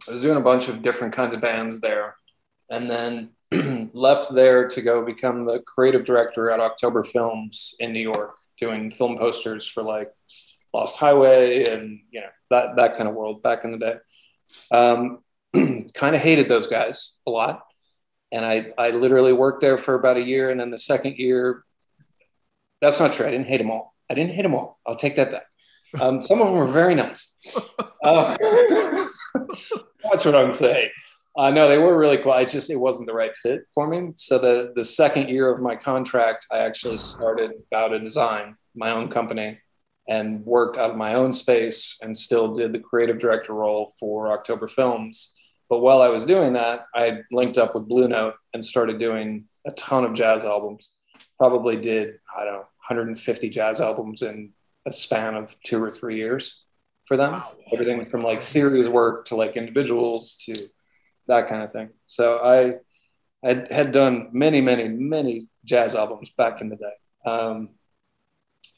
[0.08, 2.16] I was doing a bunch of different kinds of bands there,
[2.70, 3.32] and then
[3.94, 8.92] left there to go become the creative director at October Films in New York, doing
[8.92, 10.12] film posters for like
[10.74, 13.96] Lost Highway and you know that that kind of world back in the day.
[14.72, 15.24] Um,
[15.94, 17.64] kind of hated those guys a lot,
[18.32, 21.64] and I I literally worked there for about a year, and then the second year,
[22.82, 23.26] that's not true.
[23.26, 23.94] I didn't hate them all.
[24.10, 24.80] I didn't hate them all.
[24.86, 25.46] I'll take that back.
[26.00, 27.38] Um, some of them were very nice.
[28.04, 28.38] Uh,
[30.04, 30.90] that's what I'm saying.
[31.36, 32.34] Uh, no, they were really cool.
[32.34, 34.12] It's just it wasn't the right fit for me.
[34.16, 39.10] So the the second year of my contract, I actually started Bau-Da Design, my own
[39.10, 39.60] company,
[40.08, 44.32] and worked out of my own space and still did the creative director role for
[44.32, 45.34] October Films.
[45.70, 49.46] But while I was doing that, I linked up with Blue Note and started doing
[49.66, 50.96] a ton of jazz albums.
[51.38, 54.52] Probably did I don't know 150 jazz albums in
[54.86, 56.64] a span of two or three years
[57.06, 57.42] for them.
[57.72, 60.56] Everything from like series work to like individuals to
[61.28, 61.90] that kind of thing.
[62.08, 62.76] So I,
[63.48, 66.94] I had done many, many, many jazz albums back in the day.
[67.26, 67.70] Um,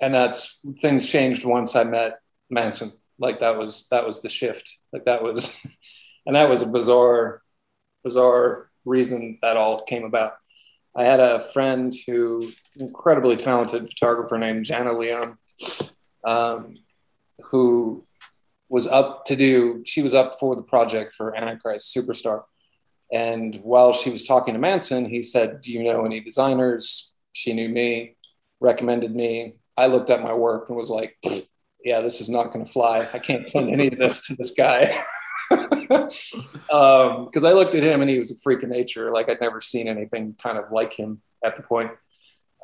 [0.02, 2.91] and that's things changed once I met Manson.
[3.20, 4.80] Like that was that was the shift.
[4.91, 5.78] Like that was,
[6.26, 7.41] and that was a bizarre,
[8.03, 10.34] bizarre reason that all came about.
[10.95, 15.38] I had a friend who incredibly talented photographer named Jana Leon,
[16.26, 16.76] um,
[17.43, 18.06] who
[18.69, 19.84] was up to do.
[19.85, 22.43] She was up for the project for Antichrist Superstar,
[23.11, 27.53] and while she was talking to Manson, he said, "Do you know any designers?" She
[27.53, 28.18] knew me,
[28.60, 29.56] recommended me.
[29.77, 31.18] I looked at my work and was like,
[31.84, 33.07] "Yeah, this is not going to fly.
[33.14, 34.93] I can't send any of this to this guy."
[36.68, 39.12] because I looked at him and he was a freak of nature.
[39.12, 41.92] Like I'd never seen anything kind of like him at the point.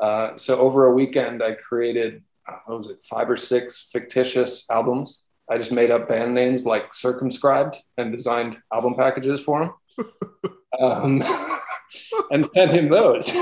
[0.01, 2.23] Uh, so over a weekend, I created
[2.65, 5.25] what was it, five or six fictitious albums.
[5.49, 9.71] I just made up band names like Circumscribed and designed album packages for him,
[10.79, 11.23] um,
[12.31, 13.33] and sent him those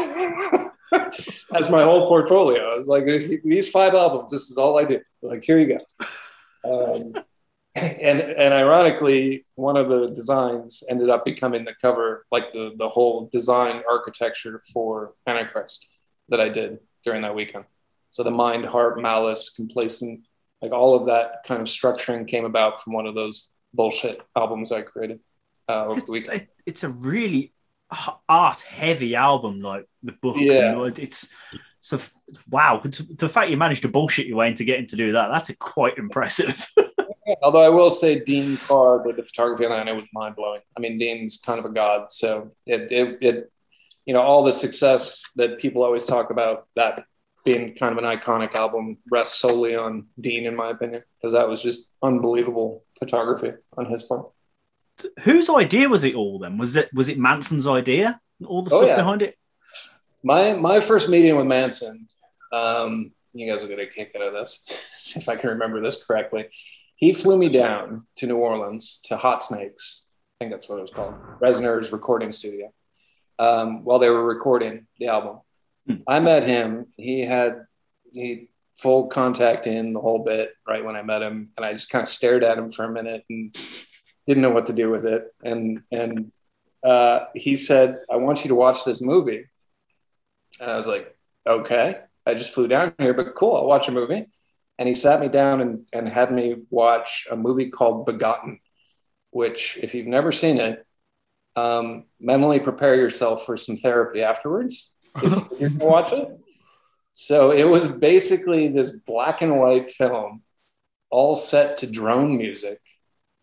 [1.53, 2.71] as my whole portfolio.
[2.71, 4.99] I was like, these five albums, this is all I do.
[5.21, 6.93] Like, here you go.
[6.93, 7.23] Um,
[7.75, 12.87] and and ironically, one of the designs ended up becoming the cover, like the the
[12.89, 15.85] whole design architecture for Antichrist
[16.29, 17.65] that I did during that weekend.
[18.11, 20.27] So the mind, heart, malice, complacent,
[20.61, 24.71] like all of that kind of structuring came about from one of those bullshit albums
[24.71, 25.19] I created.
[25.67, 26.41] Uh, It's, weekend.
[26.41, 27.53] it- it's a really
[28.29, 30.37] art heavy album, like the book.
[30.39, 30.81] Yeah.
[30.81, 31.29] and, It's
[31.81, 31.99] so
[32.49, 32.77] wow.
[32.79, 35.27] To, to the fact you managed to bullshit your way into getting to do that,
[35.31, 36.65] that's a quite impressive.
[37.41, 40.61] Although I will say Dean Carr did the photography on that it was mind blowing.
[40.77, 42.11] I mean, Dean's kind of a god.
[42.11, 43.51] So it, it, it,
[44.05, 47.05] you know, all the success that people always talk about that
[47.43, 51.49] being kind of an iconic album rests solely on Dean, in my opinion, because that
[51.49, 54.27] was just unbelievable photography on his part.
[55.21, 56.57] Whose idea was it all then?
[56.57, 58.19] Was it was it Manson's idea?
[58.45, 58.95] All the Oh, stuff yeah.
[58.97, 59.37] behind it?
[60.23, 62.07] My my first meeting with Manson,
[62.51, 65.81] um, you guys will get a kick out of this, see if I can remember
[65.81, 66.47] this correctly.
[66.95, 70.81] He flew me down to New Orleans to Hot Snakes, I think that's what it
[70.81, 72.73] was called, Reznor's recording studio,
[73.39, 75.39] um, while they were recording the album.
[75.87, 75.95] Hmm.
[76.07, 76.87] I met him.
[76.97, 77.65] He had
[78.11, 81.89] he full contact in the whole bit right when I met him, and I just
[81.89, 83.55] kind of stared at him for a minute and
[84.27, 85.23] didn't know what to do with it.
[85.43, 86.31] And and
[86.83, 89.45] uh, he said, "I want you to watch this movie."
[90.59, 91.15] And I was like,
[91.47, 94.27] okay, I just flew down here, but cool, I'll watch a movie.
[94.77, 98.59] And he sat me down and, and had me watch a movie called Begotten,
[99.31, 100.85] which, if you've never seen it,
[101.55, 104.91] um, mentally prepare yourself for some therapy afterwards
[105.23, 106.29] if you're watch it.
[107.13, 110.43] So it was basically this black and white film,
[111.09, 112.81] all set to drone music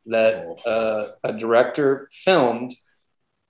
[0.06, 2.72] that uh, a director filmed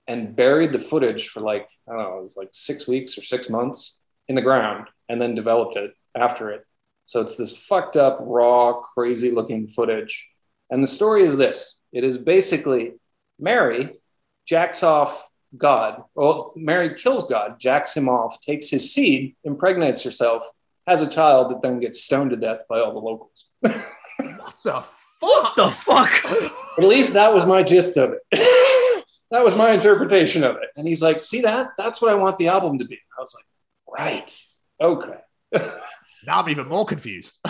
[0.07, 3.21] and buried the footage for like I don't know, it was like six weeks or
[3.21, 6.65] six months in the ground, and then developed it after it.
[7.05, 10.29] So it's this fucked up, raw, crazy looking footage.
[10.69, 12.93] And the story is this: it is basically
[13.39, 13.99] Mary
[14.45, 16.03] jacks off God.
[16.15, 20.43] Well, Mary kills God, jacks him off, takes his seed, impregnates herself,
[20.87, 23.45] has a child that then gets stoned to death by all the locals.
[23.61, 24.89] What the fuck?
[25.19, 26.11] What the fuck?
[26.77, 29.05] At least that was my gist of it.
[29.31, 30.69] that was my interpretation of it.
[30.75, 31.69] And he's like, see that?
[31.77, 32.99] That's what I want the album to be.
[33.17, 34.41] I was like, right.
[34.81, 35.17] Okay.
[36.25, 37.39] Now I'm even more confused.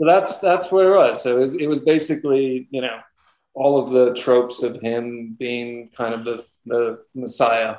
[0.00, 1.22] So that's that's where it was.
[1.22, 3.00] So it was, it was basically, you know,
[3.52, 7.76] all of the tropes of him being kind of the the messiah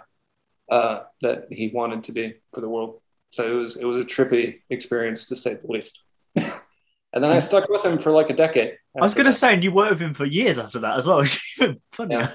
[0.69, 3.01] uh, that he wanted to be for the world.
[3.29, 6.03] So it was it was a trippy experience to say the least.
[6.35, 8.77] and then I stuck with him for like a decade.
[8.95, 11.07] I was going to say, and you worked with him for years after that as
[11.07, 11.17] well.
[11.19, 12.33] Which is even funnier.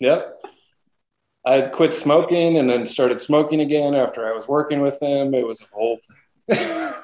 [0.00, 0.16] Yeah.
[0.16, 0.36] Yep.
[1.44, 5.34] I had quit smoking and then started smoking again after I was working with him.
[5.34, 5.98] It was a whole.
[6.48, 6.94] it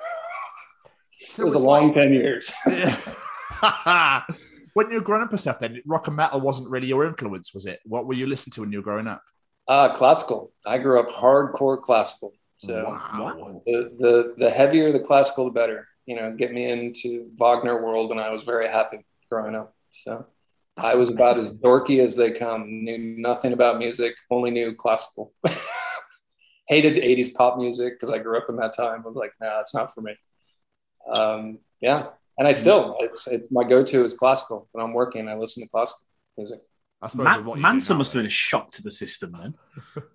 [1.27, 2.53] So was a long like- ten years.
[4.75, 7.53] when you were growing up and stuff, then rock and metal wasn't really your influence,
[7.53, 7.81] was it?
[7.85, 9.23] What were you listening to when you were growing up?
[9.67, 10.53] Uh, classical.
[10.65, 12.33] I grew up hardcore classical.
[12.57, 13.63] So wow.
[13.67, 15.87] the, the the heavier the classical, the better.
[16.07, 19.75] You know, get me into Wagner world, and I was very happy growing up.
[19.93, 20.27] So
[20.79, 22.85] I was about as dorky as they come.
[22.85, 25.33] Knew nothing about music, only knew classical.
[26.69, 29.03] Hated '80s pop music because I grew up in that time.
[29.05, 30.15] I was like, nah, it's not for me.
[31.15, 34.69] Um, yeah, and I still it's it's my go-to is classical.
[34.73, 36.07] When I'm working, I listen to classical
[36.37, 36.61] music.
[37.01, 39.55] I suppose Ma- what Manson must have been a shock to the system then.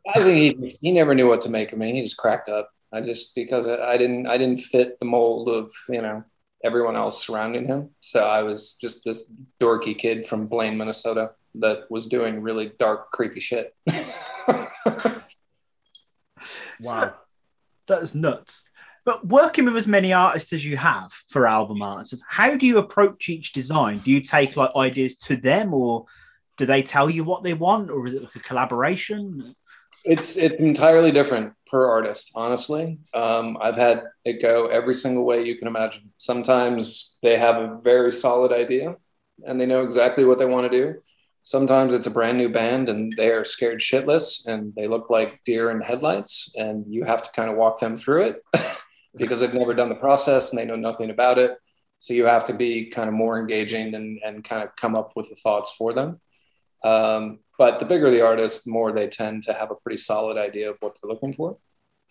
[0.15, 1.93] I think he, he never knew what to make of me.
[1.93, 2.69] He just cracked up.
[2.91, 6.23] I just because I, I didn't I didn't fit the mold of you know
[6.63, 7.89] everyone else surrounding him.
[8.01, 13.11] So I was just this dorky kid from Blaine, Minnesota, that was doing really dark,
[13.11, 13.75] creepy shit.
[16.83, 17.13] Wow.
[17.87, 18.63] That is nuts.
[19.05, 22.65] But working with as many artists as you have for album art, so how do
[22.65, 23.97] you approach each design?
[23.97, 26.05] Do you take like ideas to them, or
[26.57, 29.55] do they tell you what they want, or is it like a collaboration?
[30.03, 32.99] It's it's entirely different per artist, honestly.
[33.13, 36.11] Um, I've had it go every single way you can imagine.
[36.17, 38.97] Sometimes they have a very solid idea
[39.45, 40.99] and they know exactly what they want to do.
[41.43, 45.41] Sometimes it's a brand new band and they are scared shitless and they look like
[45.45, 48.43] deer in headlights, and you have to kind of walk them through it
[49.15, 51.57] because they've never done the process and they know nothing about it.
[51.99, 55.13] So you have to be kind of more engaging and, and kind of come up
[55.15, 56.19] with the thoughts for them.
[56.83, 60.37] Um, but the bigger the artist, the more they tend to have a pretty solid
[60.37, 61.57] idea of what they're looking for.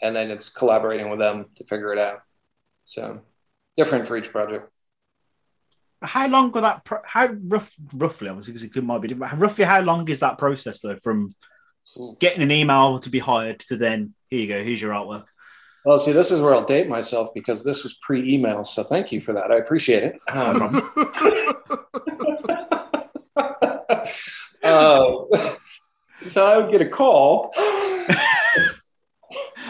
[0.01, 2.21] And then it's collaborating with them to figure it out.
[2.85, 3.21] So
[3.77, 4.71] different for each project.
[6.01, 6.85] How long will that?
[6.85, 8.29] Pro- how rough, roughly?
[8.29, 9.39] Obviously, because it could, might be different.
[9.39, 11.35] Roughly, how long is that process though, from
[12.19, 15.25] getting an email to be hired to then here you go, here's your artwork.
[15.85, 18.65] Well, see, this is where I'll date myself because this was pre email.
[18.65, 19.53] So thank you for that.
[19.53, 20.19] I appreciate it.
[20.29, 20.91] Um,
[24.63, 25.25] uh,
[26.27, 27.51] so I would get a call.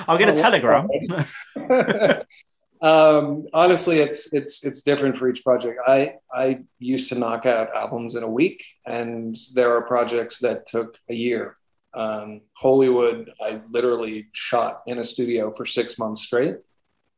[0.09, 0.89] I'll get a telegram.
[2.83, 5.79] Um, honestly, it's it's it's different for each project.
[5.87, 10.67] I I used to knock out albums in a week, and there are projects that
[10.67, 11.57] took a year.
[11.95, 16.57] Um, Hollywood, I literally shot in a studio for six months straight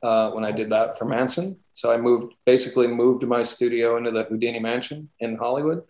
[0.02, 1.56] uh, when I did that for Manson.
[1.72, 5.82] So I moved basically moved my studio into the Houdini Mansion in Hollywood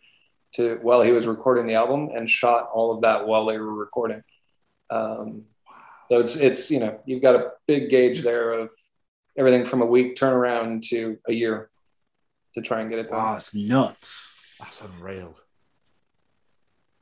[0.55, 3.75] to while he was recording the album and shot all of that while they were
[3.75, 4.23] recording.
[4.91, 5.45] Um,
[6.11, 8.71] so it's it's you know you've got a big gauge there of
[9.37, 11.71] everything from a week turnaround to a year
[12.55, 13.19] to try and get it done.
[13.19, 14.33] Wow, it's nuts.
[14.61, 15.37] That's unreal.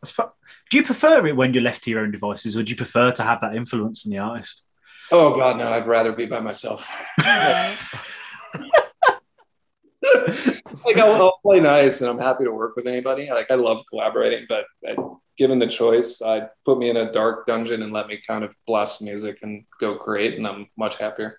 [0.01, 0.33] That's fu-
[0.71, 3.13] do you prefer it when you're left to your own devices, or do you prefer
[3.13, 4.67] to have that influence on the artist?
[5.11, 5.69] Oh God, no!
[5.69, 6.89] I'd rather be by myself.
[10.85, 13.31] like I'll, I'll, play nice, and I'm happy to work with anybody.
[13.31, 14.97] Like I love collaborating, but I,
[15.37, 18.55] given the choice, I'd put me in a dark dungeon and let me kind of
[18.67, 21.39] blast music and go create, and I'm much happier.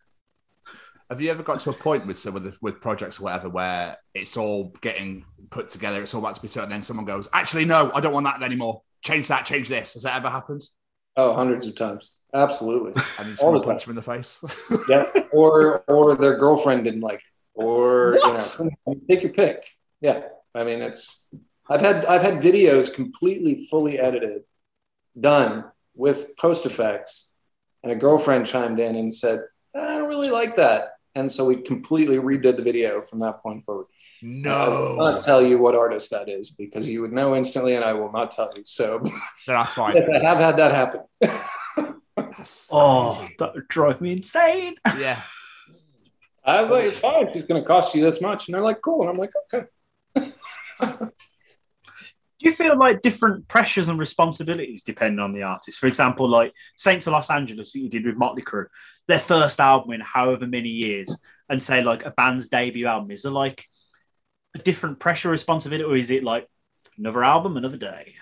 [1.09, 3.49] Have you ever got to a point with some of the with projects or whatever
[3.49, 7.05] where it's all getting put together, it's all about to be certain, and then someone
[7.05, 8.81] goes, "Actually, no, I don't want that anymore.
[9.03, 10.63] Change that, change this." Has that ever happened?
[11.15, 12.15] Oh, hundreds of times.
[12.33, 12.93] Absolutely.
[13.19, 13.89] And you All the just punch time.
[13.89, 14.43] them in the face.
[14.89, 15.23] yeah.
[15.31, 17.32] Or or their girlfriend didn't like it.
[17.53, 18.57] Or What?
[18.59, 19.65] you know, take your pick.
[20.01, 20.21] Yeah.
[20.55, 21.25] I mean it's
[21.69, 24.43] I've had I've had videos completely fully edited,
[25.19, 25.65] done
[25.95, 27.31] with post effects,
[27.83, 29.39] and a girlfriend chimed in and said,
[29.75, 30.89] I don't really like that.
[31.15, 33.85] And so we completely redid the video from that point forward.
[34.23, 37.75] No, I will not tell you what artist that is because you would know instantly,
[37.75, 38.63] and I will not tell you.
[38.65, 39.09] So No,
[39.47, 39.95] that's fine.
[39.95, 41.01] yes, I have had that happen.
[42.15, 44.75] That's Oh, that would drive me insane.
[44.97, 45.21] yeah.
[46.45, 47.27] I was like, it's fine.
[47.27, 48.47] It's going to cost you this much.
[48.47, 49.01] And they're like, cool.
[49.01, 49.67] And I'm like, okay.
[52.43, 55.79] Do you feel like different pressures and responsibilities depend on the artist?
[55.79, 58.65] For example, like Saints of Los Angeles that you did with Motley Crue,
[59.07, 61.17] their first album in however many years,
[61.47, 63.65] and say like a band's debut album, is there like
[64.55, 66.47] a different pressure responsibility, or is it like
[66.97, 68.15] another album, another day?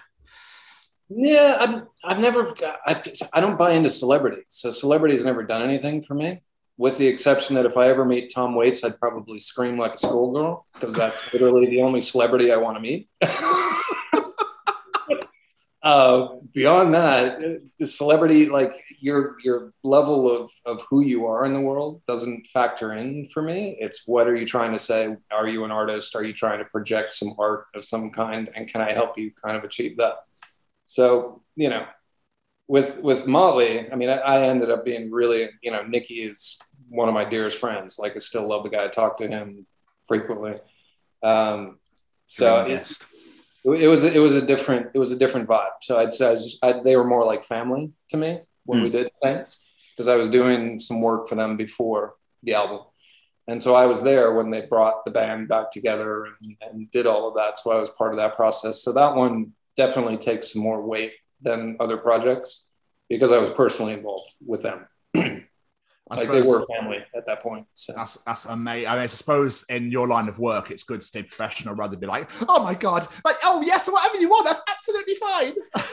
[1.09, 2.53] Yeah, I've, I've never,
[2.85, 3.01] I,
[3.33, 4.43] I don't buy into celebrity.
[4.49, 6.41] So celebrity has never done anything for me,
[6.81, 9.97] with the exception that if I ever meet Tom Waits, I'd probably scream like a
[9.99, 13.07] schoolgirl because that's literally the only celebrity I want to meet.
[15.83, 17.39] uh, beyond that,
[17.77, 22.47] the celebrity, like your your level of of who you are in the world, doesn't
[22.47, 23.77] factor in for me.
[23.79, 25.15] It's what are you trying to say?
[25.31, 26.15] Are you an artist?
[26.15, 28.49] Are you trying to project some art of some kind?
[28.55, 30.15] And can I help you kind of achieve that?
[30.87, 31.85] So you know,
[32.71, 36.57] with with Motley, I mean, I, I ended up being really, you know, Nicky is
[36.91, 37.97] one of my dearest friends.
[37.97, 38.85] Like, I still love the guy.
[38.85, 39.65] I talk to him
[40.07, 40.53] frequently.
[41.23, 41.79] Um,
[42.27, 42.87] so it,
[43.63, 45.69] it was it was a different it was a different vibe.
[45.81, 48.89] So I'd say I was I, they were more like family to me when we
[48.89, 52.81] did Saints because I was doing some work for them before the album,
[53.47, 57.05] and so I was there when they brought the band back together and, and did
[57.05, 57.59] all of that.
[57.59, 58.81] So I was part of that process.
[58.81, 62.69] So that one definitely takes some more weight than other projects
[63.09, 64.87] because I was personally involved with them.
[66.11, 67.65] I like they suppose were family at that point.
[67.73, 68.87] So That's that's amazing.
[68.87, 71.91] I, mean, I suppose in your line of work, it's good to stay professional rather
[71.91, 75.53] than be like, "Oh my god, like, oh yes, whatever you want, that's absolutely fine."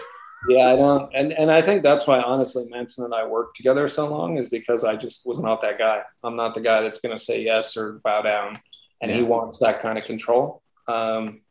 [0.48, 3.86] yeah, I don't, and and I think that's why honestly Manson and I worked together
[3.86, 6.02] so long is because I just was not that guy.
[6.24, 8.58] I'm not the guy that's going to say yes or bow down,
[9.00, 10.62] and he wants that kind of control.
[10.88, 11.42] Um,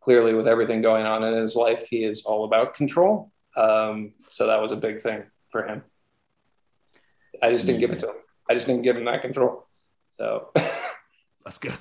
[0.00, 3.30] clearly, with everything going on in his life, he is all about control.
[3.56, 5.84] Um, so that was a big thing for him.
[7.42, 8.16] I just didn't give it to him.
[8.48, 9.64] I just didn't give him that control.
[10.08, 10.50] So
[11.44, 11.78] That's good.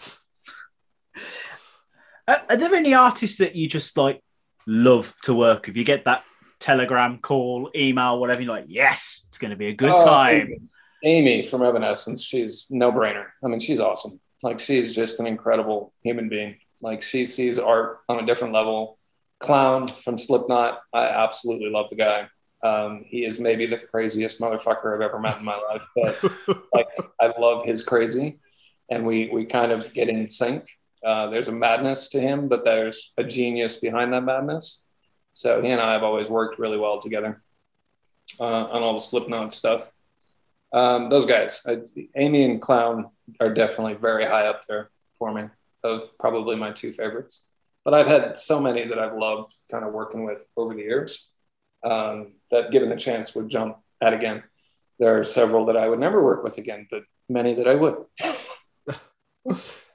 [2.28, 4.22] Are, are there any artists that you just like
[4.68, 5.78] love to work with?
[5.78, 6.24] You get that
[6.60, 8.42] telegram, call, email, whatever.
[8.42, 10.70] You're like, yes, it's going to be a good Oh, time.
[11.04, 13.26] Amy from Evanescence, she's no brainer.
[13.44, 14.20] I mean, she's awesome.
[14.44, 16.58] Like she's just an incredible human being.
[16.82, 18.98] Like she sees art on a different level.
[19.40, 22.28] Clown from Slipknot, I absolutely love the guy.
[22.64, 26.88] Um, he is maybe the craziest motherfucker I've ever met in my life, but like
[27.20, 28.40] I love his crazy,
[28.90, 30.68] and we we kind of get in sync.
[31.04, 34.86] Uh, there's a madness to him, but there's a genius behind that madness.
[35.34, 37.42] So he and I have always worked really well together
[38.40, 39.88] uh, on all the Slipknot stuff.
[40.74, 41.80] Um, those guys, I,
[42.16, 43.10] Amy and Clown,
[43.40, 45.44] are definitely very high up there for me.
[45.84, 47.48] Of probably my two favorites.
[47.84, 51.28] But I've had so many that I've loved kind of working with over the years
[51.84, 54.44] um, that, given a chance, would jump at again.
[55.00, 57.96] There are several that I would never work with again, but many that I would.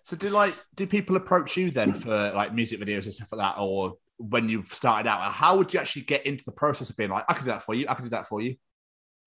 [0.03, 3.41] So do like do people approach you then for like music videos and stuff like
[3.41, 6.97] that, or when you started out, how would you actually get into the process of
[6.97, 8.57] being like, I can do that for you, I can do that for you?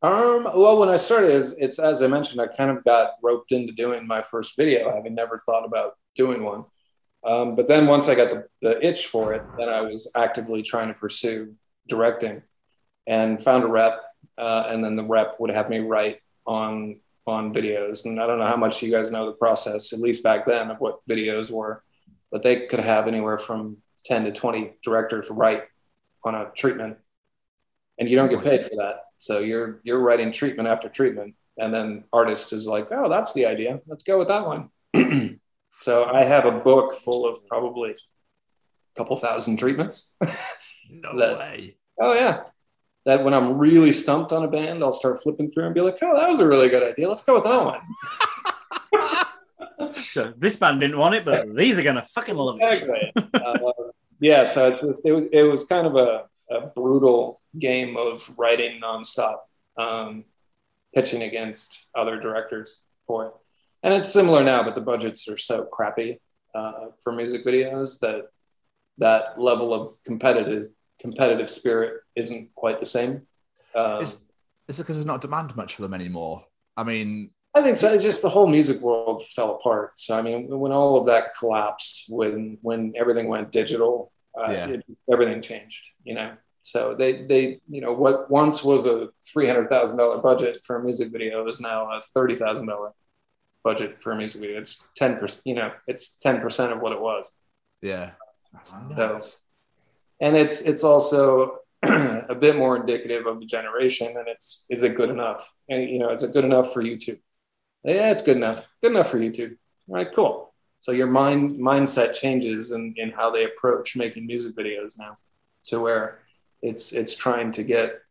[0.01, 3.51] Um, well, when I started, it's, it's as I mentioned, I kind of got roped
[3.51, 6.63] into doing my first video, having never thought about doing one.
[7.25, 10.61] Um, but then once I got the, the itch for it, then I was actively
[10.61, 11.53] trying to pursue
[11.89, 12.41] directing,
[13.07, 14.01] and found a rep,
[14.37, 18.05] uh, and then the rep would have me write on on videos.
[18.05, 20.71] And I don't know how much you guys know the process, at least back then,
[20.71, 21.83] of what videos were,
[22.31, 25.63] but they could have anywhere from ten to twenty directors write
[26.23, 26.97] on a treatment,
[27.97, 29.03] and you don't get paid for that.
[29.17, 33.45] So you're you're writing treatment after treatment, and then artist is like, oh, that's the
[33.45, 33.79] idea.
[33.87, 34.69] Let's go with that one.
[35.81, 37.95] so I have a book full of probably a
[38.97, 40.13] couple thousand treatments.
[40.91, 41.77] No That- way.
[42.01, 42.45] oh yeah.
[43.09, 45.97] That when I'm really stumped on a band, I'll start flipping through and be like,
[46.03, 47.09] oh, that was a really good idea.
[47.09, 47.81] Let's go with that one.
[50.03, 52.67] So this band didn't want it, but these are gonna fucking love it.
[52.67, 53.13] Exactly.
[53.33, 53.71] uh,
[54.19, 58.79] yeah, so it's, it, was, it was kind of a, a brutal game of writing
[58.79, 59.37] nonstop,
[59.77, 60.25] um,
[60.93, 63.33] pitching against other directors for it.
[63.81, 66.19] And it's similar now, but the budgets are so crappy
[66.53, 68.25] uh, for music videos that
[68.99, 70.65] that level of competitive
[70.99, 73.23] competitive spirit isn't quite the same.
[73.75, 74.25] Um, Is,
[74.67, 76.45] is it because there's not demand much for them anymore?
[76.77, 77.91] I mean, I think so.
[77.93, 79.97] It's just the whole music world fell apart.
[79.99, 84.67] So I mean, when all of that collapsed, when when everything went digital, uh, Yeah.
[84.67, 85.89] it, everything changed.
[86.03, 86.31] You know,
[86.61, 90.75] so they they you know what once was a three hundred thousand dollar budget for
[90.77, 92.91] a music video is now a thirty thousand dollar
[93.63, 94.59] budget for a music video.
[94.59, 95.41] It's ten percent.
[95.45, 97.33] You know, it's ten percent of what it was.
[97.81, 98.11] yeah.
[98.53, 99.39] That's So- nuts.
[100.19, 104.95] And it's it's also a bit more indicative of the generation and it's is it
[104.95, 105.51] good enough?
[105.69, 107.19] And you know is it good enough for youtube?
[107.83, 109.55] Yeah it's good enough good enough for youtube.
[109.87, 110.53] All right cool.
[110.79, 115.17] So your mind mindset changes in, in how they approach making music videos now
[115.65, 116.19] to where
[116.61, 118.01] it's it's trying to get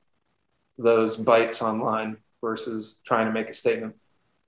[0.79, 3.97] those bites online versus trying to make a statement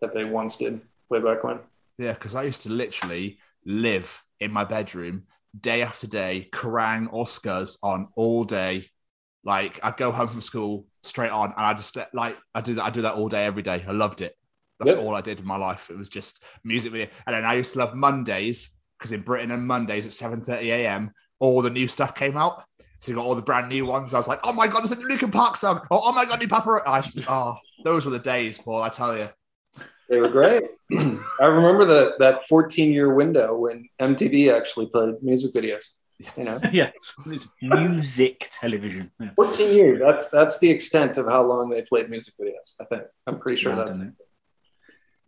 [0.01, 1.59] that they once did way back when.
[1.99, 5.25] Yeah, because I used to literally live in my bedroom
[5.59, 8.87] day after day, Kerrang Oscars on all day.
[9.45, 12.85] Like I'd go home from school straight on, and I just like I do that.
[12.85, 13.85] I do that all day, every day.
[13.87, 14.37] I loved it.
[14.79, 15.01] That's Yep.
[15.01, 15.91] all I did in my life.
[15.91, 17.09] It was just music video.
[17.27, 20.71] And then I used to love Mondays because in Britain on Mondays at seven thirty
[20.71, 21.11] a.m.
[21.39, 22.65] all the new stuff came out.
[22.99, 24.13] So you got all the brand new ones.
[24.13, 25.81] I was like, oh my god, there's a new Linkin Park song.
[25.91, 26.83] Oh, oh my god, new Papa.
[26.87, 28.83] I, oh, those were the days, Paul.
[28.83, 29.31] I tell you.
[30.11, 30.65] They were great.
[31.41, 35.91] I remember that that 14 year window when MTV actually played music videos.
[36.37, 36.91] You know, yeah,
[37.63, 39.11] music television.
[39.21, 39.31] Yeah.
[39.37, 40.01] 14 years.
[40.01, 42.75] That's that's the extent of how long they played music videos.
[42.81, 43.05] I think.
[43.27, 44.05] I'm pretty sure Mad, that's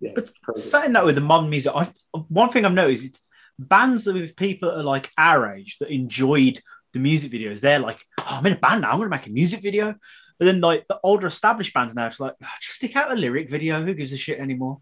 [0.01, 0.11] yeah.
[0.17, 0.59] But.
[0.59, 1.89] Saying that with the modern music, I,
[2.29, 3.29] one thing I've noticed it's
[3.59, 6.61] bands that with people that are like our age that enjoyed
[6.93, 7.61] the music videos.
[7.61, 8.91] They're like, oh, I'm in a band now.
[8.91, 9.95] I'm going to make a music video.
[10.43, 13.15] But then like the older established bands now, it's like, "Ah, just stick out a
[13.15, 13.81] lyric video.
[13.81, 14.81] Who gives a shit anymore?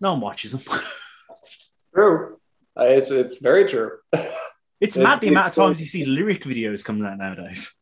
[0.00, 0.62] No one watches them.
[1.94, 2.40] True.
[2.76, 3.98] Uh, it's it's very true.
[4.80, 7.72] it's mad the amount of times you see lyric videos coming out nowadays.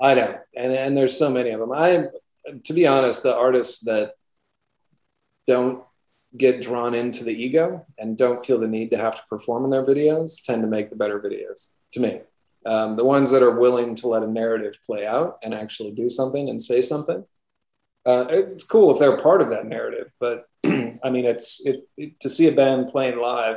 [0.00, 1.72] I know, and and there's so many of them.
[1.72, 2.04] I,
[2.62, 4.12] to be honest, the artists that
[5.48, 5.82] don't
[6.36, 9.70] get drawn into the ego and don't feel the need to have to perform in
[9.72, 11.70] their videos tend to make the better videos.
[11.94, 12.20] To me,
[12.66, 16.08] um, the ones that are willing to let a narrative play out and actually do
[16.08, 17.24] something and say something.
[18.06, 22.20] Uh, it's cool if they're part of that narrative, but I mean, it's it, it
[22.20, 23.56] to see a band playing live.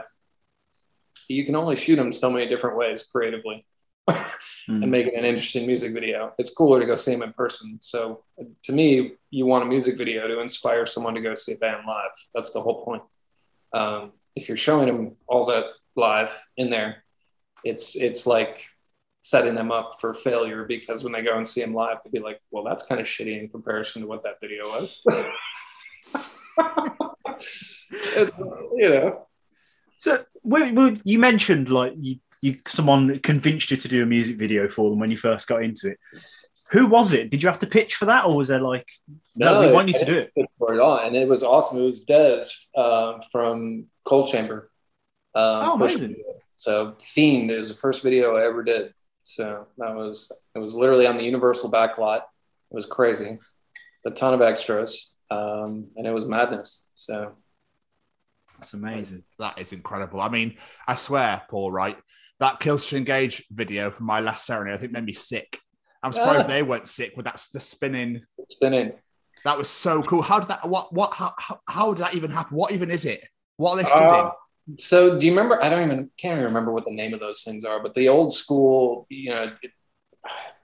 [1.27, 3.65] You can only shoot them so many different ways creatively
[4.67, 6.33] and make it an interesting music video.
[6.37, 7.79] It's cooler to go see them in person.
[7.81, 8.23] So
[8.63, 11.83] to me, you want a music video to inspire someone to go see a band
[11.87, 12.11] live.
[12.35, 13.03] That's the whole point.
[13.73, 15.65] Um, if you're showing them all that
[15.95, 17.03] live in there,
[17.63, 18.65] it's it's like
[19.23, 22.19] setting them up for failure because when they go and see them live, they'll be
[22.19, 25.01] like, "Well, that's kind of shitty in comparison to what that video was."
[28.15, 28.33] It-
[28.75, 29.27] you know,
[29.97, 30.23] So
[31.03, 34.99] you mentioned like you, you someone convinced you to do a music video for them
[34.99, 35.97] when you first got into it.
[36.71, 37.29] Who was it?
[37.29, 38.87] Did you have to pitch for that, or was there like,
[39.35, 40.31] no, we want you to do it?
[40.35, 41.79] it for it all, and it was awesome.
[41.79, 44.71] It was Dez uh, from Coal Chamber.
[45.35, 46.15] Um, Oh, amazing.
[46.55, 48.93] So Fiend is the first video I ever did.
[49.23, 52.17] So that was it was literally on the Universal backlot.
[52.17, 53.39] It was crazy,
[54.05, 56.85] a ton of extras, um, and it was madness.
[56.95, 57.33] So
[58.57, 59.23] That's amazing.
[59.39, 60.21] That is incredible.
[60.21, 61.97] I mean, I swear, Paul, right?
[62.39, 64.73] That Killswitch Engage video from My Last Serenade.
[64.73, 65.59] I think made me sick.
[66.01, 68.21] I'm surprised they weren't sick with that the spinning.
[68.49, 68.93] spinning.
[69.45, 70.21] That was so cool.
[70.21, 70.67] How did that?
[70.67, 70.93] What?
[70.93, 71.13] What?
[71.13, 71.33] How?
[71.37, 72.57] How, how did that even happen?
[72.57, 73.23] What even is it?
[73.57, 74.25] What are they studying?
[74.25, 74.31] Uh,
[74.77, 75.63] so do you remember?
[75.63, 78.09] I don't even can't even remember what the name of those things are, but the
[78.09, 79.71] old school, you know, it,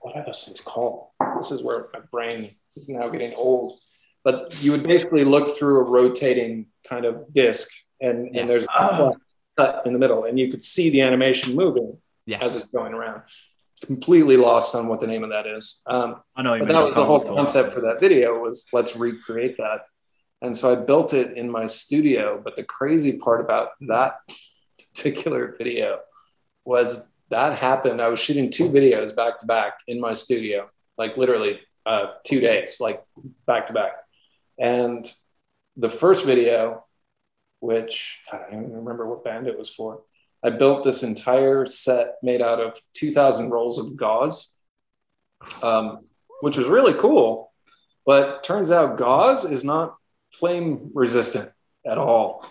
[0.00, 1.08] what are those things called?
[1.36, 3.78] This is where my brain is now getting old.
[4.24, 7.68] but you would basically look through a rotating kind of disc,
[8.00, 8.40] and, Yes.
[8.40, 9.12] and there's a
[9.56, 11.96] cut in the middle, and you could see the animation moving
[12.40, 13.22] as it's going around.
[13.86, 15.80] Completely lost on what the name of that is.
[15.86, 16.52] Um, I know.
[16.54, 19.80] you but that was the whole concept for that video was let's recreate that
[20.42, 24.14] and so i built it in my studio but the crazy part about that
[24.94, 25.98] particular video
[26.64, 30.68] was that happened i was shooting two videos back to back in my studio
[30.98, 33.02] like literally uh, two days like
[33.46, 33.92] back to back
[34.58, 35.10] and
[35.76, 36.84] the first video
[37.60, 40.02] which i don't even remember what band it was for
[40.44, 44.52] i built this entire set made out of 2000 rolls of gauze
[45.62, 46.06] um,
[46.40, 47.52] which was really cool.
[48.06, 49.96] But turns out gauze is not
[50.30, 51.50] flame resistant
[51.86, 52.44] at all.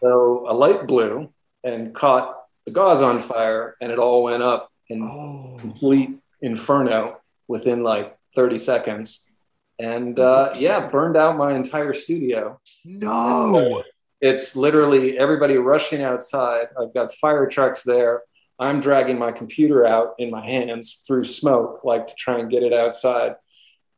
[0.00, 1.32] So a light blew
[1.62, 2.36] and caught
[2.66, 5.56] the gauze on fire, and it all went up in Oh.
[5.60, 6.10] complete
[6.42, 9.30] inferno within like 30 seconds.
[9.78, 12.60] And uh, yeah, burned out my entire studio.
[12.84, 13.82] No.
[14.20, 16.68] It's literally everybody rushing outside.
[16.80, 18.22] I've got fire trucks there.
[18.58, 22.62] I'm dragging my computer out in my hands through smoke, like to try and get
[22.62, 23.34] it outside.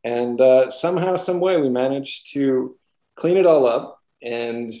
[0.03, 2.75] And uh, somehow, some way, we managed to
[3.17, 4.71] clean it all up and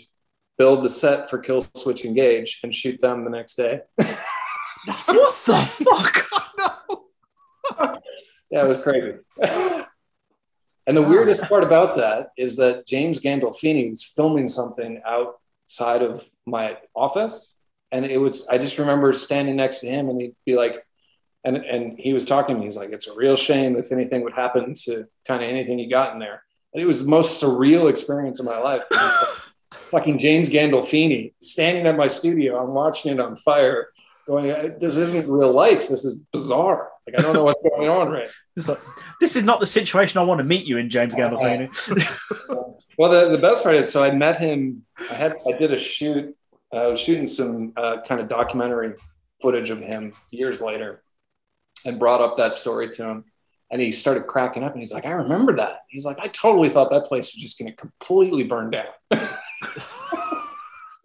[0.57, 3.81] build the set for Kill Switch Engage and shoot them the next day.
[3.97, 6.25] That's What the fuck?
[7.79, 7.97] no.
[8.49, 9.17] Yeah, it was crazy.
[9.41, 16.29] and the weirdest part about that is that James Gandolfini was filming something outside of
[16.45, 17.53] my office.
[17.91, 20.81] And it was, I just remember standing next to him and he'd be like,
[21.43, 22.65] and, and he was talking to me.
[22.67, 25.87] He's like, it's a real shame if anything would happen to kind of anything he
[25.87, 26.43] got in there.
[26.73, 28.83] And it was the most surreal experience of my life.
[28.91, 29.11] Like,
[29.71, 32.61] fucking James Gandolfini standing at my studio.
[32.61, 33.89] I'm watching it on fire
[34.27, 35.87] going, this isn't real life.
[35.87, 36.89] This is bizarre.
[37.07, 38.29] Like, I don't know what's going on right
[38.67, 38.79] like,
[39.19, 41.69] this is not the situation I want to meet you in, James Gandolfini.
[42.97, 44.83] Well, the, the best part is, so I met him.
[45.11, 46.35] I had I did a shoot.
[46.73, 48.95] uh, I was shooting some uh, kind of documentary
[49.39, 51.03] footage of him years later,
[51.85, 53.25] and brought up that story to him,
[53.69, 56.69] and he started cracking up, and he's like, "I remember that." He's like, "I totally
[56.69, 58.85] thought that place was just going to completely burn down."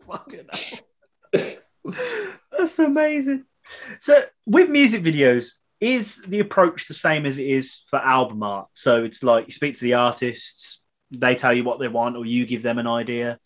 [0.07, 0.49] Fucking.
[2.57, 3.45] That's amazing.
[4.01, 8.69] So, with music videos, is the approach the same as it is for album art?
[8.75, 12.25] So, it's like you speak to the artists, they tell you what they want, or
[12.25, 13.39] you give them an idea.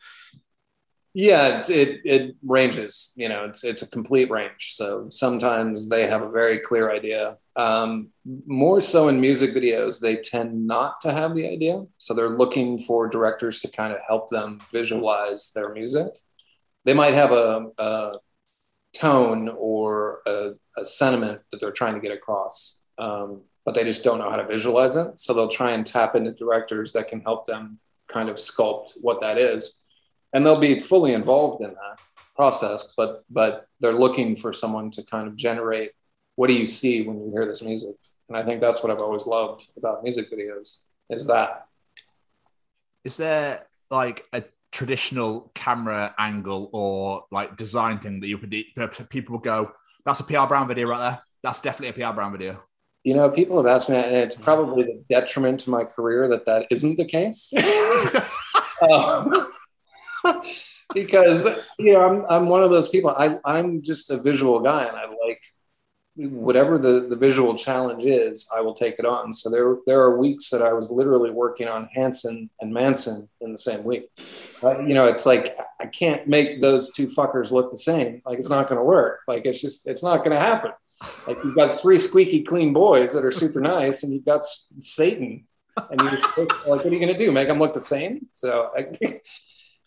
[1.18, 3.14] Yeah, it's, it it ranges.
[3.16, 4.74] You know, it's it's a complete range.
[4.74, 7.38] So sometimes they have a very clear idea.
[7.56, 8.10] Um,
[8.46, 11.86] more so in music videos, they tend not to have the idea.
[11.96, 16.08] So they're looking for directors to kind of help them visualize their music.
[16.84, 18.12] They might have a, a
[18.94, 24.04] tone or a, a sentiment that they're trying to get across, um, but they just
[24.04, 25.18] don't know how to visualize it.
[25.18, 29.22] So they'll try and tap into directors that can help them kind of sculpt what
[29.22, 29.80] that is
[30.36, 31.96] and they'll be fully involved in that
[32.36, 35.92] process but but they're looking for someone to kind of generate
[36.34, 37.96] what do you see when you hear this music
[38.28, 40.82] and i think that's what i've always loved about music videos
[41.16, 41.50] is that
[43.04, 44.42] Is there like a
[44.72, 48.50] traditional camera angle or like design thing that you could
[49.08, 49.72] people will go,
[50.04, 51.18] that's a PR Brown video right there.
[51.44, 52.52] That's definitely a PR Brown video.
[53.04, 56.44] you know people have asked me and it's probably the detriment to my career that
[56.46, 57.40] that isn't the case
[58.90, 59.30] um,
[60.94, 61.44] because
[61.78, 64.96] you know I'm, I'm one of those people I, i'm just a visual guy and
[64.96, 65.42] i like
[66.16, 69.32] whatever the, the visual challenge is i will take it on.
[69.32, 73.52] So there there are weeks that i was literally working on hanson and manson in
[73.52, 74.08] the same week.
[74.62, 78.22] Uh, you know it's like i can't make those two fuckers look the same.
[78.24, 79.20] Like it's not going to work.
[79.28, 80.72] Like it's just it's not going to happen.
[81.26, 84.44] Like you've got three squeaky clean boys that are super nice and you've got
[84.80, 85.46] satan
[85.90, 88.26] and you're like what are you going to do make them look the same?
[88.30, 88.86] So I,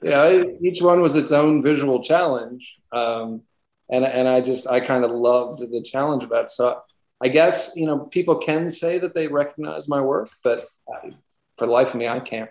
[0.01, 3.41] you know each one was its own visual challenge um,
[3.89, 6.51] and and i just i kind of loved the challenge of that.
[6.51, 6.81] So
[7.21, 11.11] i guess you know people can say that they recognize my work but I,
[11.57, 12.49] for the life of me i can't.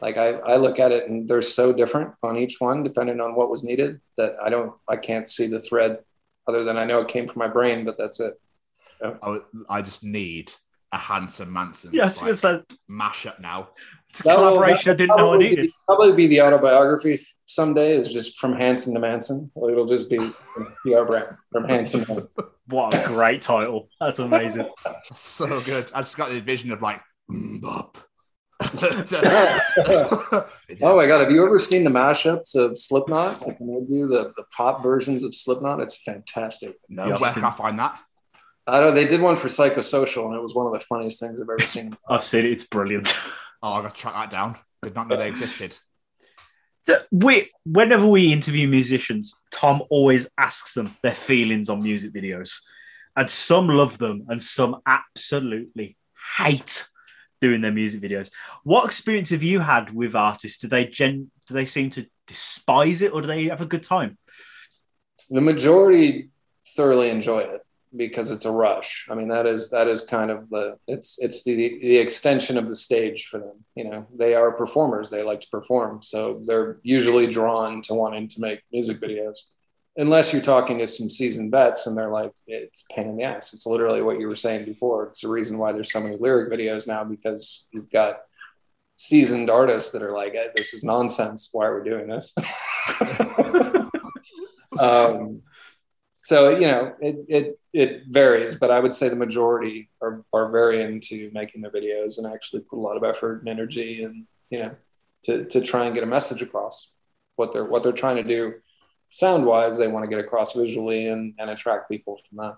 [0.00, 3.34] Like I, I look at it and they're so different on each one depending on
[3.34, 5.98] what was needed that i don't i can't see the thread
[6.46, 8.34] other than i know it came from my brain but that's it.
[9.02, 10.52] I, I just need
[10.92, 13.70] a Hanson Manson Yeah, I was like, going to say, mashup now.
[14.10, 15.66] It's a collaboration I didn't know I needed.
[15.66, 17.96] Be, probably be the autobiography someday.
[17.98, 19.50] Is just from Hanson to Manson.
[19.56, 20.18] It'll just be
[20.82, 22.04] PR Brown from Hanson.
[22.66, 23.88] What a great title.
[24.00, 24.68] That's amazing.
[25.14, 25.90] So good.
[25.94, 27.98] I just got the vision of like, mm, bop.
[30.82, 31.20] oh my god!
[31.20, 33.46] Have you ever seen the mashups of Slipknot?
[33.46, 36.76] Like when they do the, the pop versions of Slipknot, it's fantastic.
[36.88, 38.00] no, Yeah, where I've can I find that?
[38.66, 38.94] I don't.
[38.96, 41.60] They did one for Psychosocial, and it was one of the funniest things I've ever
[41.60, 41.96] seen.
[42.08, 42.52] I've seen it.
[42.52, 43.16] It's brilliant.
[43.62, 44.56] Oh, I got to track that down.
[44.82, 45.76] Did not know they existed.
[46.84, 52.60] So we, whenever we interview musicians, Tom always asks them their feelings on music videos,
[53.16, 55.96] and some love them, and some absolutely
[56.36, 56.88] hate
[57.40, 58.30] doing their music videos.
[58.64, 60.58] What experience have you had with artists?
[60.58, 61.30] Do they gen?
[61.46, 64.16] Do they seem to despise it, or do they have a good time?
[65.28, 66.30] The majority
[66.66, 67.60] thoroughly enjoy it
[67.96, 69.06] because it's a rush.
[69.10, 72.68] I mean, that is that is kind of the it's it's the the extension of
[72.68, 73.64] the stage for them.
[73.74, 78.28] You know, they are performers; they like to perform, so they're usually drawn to wanting
[78.28, 79.38] to make music videos.
[79.96, 83.24] Unless you're talking to some seasoned vets and they're like, it's a pain in the
[83.24, 83.52] ass.
[83.52, 85.08] It's literally what you were saying before.
[85.08, 88.20] It's the reason why there's so many lyric videos now because you've got
[88.94, 91.48] seasoned artists that are like, hey, this is nonsense.
[91.50, 92.32] Why are we doing this?
[94.78, 95.42] um,
[96.24, 100.50] so you know it, it it varies but i would say the majority are, are
[100.50, 104.26] very into making their videos and actually put a lot of effort and energy and
[104.50, 104.74] you know
[105.24, 106.90] to, to try and get a message across
[107.36, 108.54] what they're what they're trying to do
[109.10, 112.56] sound wise they want to get across visually and, and attract people from that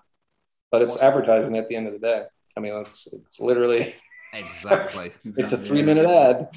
[0.71, 2.23] but it's advertising at the end of the day
[2.55, 3.93] i mean it's it's literally
[4.33, 5.11] Exactly.
[5.25, 6.47] it's a three minute ad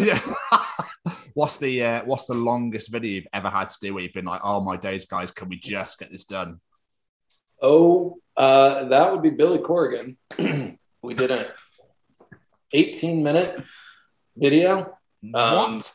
[0.00, 0.18] yeah.
[1.34, 4.24] what's the uh, what's the longest video you've ever had to do where you've been
[4.24, 6.60] like, oh my days, guys, can we just get this done?
[7.62, 10.16] Oh, uh, that would be Billy Corgan.
[11.02, 11.46] we did an
[12.72, 13.62] 18 minute
[14.36, 14.98] video.
[15.34, 15.92] Um, what?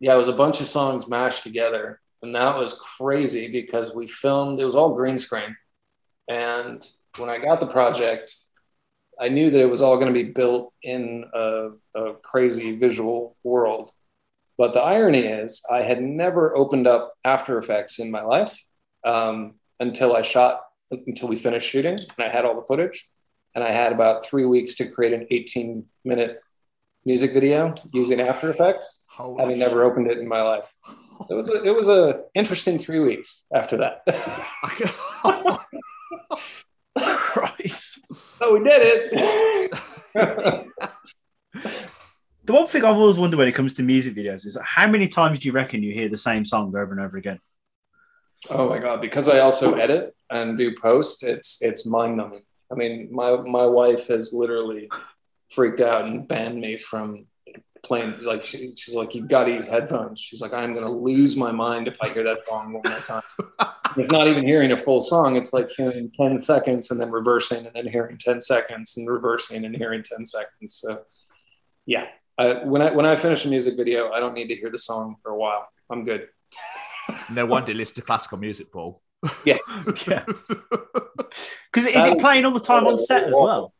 [0.00, 2.00] Yeah, it was a bunch of songs mashed together.
[2.22, 5.56] And that was crazy because we filmed, it was all green screen.
[6.28, 6.84] And
[7.18, 8.32] when I got the project,
[9.20, 13.36] I knew that it was all going to be built in a, a crazy visual
[13.44, 13.90] world.
[14.56, 18.64] But the irony is, I had never opened up After Effects in my life
[19.04, 23.08] um, until I shot, until we finished shooting, and I had all the footage.
[23.54, 26.40] And I had about three weeks to create an 18 minute
[27.04, 30.72] music video using After Effects, Holy having never opened it in my life.
[31.28, 34.02] It was a, it was a interesting three weeks after that.
[36.98, 38.00] Christ.
[38.38, 40.68] so we did it.
[42.44, 45.06] The one thing I've always wondered when it comes to music videos is how many
[45.06, 47.38] times do you reckon you hear the same song over and over again?
[48.50, 49.00] Oh my god!
[49.00, 52.42] Because I also edit and do post, it's it's mind numbing.
[52.70, 54.90] I mean, my my wife has literally
[55.50, 57.26] freaked out and banned me from
[57.82, 58.14] playing.
[58.14, 60.20] She's like, she, she's like, you got to use headphones.
[60.20, 63.22] She's like, I'm gonna lose my mind if I hear that song one more time.
[63.96, 65.36] it's not even hearing a full song.
[65.36, 69.64] It's like hearing ten seconds and then reversing, and then hearing ten seconds and reversing
[69.64, 70.74] and hearing ten seconds.
[70.74, 71.02] So,
[71.86, 72.06] yeah,
[72.38, 74.78] I, when I when I finish a music video, I don't need to hear the
[74.78, 75.68] song for a while.
[75.90, 76.28] I'm good.
[77.32, 79.02] no wonder you listen to classical music, Paul.
[79.44, 79.58] Yeah.
[80.08, 80.24] Yeah.
[81.72, 83.72] Because is it playing all the time on set as well?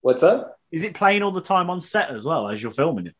[0.00, 0.56] What's up?
[0.70, 3.14] Is it playing all the time on set as well as you're filming it?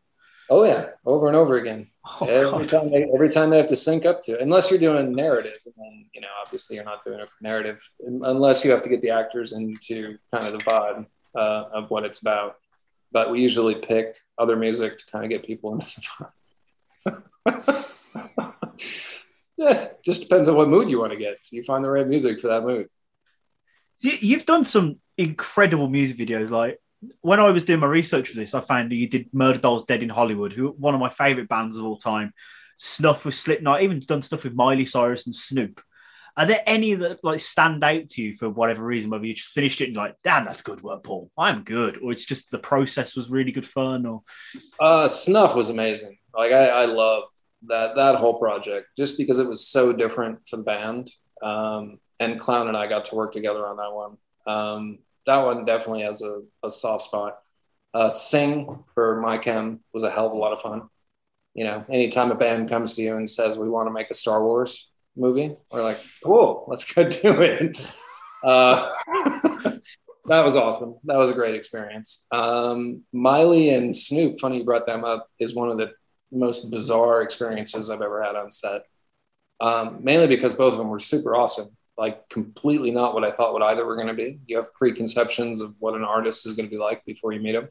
[0.49, 1.89] Oh yeah, over and over again.
[2.19, 2.69] Oh, every God.
[2.69, 4.41] time they every time they have to sync up to it.
[4.41, 7.87] Unless you're doing narrative, and then you know, obviously you're not doing it for narrative,
[7.99, 11.05] unless you have to get the actors into kind of the vibe
[11.35, 12.57] uh, of what it's about.
[13.11, 16.01] But we usually pick other music to kind of get people into
[17.05, 19.22] the vibe.
[19.63, 21.43] Yeah, just depends on what mood you want to get.
[21.45, 22.87] So you find the right music for that mood.
[23.99, 26.49] You- You've done some incredible music videos.
[26.49, 26.79] Like
[27.21, 30.03] when I was doing my research for this, I found that you did Murderdolls Dead
[30.03, 32.33] in Hollywood, who one of my favorite bands of all time.
[32.77, 35.79] Snuff with Slipknot, even done stuff with Miley Cyrus and Snoop.
[36.35, 39.11] Are there any that like stand out to you for whatever reason?
[39.11, 41.29] Whether you just finished it and you're like, damn, that's good work, Paul.
[41.37, 44.23] I'm good, or it's just the process was really good fun, or
[44.79, 46.17] Uh, Snuff was amazing.
[46.35, 47.32] Like I, I loved
[47.67, 51.09] that that whole project just because it was so different for the band.
[51.41, 54.17] Um, and Clown and I got to work together on that one.
[54.45, 57.39] Um, that one definitely has a, a soft spot.
[57.93, 60.89] Uh, Sing for my chem was a hell of a lot of fun.
[61.53, 64.15] You know, anytime a band comes to you and says we want to make a
[64.15, 67.79] Star Wars movie, we're like, cool, let's go do it.
[68.43, 68.89] Uh,
[70.25, 70.95] that was awesome.
[71.03, 72.25] That was a great experience.
[72.31, 75.91] Um, Miley and Snoop, funny you brought them up, is one of the
[76.33, 78.83] most bizarre experiences I've ever had on set.
[79.59, 83.53] Um, mainly because both of them were super awesome, like completely not what I thought
[83.53, 84.39] what either were going to be.
[84.45, 87.55] You have preconceptions of what an artist is going to be like before you meet
[87.55, 87.69] him.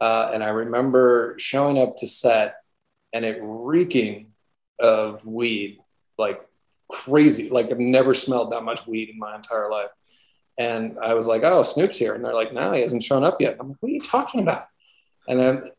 [0.00, 2.56] Uh, and I remember showing up to set
[3.12, 4.32] and it reeking
[4.80, 5.78] of weed,
[6.18, 6.40] like
[6.90, 7.50] crazy.
[7.50, 9.90] Like I've never smelled that much weed in my entire life.
[10.58, 12.14] And I was like, oh, Snoop's here.
[12.14, 13.56] And they're like, no, he hasn't shown up yet.
[13.60, 14.66] I'm like, what are you talking about?
[15.28, 15.70] And then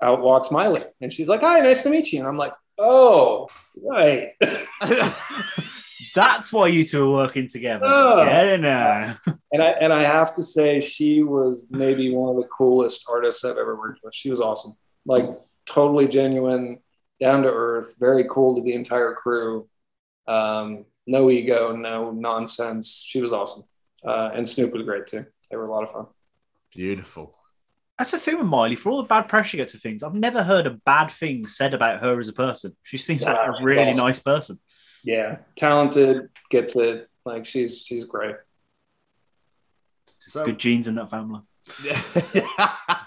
[0.00, 0.82] out walks Miley.
[1.00, 2.20] And she's like, hi, nice to meet you.
[2.20, 3.48] And I'm like, oh,
[3.82, 4.32] right.
[6.16, 7.84] That's why you two are working together.
[7.86, 8.24] Oh.
[8.24, 9.18] Get it now.
[9.52, 13.44] and I and I have to say she was maybe one of the coolest artists
[13.44, 14.14] I've ever worked with.
[14.14, 15.28] She was awesome, like
[15.66, 16.80] totally genuine,
[17.20, 19.68] down to earth, very cool to the entire crew.
[20.26, 23.04] Um, no ego, no nonsense.
[23.06, 23.64] She was awesome,
[24.02, 25.26] uh, and Snoop was great too.
[25.50, 26.06] They were a lot of fun.
[26.74, 27.34] Beautiful.
[27.98, 28.76] That's the thing with Miley.
[28.76, 31.46] For all the bad press she gets for things, I've never heard a bad thing
[31.46, 32.76] said about her as a person.
[32.82, 34.06] She seems like a really awesome.
[34.06, 34.60] nice person.
[35.02, 37.08] Yeah, talented, gets it.
[37.24, 38.36] Like she's she's great.
[40.18, 41.40] So, Good genes in that family.
[41.82, 42.02] Yeah.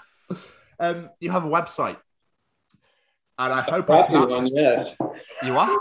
[0.80, 1.98] um, you have a website,
[3.38, 4.94] and I hope I Crappy pronounced one, yeah.
[5.44, 5.76] You are?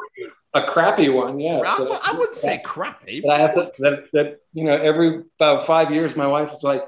[0.54, 1.62] A crappy one, yeah.
[1.66, 3.22] I, So- I wouldn't say crappy.
[3.22, 6.64] But I have to that, that you know every about five years, my wife is
[6.64, 6.84] like,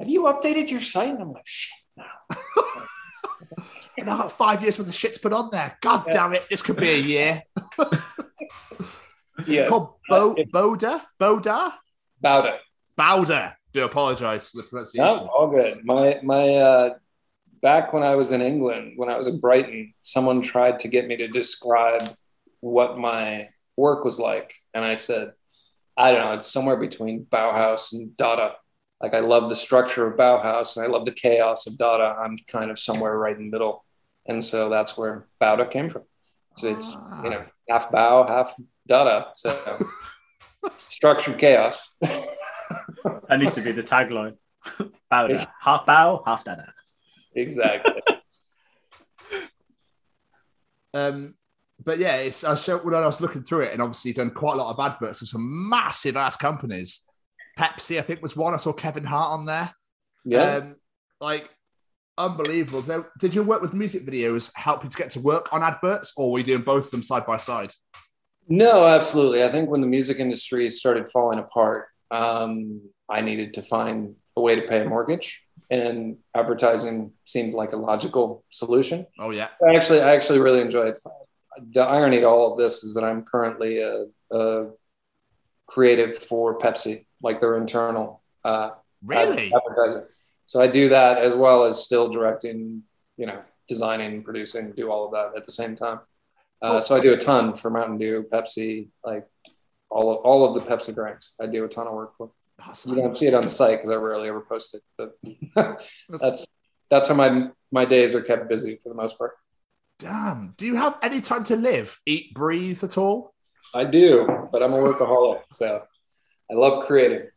[0.00, 2.04] "Have you updated your site?" And I'm like, "Shit, no."
[3.98, 5.76] And I've got five years worth of shit to put on there.
[5.82, 6.12] God Yeah.
[6.12, 6.46] damn it!
[6.48, 7.42] This could be a year.
[9.46, 11.72] Yeah, Called Bo- it- Boda Boda
[12.20, 12.60] about it.
[12.96, 13.54] Bowder.
[13.72, 15.06] Do apologise for the pronunciation.
[15.06, 15.82] No, all good.
[15.84, 16.94] My my uh,
[17.62, 21.06] back when I was in England, when I was in Brighton, someone tried to get
[21.06, 22.02] me to describe
[22.60, 25.32] what my work was like, and I said,
[25.96, 28.56] I don't know, it's somewhere between Bauhaus and Dada.
[29.00, 32.16] Like I love the structure of Bauhaus and I love the chaos of Dada.
[32.18, 33.84] I'm kind of somewhere right in the middle,
[34.26, 36.02] and so that's where Bau-Da came from.
[36.56, 37.24] So it's Ah.
[37.24, 38.54] you know half Bau, half
[38.86, 39.28] Dada.
[39.34, 39.86] So
[40.76, 41.94] structured chaos.
[42.00, 44.36] That needs to be the tagline.
[45.10, 45.46] bow da.
[45.60, 46.72] Half Bau, half dada.
[47.34, 48.02] exactly.
[50.92, 51.36] Um,
[51.82, 54.54] but yeah, it's I showed when I was looking through it, and obviously done quite
[54.54, 57.06] a lot of adverts of some massive ass companies.
[57.60, 58.54] Pepsi, I think, was one.
[58.54, 59.70] I saw Kevin Hart on there.
[60.24, 60.56] Yeah.
[60.56, 60.76] Um,
[61.20, 61.50] like
[62.16, 62.82] unbelievable.
[62.82, 66.14] So, did your work with music videos help you to get to work on adverts,
[66.16, 67.74] or were you doing both of them side by side?
[68.48, 69.44] No, absolutely.
[69.44, 74.40] I think when the music industry started falling apart, um, I needed to find a
[74.40, 79.06] way to pay a mortgage, and advertising seemed like a logical solution.
[79.18, 80.94] Oh yeah, I actually, I actually really enjoyed.
[81.74, 84.70] The irony to all of this is that I'm currently a, a
[85.66, 88.70] creative for Pepsi, like their internal uh,
[89.04, 89.52] really?
[89.54, 90.06] advertising.
[90.46, 92.82] So I do that as well as still directing,
[93.16, 96.00] you know, designing, producing, do all of that at the same time.
[96.62, 99.26] Uh, so I do a ton for Mountain Dew, Pepsi, like
[99.88, 101.32] all of, all of the Pepsi drinks.
[101.40, 102.30] I do a ton of work for.
[102.66, 102.94] Awesome.
[102.94, 105.16] You don't see it on the site because I rarely ever post it, but
[106.20, 106.46] that's
[106.90, 109.32] that's how my my days are kept busy for the most part.
[109.98, 110.54] Damn.
[110.56, 113.34] Do you have any time to live, eat, breathe at all?
[113.74, 115.82] I do, but I'm a workaholic, so
[116.50, 117.28] I love creating.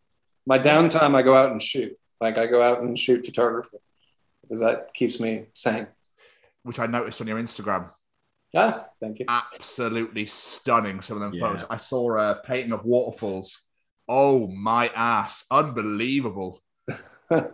[0.46, 1.98] My downtime, I go out and shoot.
[2.20, 3.78] Like I go out and shoot photography
[4.42, 5.88] because that keeps me sane.
[6.64, 7.90] Which I noticed on your Instagram.
[8.54, 9.26] Yeah, thank you.
[9.28, 11.02] Absolutely stunning.
[11.02, 11.48] Some of them Yeah.
[11.48, 11.66] photos.
[11.70, 13.60] I saw a painting of waterfalls.
[14.08, 15.46] Oh my ass!
[15.50, 16.62] Unbelievable.
[17.32, 17.46] I,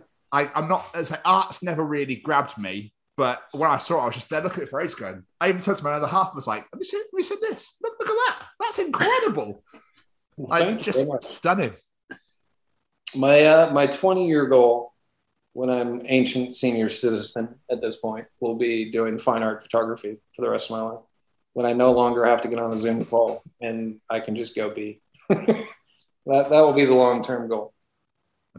[0.54, 0.86] I'm not.
[0.94, 4.30] It's like art's never really grabbed me, but when I saw it, I was just
[4.30, 4.94] there looking at it for ages.
[4.94, 6.98] Going, I even turned to my other half and was like, "Let me see.
[6.98, 7.76] Let me see this.
[7.82, 8.46] Look, look at that.
[8.60, 9.64] That's incredible.
[10.36, 11.74] like Thank you just stunning."
[13.14, 14.90] My uh, my 20 year goal
[15.52, 20.42] when I'm ancient senior citizen at this point will be doing fine art photography for
[20.42, 21.00] the rest of my life.
[21.52, 24.54] When I no longer have to get on a Zoom call and I can just
[24.54, 25.02] go be.
[25.28, 25.66] that
[26.24, 27.72] that will be the long term goal.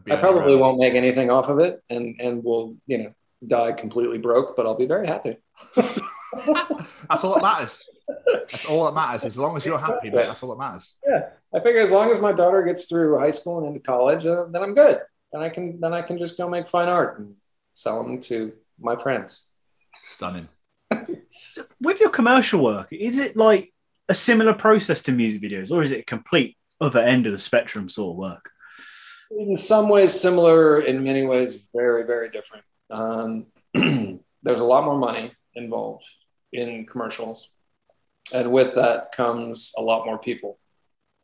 [0.10, 3.14] I probably won't make anything off of it and and will you know
[3.48, 5.38] die completely broke, but I'll be very happy.
[5.76, 7.84] That's all that matters.
[8.34, 9.26] That's all that matters.
[9.26, 10.26] As long as you're happy, mate.
[10.26, 10.96] That's all that matters.
[11.54, 14.46] I figure as long as my daughter gets through high school and into college, uh,
[14.46, 15.00] then I'm good.
[15.34, 17.36] Then I can then I can just go make fine art and
[17.74, 19.48] sell them to my friends.
[19.96, 20.48] Stunning.
[21.82, 23.74] With your commercial work, is it like
[24.10, 27.40] a similar process to music videos, or is it a complete other end of the
[27.40, 28.52] spectrum sort of work?
[29.38, 33.46] in some ways similar in many ways very very different um,
[34.44, 36.06] there's a lot more money involved
[36.52, 37.52] in commercials
[38.34, 40.60] and with that comes a lot more people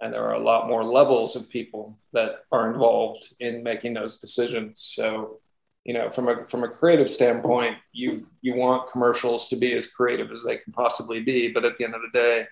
[0.02, 4.20] and there are a lot more levels of people that are involved in making those
[4.20, 5.40] decisions so
[5.86, 9.88] you know from a from a creative standpoint you you want commercials to be as
[9.88, 12.46] creative as they can possibly be but at the end of the day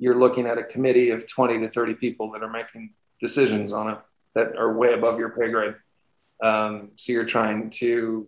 [0.00, 3.90] you're looking at a committee of 20 to 30 people that are making decisions on
[3.90, 3.98] it
[4.34, 5.74] that are way above your pay grade.
[6.42, 8.26] Um, so you're trying to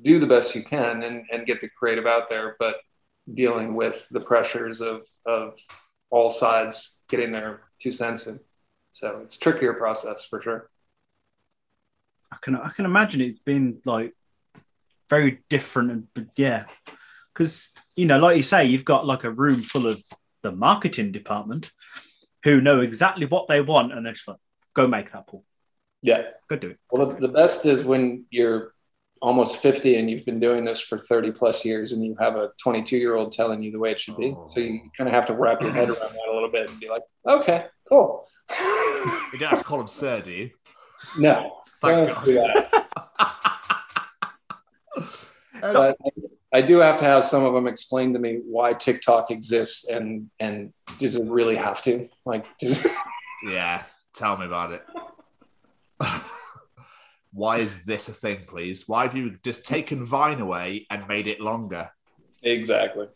[0.00, 2.76] do the best you can and, and get the creative out there, but
[3.34, 5.58] dealing with the pressures of, of
[6.10, 8.40] all sides getting their two cents in.
[8.90, 10.70] So it's a trickier process for sure.
[12.30, 14.14] I can I can imagine it's been like
[15.10, 16.64] very different, and but yeah,
[17.32, 20.02] because you know, like you say, you've got like a room full of
[20.42, 21.70] the marketing department,
[22.44, 24.38] who know exactly what they want and they're just like,
[24.74, 25.44] go make that pool.
[26.02, 26.22] Yeah.
[26.48, 26.78] Go do it.
[26.90, 28.74] Well, the best is when you're
[29.22, 32.50] almost 50 and you've been doing this for 30 plus years and you have a
[32.60, 34.34] 22 year old telling you the way it should be.
[34.52, 34.90] So you oh.
[34.98, 37.02] kind of have to wrap your head around that a little bit and be like,
[37.26, 38.26] okay, cool.
[39.32, 40.50] You don't have to call him sir, do you?
[41.18, 41.62] No.
[41.80, 42.24] Thank God.
[42.24, 42.88] do that.
[45.62, 45.96] But
[46.52, 50.28] I do have to have some of them explain to me why TikTok exists and
[50.40, 52.08] and does it really have to?
[52.26, 52.84] Like, does,
[53.48, 53.82] Yeah,
[54.14, 54.82] tell me about it.
[57.32, 58.86] Why is this a thing, please?
[58.86, 61.90] Why have you just taken Vine away and made it longer?
[62.42, 63.06] exactly.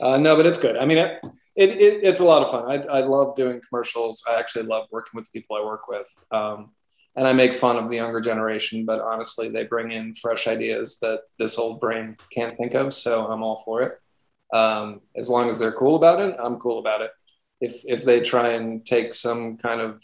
[0.00, 0.76] Uh, no, but it's good.
[0.76, 1.20] I mean, it,
[1.54, 2.70] it, it it's a lot of fun.
[2.70, 4.22] I, I love doing commercials.
[4.28, 6.08] I actually love working with the people I work with.
[6.32, 6.70] Um,
[7.16, 10.98] and I make fun of the younger generation, but honestly, they bring in fresh ideas
[11.00, 12.92] that this old brain can't think of.
[12.92, 14.00] So I'm all for it.
[14.56, 17.10] Um, as long as they're cool about it, I'm cool about it.
[17.60, 20.02] If if they try and take some kind of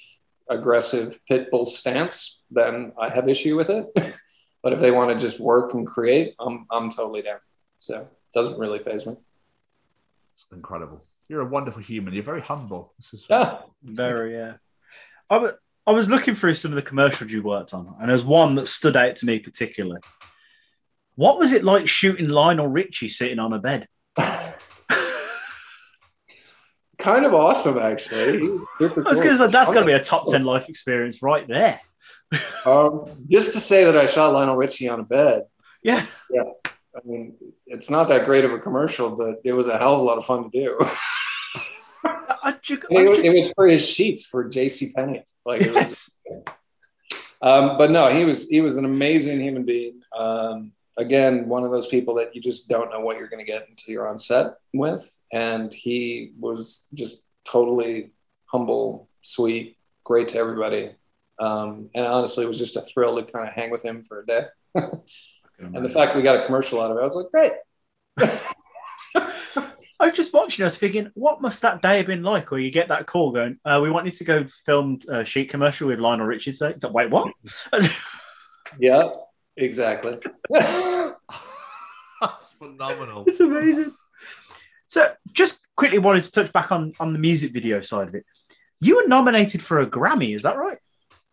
[0.50, 3.86] aggressive pit bull stance, then I have issue with it.
[4.62, 7.38] but if they want to just work and create, I'm I'm totally down.
[7.78, 9.14] So it doesn't really phase me.
[10.34, 11.02] It's incredible.
[11.28, 12.12] You're a wonderful human.
[12.12, 12.92] You're very humble.
[12.98, 13.60] This is Yeah.
[13.82, 14.54] Very, yeah.
[15.30, 15.52] I was,
[15.86, 18.68] I was looking through some of the commercials you worked on, and there's one that
[18.68, 20.00] stood out to me particularly.
[21.14, 23.86] What was it like shooting Lionel Richie sitting on a bed?
[27.00, 28.40] kind of awesome, actually.
[28.78, 29.32] Super I was cool.
[29.32, 31.80] say that's going to be a top ten life experience right there.
[32.64, 35.46] Um, just to say that I shot Lionel Richie on a bed.
[35.82, 36.44] Yeah, Yeah.
[36.94, 37.34] I mean,
[37.66, 40.18] it's not that great of a commercial, but it was a hell of a lot
[40.18, 40.76] of fun to do.
[42.04, 44.92] I, it, was, just- it was for his sheets for J.C.
[44.92, 45.34] Penney's.
[45.44, 46.42] Like, it was, yes.
[47.42, 50.00] um, but no, he was he was an amazing human being.
[50.16, 53.50] Um, again, one of those people that you just don't know what you're going to
[53.50, 58.12] get until you're on set with, and he was just totally
[58.46, 60.92] humble, sweet, great to everybody.
[61.38, 64.20] Um, and honestly, it was just a thrill to kind of hang with him for
[64.20, 64.44] a day.
[64.74, 67.52] and the fact we got a commercial out of it, I was like, great.
[70.00, 70.64] I was just watching.
[70.64, 72.50] I was thinking, what must that day have been like?
[72.50, 75.50] Where you get that call going, uh, "We want you to go film a sheet
[75.50, 77.34] commercial with Lionel Richie." today." Like, wait, what?
[78.78, 79.10] Yeah,
[79.56, 80.18] exactly.
[82.60, 83.24] phenomenal.
[83.26, 83.92] it's amazing.
[84.86, 88.24] So, just quickly wanted to touch back on on the music video side of it.
[88.80, 90.78] You were nominated for a Grammy, is that right?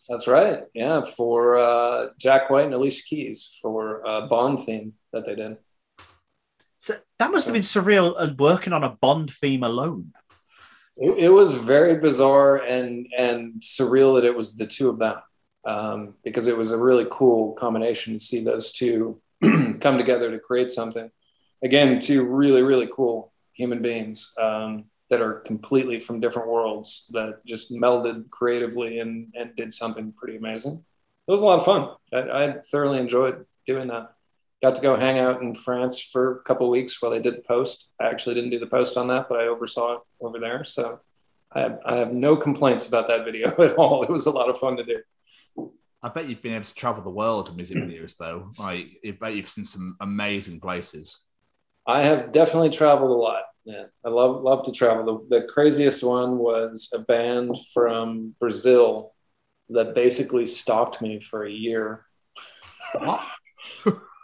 [0.10, 0.64] That's right.
[0.74, 5.58] Yeah, for uh, Jack White and Alicia Keys for uh, Bond theme that they did.
[6.80, 10.14] So that must have been surreal and working on a Bond theme alone.
[10.96, 15.18] It, it was very bizarre and and surreal that it was the two of them
[15.68, 20.40] um, because it was a really cool combination to see those two come together to
[20.40, 21.12] create something.
[21.64, 27.46] Again, two really really cool human beings um, that are completely from different worlds that
[27.46, 30.84] just melded creatively and and did something pretty amazing.
[31.28, 31.90] It was a lot of fun.
[32.14, 34.14] I, I thoroughly enjoyed doing that.
[34.64, 37.36] Got to go hang out in France for a couple of weeks while they did
[37.36, 37.92] the post.
[38.00, 40.64] I actually didn't do the post on that, but I oversaw it over there.
[40.64, 41.02] So
[41.52, 44.04] I have, I have no complaints about that video at all.
[44.04, 45.02] It was a lot of fun to do.
[46.04, 48.52] I bet you've been able to travel the world with music videos, though.
[48.58, 51.20] Like, I bet you've seen some amazing places.
[51.88, 53.44] I have definitely traveled a lot.
[53.66, 55.28] Yeah, I love love to travel.
[55.30, 59.14] The, the craziest one was a band from Brazil
[59.70, 62.06] that basically stalked me for a year.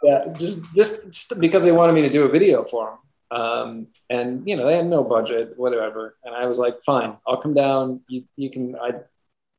[0.04, 2.98] Yeah, just just because they wanted me to do a video for
[3.30, 3.40] them.
[3.40, 6.18] Um, and you know they had no budget, whatever.
[6.24, 8.02] And I was like, fine, I'll come down.
[8.08, 8.76] You you can.
[8.76, 8.92] I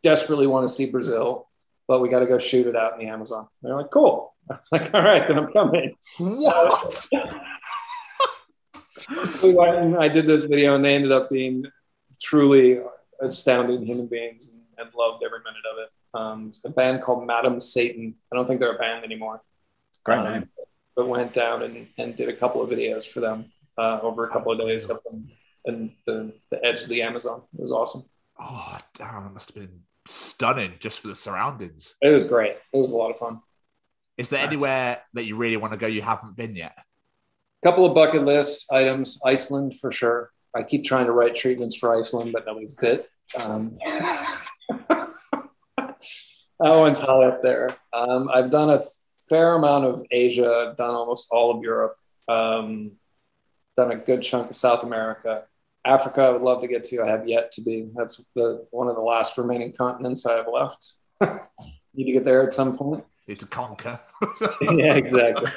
[0.04, 1.45] desperately want to see Brazil,
[1.88, 3.48] but we got to go shoot it out in the Amazon.
[3.62, 4.34] And they're like, cool.
[4.50, 5.96] I was like, all right, then I'm coming.
[6.20, 7.08] What?
[9.44, 11.66] we went and I did this video, and they ended up being
[12.22, 12.80] truly
[13.22, 15.90] astounding human beings and, and loved every minute of it.
[16.14, 18.16] Um, a band called Madam Satan.
[18.32, 19.42] I don't think they're a band anymore.
[20.04, 20.50] Great Um, name.
[20.96, 24.30] But went down and, and did a couple of videos for them uh, over a
[24.32, 25.30] couple of days up in,
[25.66, 27.42] in the, the edge of the Amazon.
[27.54, 28.04] It was awesome.
[28.40, 31.96] Oh, damn, that must have been stunning just for the surroundings.
[32.02, 32.58] It was great.
[32.74, 33.40] It was a lot of fun.
[34.18, 34.48] Is there Nice.
[34.48, 36.78] anywhere that you really want to go you haven't been yet?
[36.78, 41.76] A couple of bucket list items iceland for sure i keep trying to write treatments
[41.76, 43.10] for iceland but nobody's bit
[43.40, 43.64] um,
[44.90, 45.10] that
[46.60, 48.80] one's high up there um, i've done a
[49.30, 51.96] fair amount of asia i've done almost all of europe
[52.28, 52.92] um,
[53.78, 55.46] done a good chunk of south america
[55.86, 58.88] africa i would love to get to i have yet to be that's the one
[58.88, 60.96] of the last remaining continents i have left
[61.94, 64.00] need to get there at some point Need to conquer.
[64.62, 65.50] yeah, exactly.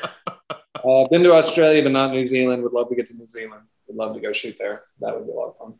[0.48, 2.62] Uh, been to Australia, but not New Zealand.
[2.62, 3.64] Would love to get to New Zealand.
[3.88, 4.84] Would love to go shoot there.
[5.00, 5.74] That would be a lot of fun.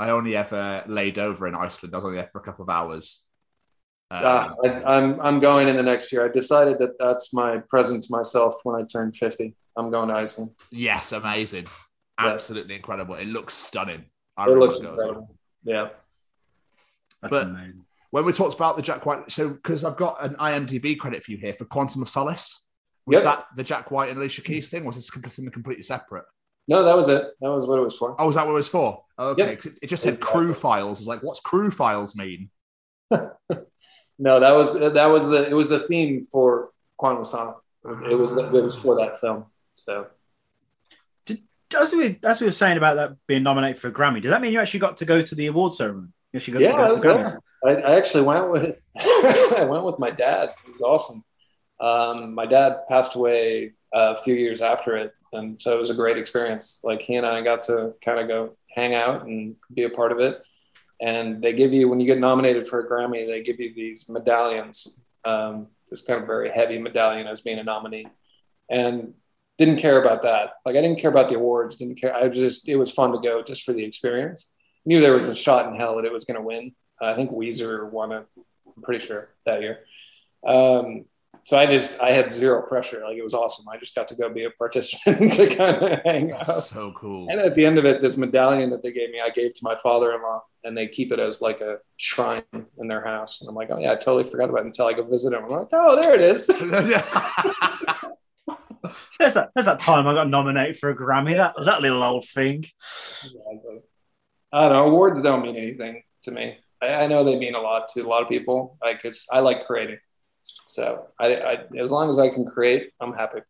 [0.00, 1.94] I only ever laid over in Iceland.
[1.94, 3.22] I was only there for a couple of hours.
[4.10, 6.24] Um, Ah, I, I'm I'm going in the next year.
[6.24, 9.54] I decided that that's my present to myself when I turn 50.
[9.76, 10.50] I'm going to Iceland.
[10.72, 11.66] yes, amazing,
[12.20, 12.28] Yeah.
[12.32, 13.14] absolutely incredible.
[13.16, 14.04] It looks stunning.
[14.36, 15.08] I It looks want to go as well.
[15.08, 15.36] incredible.
[15.64, 15.88] Yeah.
[17.22, 17.84] That's But- amazing.
[18.10, 21.32] when we talked about the Jack White, so because I've got an IMDb credit for
[21.32, 22.66] you here for Quantum of Solace.
[23.06, 23.24] Was Yep.
[23.24, 24.84] that the Jack White and Alicia Keys thing?
[24.84, 26.24] Was this completely completely separate?
[26.68, 27.22] No, that was it.
[27.40, 28.16] That was what it was for.
[28.18, 29.04] Oh, was that what it was for?
[29.18, 29.56] Oh, okay, Yep.
[29.62, 30.40] 'cause it- it just said Exactly.
[30.46, 30.98] crew files.
[31.00, 32.50] It's like, what's crew files mean?
[34.18, 37.56] No, that was that was the it was the theme for Quantum of Solace.
[37.84, 39.44] It was it was for that film.
[39.74, 40.06] So
[41.74, 44.40] As we, as we were saying about that being nominated for a Grammy, does that
[44.40, 46.08] mean you actually got to go to the award ceremony?
[46.32, 47.08] You actually got yeah, to go to.
[47.08, 47.36] Grammys?
[47.64, 50.50] I, I actually went with I went with my dad.
[50.66, 51.24] It was awesome.
[51.80, 55.94] Um, my dad passed away a few years after it, and so it was a
[55.94, 56.80] great experience.
[56.84, 60.12] Like he and I got to kind of go hang out and be a part
[60.12, 60.42] of it.
[61.00, 64.08] And they give you when you get nominated for a Grammy, they give you these
[64.08, 65.00] medallions.
[65.24, 68.06] Um, this kind of very heavy medallion as being a nominee,
[68.70, 69.14] and
[69.58, 70.54] didn't care about that.
[70.64, 71.76] Like I didn't care about the awards.
[71.76, 72.14] Didn't care.
[72.14, 74.54] I was just it was fun to go just for the experience.
[74.84, 76.72] Knew there was a shot in hell that it was going to win.
[77.00, 78.26] I think Weezer won it.
[78.36, 79.80] I'm pretty sure that year.
[80.46, 81.06] Um,
[81.46, 83.02] so I just I had zero pressure.
[83.04, 83.66] Like it was awesome.
[83.72, 86.46] I just got to go be a participant to kind of hang out.
[86.46, 87.28] So cool.
[87.30, 89.60] And at the end of it, this medallion that they gave me, I gave to
[89.62, 92.42] my father-in-law, and they keep it as like a shrine
[92.78, 93.40] in their house.
[93.40, 95.44] And I'm like, oh yeah, I totally forgot about it until I go visit him.
[95.44, 96.48] I'm like, oh, there it is.
[99.18, 102.26] There's that, there's that time I got nominated for a Grammy, that, that little old
[102.28, 102.64] thing.
[104.52, 104.86] I don't know.
[104.86, 106.58] Awards don't mean anything to me.
[106.82, 108.78] I, I know they mean a lot to a lot of people.
[108.82, 109.98] Like it's, I like creating.
[110.66, 113.40] So I, I, as long as I can create, I'm happy.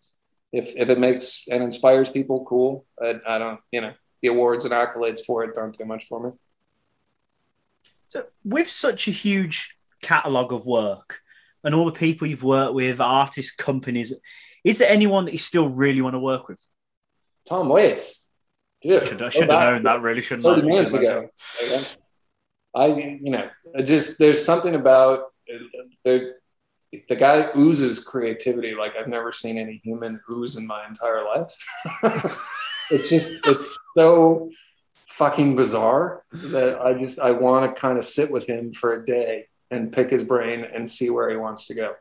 [0.52, 2.86] If, if it makes and inspires people, cool.
[3.02, 3.92] I, I don't, you know,
[4.22, 6.30] the awards and accolades for it don't do much for me.
[8.08, 11.20] So, with such a huge catalogue of work
[11.64, 14.12] and all the people you've worked with, artists, companies,
[14.66, 16.58] is there anyone that you still really want to work with?
[17.48, 18.26] Tom Waits.
[18.82, 20.56] Dude, I should, I should have known that, really, shouldn't I?
[20.56, 21.28] 30 minutes ago.
[22.74, 23.48] I, you know,
[23.84, 25.20] just there's something about
[26.04, 26.34] the
[27.08, 31.54] the guy oozes creativity like I've never seen any human ooze in my entire life.
[32.90, 34.50] it's just it's so
[35.10, 39.06] fucking bizarre that I just I want to kind of sit with him for a
[39.06, 41.94] day and pick his brain and see where he wants to go.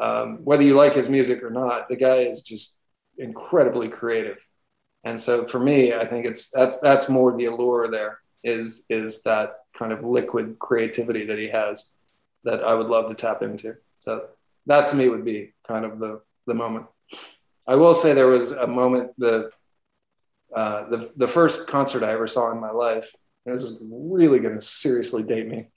[0.00, 2.78] Um, whether you like his music or not, the guy is just
[3.18, 4.38] incredibly creative.
[5.04, 9.22] And so for me, I think it's that's that's more the allure there is is
[9.22, 11.92] that kind of liquid creativity that he has
[12.44, 13.76] that I would love to tap into.
[13.98, 14.26] So
[14.66, 16.86] that to me would be kind of the the moment.
[17.66, 19.50] I will say there was a moment the
[20.54, 23.12] uh, the the first concert I ever saw in my life.
[23.44, 25.68] This is really going to seriously date me.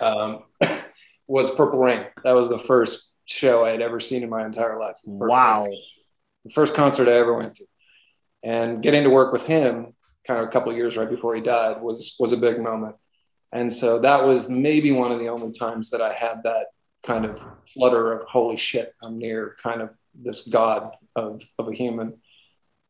[0.00, 0.44] Um,
[1.28, 2.06] was Purple Rain.
[2.24, 4.96] That was the first show I had ever seen in my entire life.
[5.04, 5.66] Wow.
[6.44, 7.64] The first concert I ever went to,
[8.42, 9.94] and getting to work with him,
[10.26, 12.96] kind of a couple of years right before he died, was was a big moment.
[13.52, 16.66] And so that was maybe one of the only times that I had that
[17.02, 17.44] kind of
[17.74, 22.18] flutter of holy shit, I'm near kind of this god of, of a human.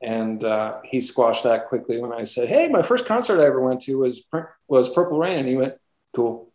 [0.03, 3.61] And uh, he squashed that quickly when I said, "Hey, my first concert I ever
[3.61, 4.25] went to was
[4.67, 5.75] was Purple Rain," and he went,
[6.15, 6.53] "Cool."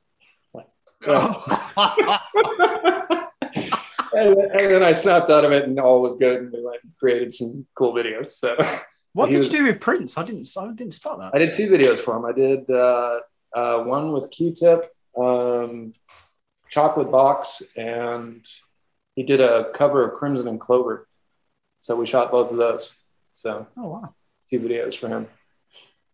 [4.16, 6.84] and, and then I snapped out of it, and all was good, and we went
[6.84, 8.28] and created some cool videos.
[8.28, 8.56] So
[9.14, 10.18] What did was- you do with Prince?
[10.18, 10.48] I didn't.
[10.58, 11.32] I didn't spot that.
[11.34, 12.26] I did two videos for him.
[12.26, 13.20] I did uh,
[13.56, 15.94] uh, one with Q-Tip, um,
[16.70, 18.46] Chocolate Box, and
[19.16, 21.08] he did a cover of Crimson and Clover.
[21.80, 22.94] So we shot both of those.
[23.32, 24.14] So Oh wow.
[24.52, 25.28] two videos for him.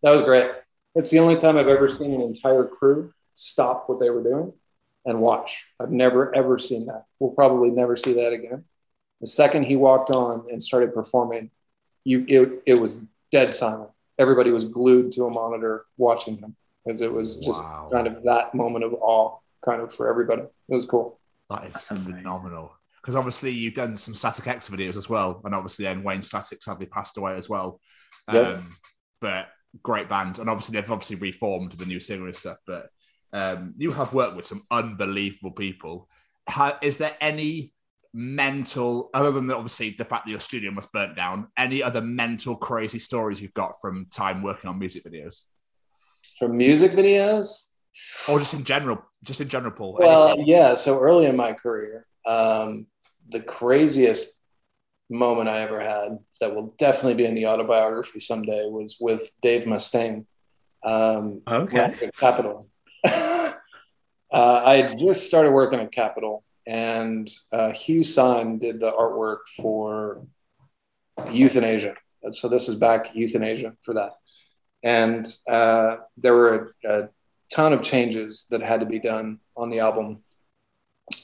[0.03, 0.51] That was great.
[0.93, 4.53] It's the only time I've ever seen an entire crew stop what they were doing
[5.05, 5.67] and watch.
[5.79, 7.05] I've never ever seen that.
[7.19, 8.65] We'll probably never see that again.
[9.19, 11.51] The second he walked on and started performing,
[12.03, 13.91] you it, it was dead silent.
[14.17, 16.55] Everybody was glued to a monitor watching him
[16.85, 17.89] because it was just Wow.
[17.91, 20.41] kind of that moment of awe, kind of for everybody.
[20.43, 21.19] It was cool.
[21.49, 22.15] That is That's amazing.
[22.17, 22.73] phenomenal.
[23.01, 26.61] Because obviously you've done some Static X videos as well, and obviously then Wayne Static
[26.61, 27.79] sadly passed away as well.
[28.31, 28.57] Yep.
[28.57, 28.75] Um,
[29.21, 29.47] but
[29.81, 32.57] great band, and obviously they've obviously reformed the new singer and stuff.
[32.67, 32.89] But
[33.33, 36.09] um, you have worked with some unbelievable people.
[36.47, 37.73] How, is there any
[38.13, 42.55] mental, other than obviously the fact that your studio must burnt down, any other mental
[42.55, 45.43] crazy stories you've got from time working on music videos,
[46.39, 47.67] From music videos,
[48.29, 49.97] or just in general, just in general, Paul?
[49.97, 50.47] Well, Anything?
[50.47, 50.73] yeah.
[50.73, 52.87] So early in my career, um,
[53.29, 54.33] the craziest
[55.09, 59.63] moment I ever had that will definitely be in the autobiography someday was with Dave
[59.63, 60.25] Mustaine.
[60.83, 61.77] Um, Okay.
[61.79, 62.67] at Capitol.
[63.05, 63.53] uh,
[64.31, 70.25] I had just started working at Capitol, and uh, Hugh Syme did the artwork for
[71.19, 71.95] Youthanasia.
[72.23, 74.11] And so this is back Youthanasia for that.
[74.83, 77.09] And uh, there were a, a
[77.51, 80.23] ton of changes that had to be done on the album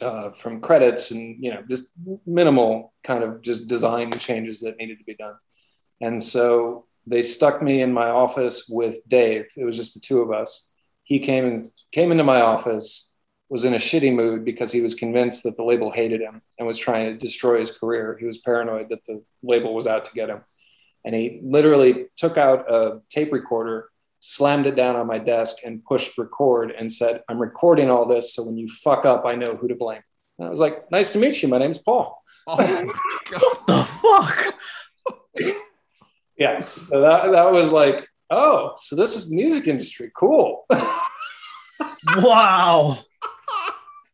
[0.02, 1.90] uh, from credits and, you know, just
[2.26, 5.36] minimal kind of just design changes that needed to be done.
[6.02, 9.46] And so they stuck me in my office with Dave.
[9.56, 10.72] It was just the two of us.
[11.08, 13.14] He came and came into my office,
[13.48, 16.68] was in a shitty mood because he was convinced that the label hated him and
[16.68, 18.18] was trying to destroy his career.
[18.20, 20.42] He was paranoid that the label was out to get him.
[21.06, 23.88] And he literally took out a tape recorder,
[24.20, 28.36] slammed it down on my desk, and pushed record and said, I'm recording all this.
[28.36, 30.02] So when you fuck up, I know who to blame.
[30.38, 31.48] And I was like, Nice to meet you.
[31.48, 32.20] My name's Paul.
[32.48, 32.94] Oh my
[33.32, 33.68] god!
[33.68, 34.56] The fuck?
[36.38, 36.60] Yeah.
[36.60, 40.12] So that, that was like, Oh, so this is the music industry.
[40.16, 40.66] Cool.
[42.18, 43.00] Wow.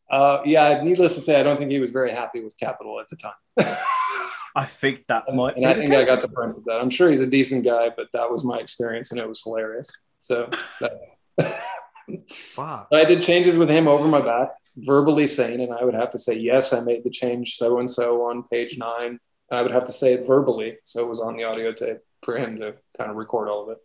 [0.09, 3.07] Uh, yeah, needless to say, I don't think he was very happy with Capitol at
[3.07, 3.33] the time.
[4.55, 6.79] I think that might and be I the think I got the brunt of that.
[6.79, 9.91] I'm sure he's a decent guy, but that was my experience and it was hilarious.
[10.19, 10.99] So that,
[12.29, 12.89] Fuck.
[12.91, 16.19] I did changes with him over my back, verbally saying, and I would have to
[16.19, 19.19] say, yes, I made the change so and so on page nine.
[19.49, 20.77] And I would have to say it verbally.
[20.83, 23.69] So it was on the audio tape for him to kind of record all of
[23.69, 23.77] it.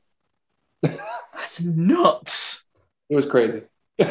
[0.82, 2.64] That's nuts.
[3.08, 3.62] It was crazy.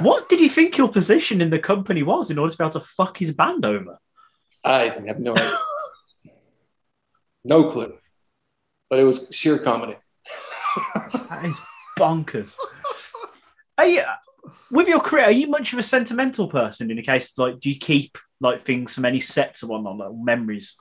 [0.00, 2.72] What did he think your position in the company was in order to be able
[2.74, 3.98] to fuck his band over?
[4.62, 5.58] I have no idea.
[7.44, 7.98] no clue.
[8.88, 9.96] But it was sheer comedy.
[11.28, 11.58] That is
[11.98, 12.56] bonkers.
[13.78, 14.02] Are you,
[14.70, 17.68] with your career, are you much of a sentimental person in the case like do
[17.68, 20.76] you keep like things from any sets or whatnot, like memories?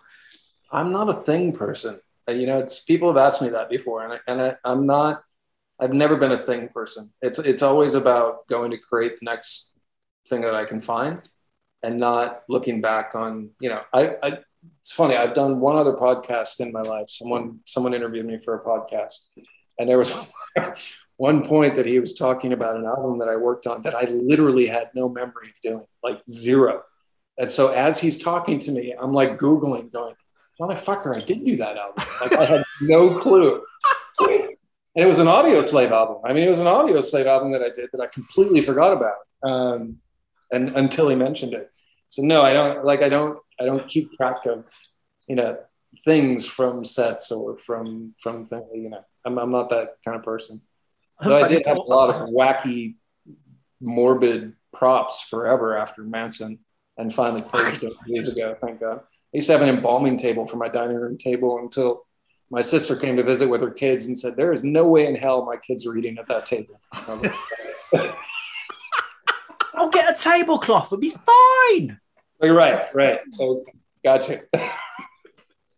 [0.72, 2.00] I'm not a thing person.
[2.28, 4.86] Uh, You know, it's people have asked me that before, and I, and I, I'm
[4.86, 5.24] not.
[5.80, 7.12] I've never been a thing person.
[7.22, 9.74] It's it's always about going to create the next
[10.30, 11.30] thing that I can find,
[11.84, 13.50] and not looking back on.
[13.60, 14.40] You know, I, I
[14.80, 15.16] it's funny.
[15.16, 17.10] I've done one other podcast in my life.
[17.10, 19.30] Someone someone interviewed me for a podcast,
[19.80, 20.16] and there was
[21.18, 24.06] one point that he was talking about an album that I worked on that I
[24.06, 26.84] literally had no memory of doing, like zero.
[27.38, 30.16] And so as he's talking to me, I'm like googling, going,
[30.60, 33.62] "Motherfucker, I did do that album." Like I had no clue.
[34.96, 36.18] And it was an Audioslave album.
[36.24, 39.16] I mean, it was an Audioslave album that I did that I completely forgot about,
[39.44, 39.98] um,
[40.52, 41.72] and until he mentioned it.
[42.10, 43.02] So no, I don't like.
[43.02, 43.40] I don't.
[43.60, 44.66] I don't keep track of,
[45.28, 45.58] you know,
[46.06, 48.66] things from sets or from from things.
[48.74, 50.62] You know, I'm, I'm not that kind of person.
[51.24, 52.96] Though I did have a lot of wacky,
[53.82, 56.60] morbid props forever after Manson,
[56.98, 58.56] and finally purged it years ago.
[58.62, 59.02] Thank God.
[59.34, 62.06] I used to have an embalming table for my dining room table until
[62.52, 65.16] my sister came to visit with her kids and said, "There is no way in
[65.16, 68.16] hell my kids are eating at that table." I was like,
[69.74, 72.00] I'll get a tablecloth, it'll be fine.
[72.42, 73.22] Oh, "You're right, right.
[73.34, 73.66] So,
[74.04, 74.42] gotcha."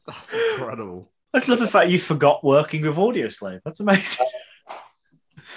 [0.06, 1.10] That's incredible.
[1.34, 3.61] I just love the fact you forgot working with Audioslave.
[3.64, 4.27] That's amazing.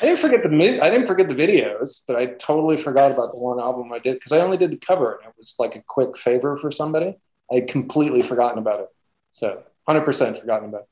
[0.00, 3.38] I didn't forget the I didn't forget the videos, but I totally forgot about the
[3.38, 5.82] one album I did because I only did the cover and it was like a
[5.84, 7.16] quick favor for somebody.
[7.50, 8.88] I had completely forgotten about it.
[9.30, 10.88] So 100% forgotten about it.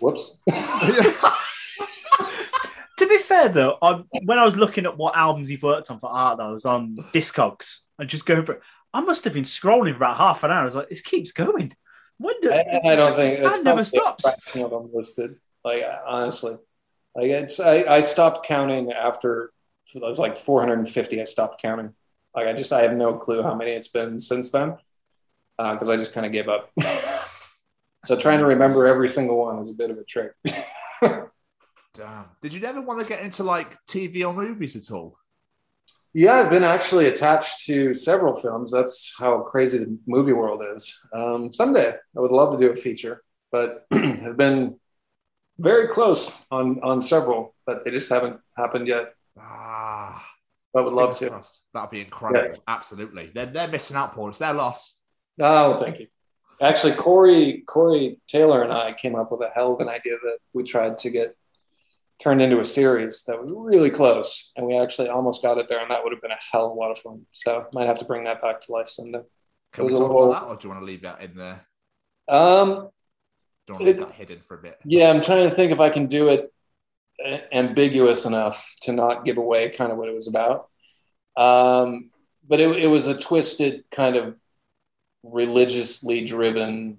[0.00, 0.38] Whoops.
[2.98, 5.98] to be fair though, I, when I was looking at what albums you've worked on
[5.98, 8.62] for art, I was on Discogs and just going for it.
[8.94, 10.62] I must have been scrolling for about half an hour.
[10.62, 11.74] I was like, this keeps going.
[12.18, 14.24] When do, I, I don't think that never stops.
[14.52, 15.36] them listed.
[15.64, 16.56] Like honestly,
[17.14, 19.52] like it's I, I stopped counting after
[19.94, 21.20] it was like 450.
[21.20, 21.94] I stopped counting.
[22.34, 24.76] Like I just I have no clue how many it's been since then
[25.58, 26.70] because I just kind of gave up.
[28.04, 30.32] so trying to remember every single one is a bit of a trick.
[31.02, 32.26] Damn.
[32.42, 35.18] Did you never want to get into like TV or movies at all?
[36.14, 38.72] Yeah, I've been actually attached to several films.
[38.72, 40.98] That's how crazy the movie world is.
[41.12, 43.22] Um, someday I would love to do a feature,
[43.52, 44.76] but have been
[45.58, 49.14] very close on on several, but they just haven't happened yet.
[49.38, 50.24] Ah,
[50.72, 51.42] But would love to.
[51.74, 52.48] That'd be incredible.
[52.48, 52.60] Yes.
[52.66, 53.30] Absolutely.
[53.34, 54.30] They're, they're missing out, Paul.
[54.30, 54.97] It's their loss.
[55.40, 56.08] Oh, thank you.
[56.60, 60.38] Actually, Corey Corey Taylor and I came up with a hell of an idea that
[60.52, 61.36] we tried to get
[62.20, 65.78] turned into a series that was really close, and we actually almost got it there,
[65.80, 67.24] and that would have been a hell of a lot of fun.
[67.32, 69.20] So might have to bring that back to life someday.
[69.72, 71.64] Can we talk little- about that, or do you want to leave that in there?
[72.26, 72.88] Um,
[73.68, 74.78] don't leave It- that hidden for a bit?
[74.84, 76.52] Yeah, I'm trying to think if I can do it
[77.52, 80.68] ambiguous enough to not give away kind of what it was about.
[81.36, 82.10] Um,
[82.46, 84.36] but it, it was a twisted kind of
[85.22, 86.98] religiously driven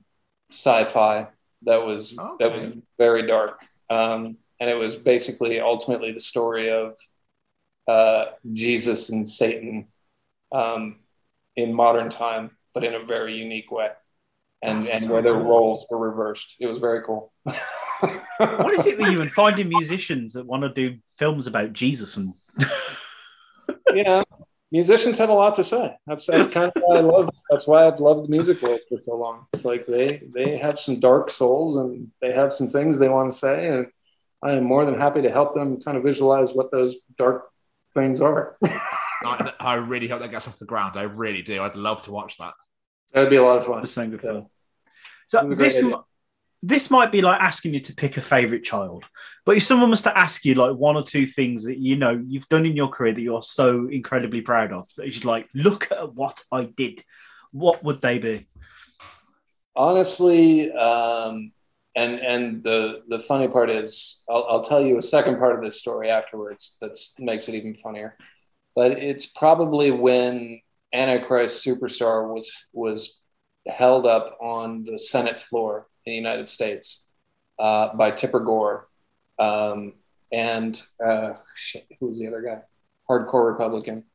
[0.52, 1.28] sci-fi
[1.64, 3.66] that was that was very dark.
[3.90, 6.98] Um, and it was basically ultimately the story of
[7.88, 9.88] uh, Jesus and Satan
[10.52, 10.98] um,
[11.56, 13.90] in modern time, but in a very unique way,
[14.62, 15.44] and That's and so where their cool.
[15.44, 16.56] roles were reversed.
[16.60, 17.34] It was very cool.
[18.40, 22.16] What is it with you and finding musicians that want to do films about Jesus
[22.16, 22.34] and
[23.94, 24.24] you know,
[24.72, 25.96] musicians have a lot to say.
[26.06, 27.30] That's that's kind of why I love.
[27.50, 29.48] That's why I've loved the music world for so long.
[29.54, 33.32] It's like they they have some dark souls and they have some things they want
[33.32, 33.88] to say, and
[34.44, 37.50] I am more than happy to help them kind of visualize what those dark
[37.94, 38.58] things are.
[39.26, 40.96] I, I really hope that gets off the ground.
[40.96, 41.62] I really do.
[41.62, 42.54] I'd love to watch that.
[43.14, 43.82] That'd be a lot of fun.
[43.82, 44.22] the same good
[45.28, 45.98] So It was a great this idea.
[46.62, 49.06] This might be like asking you to pick a favorite child,
[49.46, 52.22] but if someone was to ask you like one or two things that you know
[52.28, 55.48] you've done in your career that you're so incredibly proud of, that you should like
[55.54, 57.04] look at what I did,
[57.52, 58.48] what would they be?
[59.80, 61.52] honestly um,
[61.96, 65.64] and and the the funny part is I'll, I'll tell you a second part of
[65.64, 68.18] this story afterwards that makes it even funnier
[68.76, 70.62] but it's probably when
[70.94, 73.22] antichrist superstar was was
[73.68, 77.08] held up on the senate floor in the united states
[77.60, 78.88] uh, by tipper gore.
[79.38, 79.94] Um,
[80.32, 82.62] and uh, shit, who was the other guy?
[83.10, 84.06] Hardcore republican.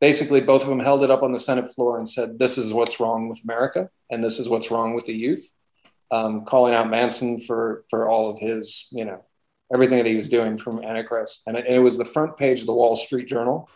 [0.00, 2.72] Basically both of them held it up on the senate floor and said this is
[2.72, 5.54] what's wrong with america and this is what's wrong with the youth.
[6.10, 9.24] Um, calling out manson for for all of his you know
[9.72, 12.60] everything that he was doing from antichrist and it, and it was the front page
[12.60, 13.68] of the wall street journal.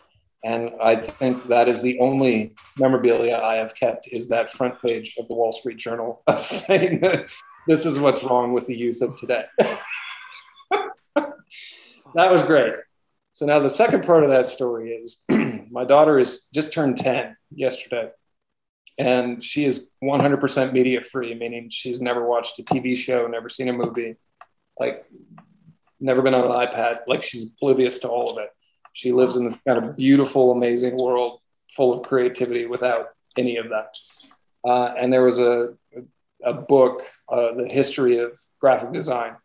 [0.43, 5.15] And i think that is the only memorabilia i have kept is that front page
[5.17, 7.25] of the wall street journal of saying that
[7.67, 9.45] this is what's wrong with the youth of today.
[12.15, 12.73] That was great.
[13.33, 15.25] So now the second part of that story is
[15.69, 18.09] my daughter is just turned 10 yesterday
[18.97, 23.67] and she is 100% media free meaning she's never watched a tv show never seen
[23.67, 24.15] a movie
[24.79, 25.05] like
[25.99, 26.99] never been on an ipad.
[27.07, 28.49] Like she's oblivious to all of it.
[28.93, 31.41] She lives in this kind of beautiful amazing world
[31.75, 33.07] full of creativity without
[33.37, 33.95] any of that.
[34.67, 35.73] Uh, and there was a,
[36.43, 39.35] a book uh, the history of graphic design.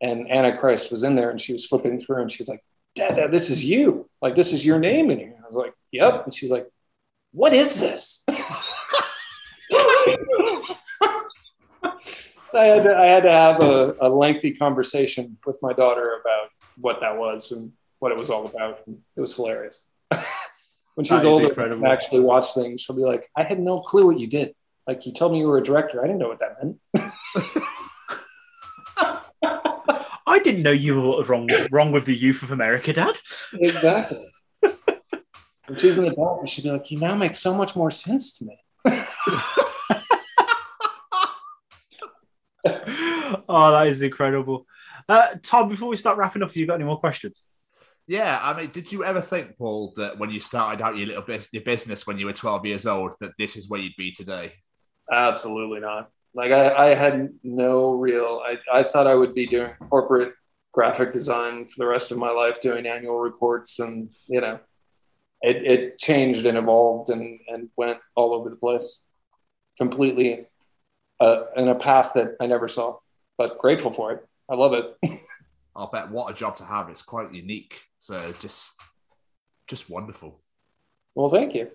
[0.00, 2.62] And antichrist was in there and she was flipping through and she's like
[2.94, 4.08] dad, dad this is you.
[4.22, 5.34] Like this is your name in here.
[5.42, 6.24] I was like yep.
[6.24, 6.68] And she's like
[7.32, 8.24] what is this?
[12.50, 16.18] So I had to, I had to have a, a lengthy conversation with my daughter
[16.20, 16.48] about
[16.78, 18.80] what that was and what it was all about.
[18.86, 19.84] And it was hilarious.
[20.94, 24.06] when she's That older and actually watch things, she'll be like, I had no clue
[24.06, 24.54] what you did.
[24.88, 26.02] Like you told me you were a director.
[26.02, 26.78] I didn't know what that meant.
[30.26, 33.18] I didn't know you were what was wrong wrong with the youth of America, Dad.
[33.52, 34.26] exactly.
[34.62, 38.46] when she's an adult, she'll be like, you now make so much more sense to
[38.46, 38.58] me.
[43.46, 44.66] oh, that is incredible.
[45.06, 47.42] Uh, Tom, before we start wrapping up, have you got any more questions?
[48.06, 51.24] Yeah, I mean, did you ever think, Paul, that when you started out your little
[51.24, 54.12] bus- your business when you were 12 years old, that this is where you'd be
[54.12, 54.54] today?
[55.10, 56.10] Absolutely not.
[56.34, 58.42] Like I, I had no real.
[58.44, 60.34] I, I thought I would be doing corporate
[60.72, 64.60] graphic design for the rest of my life, doing annual reports, and you know,
[65.40, 69.06] it, it changed and evolved and and went all over the place,
[69.78, 70.46] completely,
[71.20, 72.98] uh, in a path that I never saw.
[73.36, 74.26] But grateful for it.
[74.50, 74.96] I love it.
[75.76, 76.88] I'll bet what a job to have.
[76.88, 77.80] It's quite unique.
[77.98, 78.74] So just,
[79.68, 80.40] just wonderful.
[81.14, 81.70] well, thank you.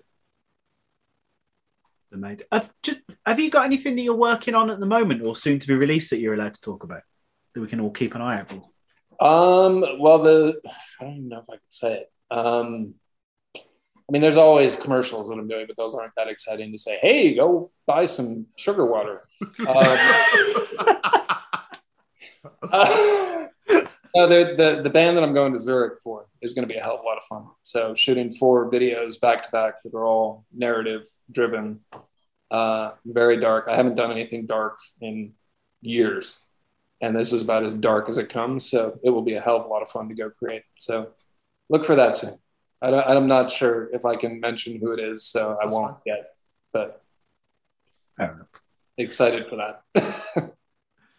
[2.14, 2.46] Amazing.
[2.52, 5.58] Have, just, have you got anything that you're working on at the moment or soon
[5.58, 7.02] to be released that you're allowed to talk about
[7.54, 8.62] that we can all keep an eye out for?
[9.20, 10.60] Um, well, the
[11.00, 12.12] I don't even know if I can say it.
[12.30, 12.94] Um,
[13.56, 16.98] I mean, there's always commercials that I'm doing, but those aren't that exciting to say.
[17.00, 19.28] Hey, go buy some sugar water.
[19.60, 19.76] Um,
[22.70, 23.46] uh,
[24.14, 26.78] no, the, the the band that I'm going to Zurich for is going to be
[26.78, 27.46] a hell of a lot of fun.
[27.62, 31.80] So shooting four videos back to back that are all narrative driven,
[32.50, 33.66] uh, very dark.
[33.68, 35.32] I haven't done anything dark in
[35.82, 36.40] years,
[37.00, 38.70] and this is about as dark as it comes.
[38.70, 40.62] So it will be a hell of a lot of fun to go create.
[40.78, 41.10] So
[41.68, 42.38] look for that soon.
[42.80, 45.74] I don't, I'm not sure if I can mention who it is, so I That's
[45.74, 46.34] won't yet.
[46.72, 47.02] But
[48.16, 48.62] Fair enough.
[48.98, 50.54] excited for that.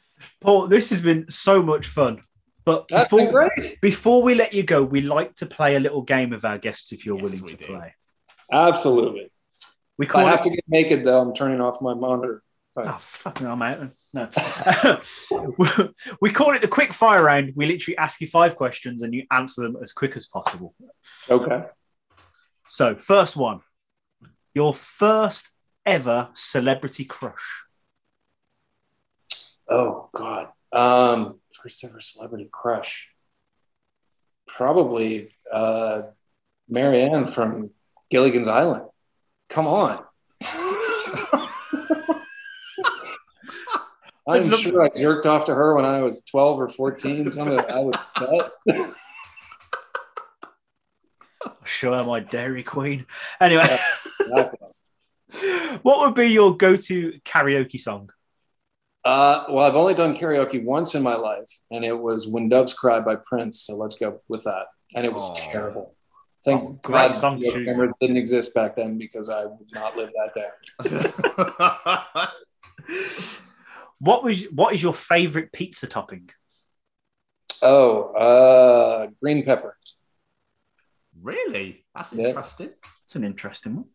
[0.42, 2.22] Paul, this has been so much fun.
[2.66, 3.80] But That's before, great.
[3.82, 6.92] before we let you go, we like to play a little game with our guests
[6.92, 7.66] if you're Yes, willing we to do.
[7.66, 7.94] play.
[8.52, 9.32] Absolutely.
[9.98, 12.42] We If call I have it to get naked though, I'm turning off my monitor.
[12.78, 13.90] Oh, fucking I'm out.
[14.14, 14.30] No.
[16.22, 17.54] we call it the quick fire round.
[17.56, 20.74] We literally ask you five questions and you answer them as quick as possible.
[21.30, 21.64] Okay.
[22.68, 23.62] So, first one
[24.54, 25.50] your first
[25.86, 27.64] ever celebrity crush.
[29.70, 30.50] Oh God.
[30.72, 33.10] Um, first ever celebrity crush.
[34.48, 36.04] probably uh,
[36.70, 37.72] Mary Ann from
[38.12, 38.84] Gilligan's Island.
[39.50, 40.04] Come on.
[44.28, 47.32] I'm sure I jerked off to her when I was 12 or 14.
[47.32, 48.52] Some of it I would bet.
[51.64, 53.06] Show her my Dairy Queen.
[53.40, 53.68] Anyway,
[55.84, 58.10] what would be your go-to karaoke song?
[59.06, 62.74] Uh, well, I've only done karaoke once in my life, and it was "When Doves
[62.74, 63.62] Cry" by Prince.
[63.62, 64.66] So let's go with that.
[64.96, 65.34] And it was Aw.
[65.52, 65.96] terrible.
[66.44, 70.10] Thank Oh, God song to cameras didn't exist back then because I would not live
[70.16, 72.28] that down.
[74.00, 76.30] What was what is your favorite pizza topping?
[77.62, 79.78] Oh, uh, green pepper.
[81.22, 81.86] really?
[81.96, 82.28] That's Yeah.
[82.28, 82.72] interesting.
[83.06, 83.86] It's an interesting one.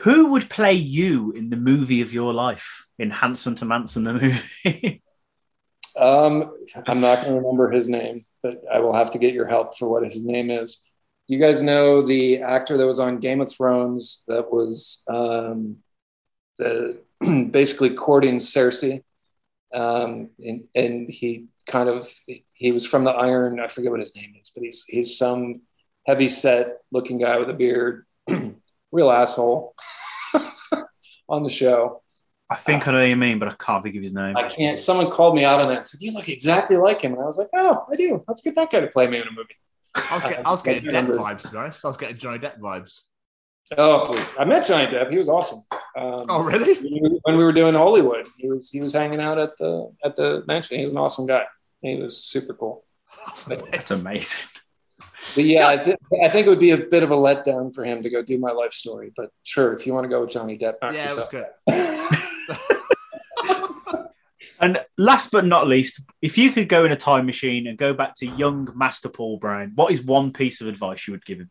[0.00, 4.14] Who would play you in the movie of your life in Hanson to Manson the
[4.14, 5.02] movie?
[5.96, 6.54] Um,
[6.86, 9.78] I'm not going to remember his name, but I will have to get your help
[9.78, 10.84] for what his name is.
[11.26, 15.78] You guys know the actor that was on Game of Thrones that was um,
[16.58, 17.02] the
[17.50, 19.02] basically courting Cersei,
[19.72, 22.08] um, and, and he kind of
[22.52, 23.58] he was from the Iron.
[23.58, 25.54] I forget what his name is, but he's he's some
[26.06, 28.04] heavy set looking guy with a beard,
[28.92, 29.74] real asshole
[31.28, 32.02] on the show.
[32.48, 34.36] I think I know what you mean, but I can't think of his name.
[34.36, 34.80] I can't.
[34.80, 37.12] Someone called me out on that and said, You look exactly like him.
[37.12, 38.22] And I was like, Oh, I do.
[38.28, 39.56] Let's get that guy to play me in a movie.
[39.96, 41.84] I was, get, I was getting I Depp vibes, to be honest.
[41.84, 43.00] I was getting Johnny Depp vibes.
[43.76, 44.32] Oh, please.
[44.38, 45.10] I met Johnny Depp.
[45.10, 45.64] He was awesome.
[45.96, 46.74] Um, Oh, really?
[47.22, 50.44] When we were doing Hollywood, he was he was hanging out at the at the
[50.46, 50.76] mansion.
[50.76, 51.42] He was an awesome guy.
[51.82, 52.84] He was super cool.
[53.46, 54.44] That's amazing.
[55.34, 57.84] But yeah, I, th- I think it would be a bit of a letdown for
[57.84, 59.12] him to go do my life story.
[59.14, 61.46] But sure, if you want to go with Johnny Depp, knock Yeah, it was good.
[64.60, 67.92] And last but not least, if you could go in a time machine and go
[67.92, 71.40] back to young Master Paul Brown, what is one piece of advice you would give
[71.40, 71.50] him?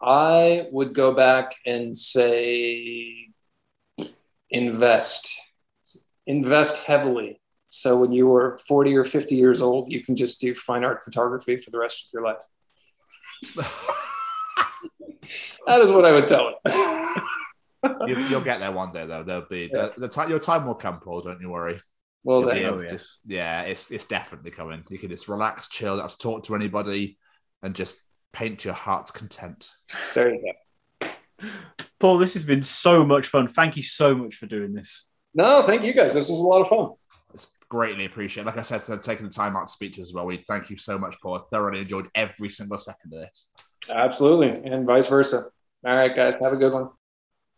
[0.00, 3.28] I would go back and say
[4.50, 5.40] invest.
[6.26, 7.40] Invest heavily.
[7.74, 11.02] So when you were 40 or 50 years old, you can just do fine art
[11.02, 12.42] photography for the rest of your life.
[15.66, 18.08] That is what I would tell him.
[18.08, 19.22] you, you'll get there one day, though.
[19.22, 19.88] There'll be Yeah.
[19.94, 20.28] the, the time.
[20.28, 21.22] Your time will come, Paul.
[21.22, 21.80] Don't you worry.
[22.24, 22.90] well, then, able oh, yeah.
[22.90, 24.82] just yeah, it's it's definitely coming.
[24.90, 27.16] You can just relax, chill, not talk to anybody,
[27.62, 29.70] and just paint your heart's content.
[30.14, 30.52] there you
[31.00, 31.08] go.
[32.00, 33.46] Paul, this has been so much fun.
[33.46, 35.08] Thank you so much for doing this.
[35.32, 36.12] No, thank you guys.
[36.12, 36.90] This was a lot of fun.
[37.72, 38.46] It's greatly appreciated.
[38.46, 40.26] Like I said, for taking the time out to speak to us as well.
[40.26, 41.36] We thank you so much, Paul.
[41.36, 43.46] I thoroughly enjoyed every single second of this.
[43.90, 44.48] Absolutely.
[44.70, 45.46] And vice versa.
[45.86, 46.32] All right, guys.
[46.40, 46.90] Have a good one.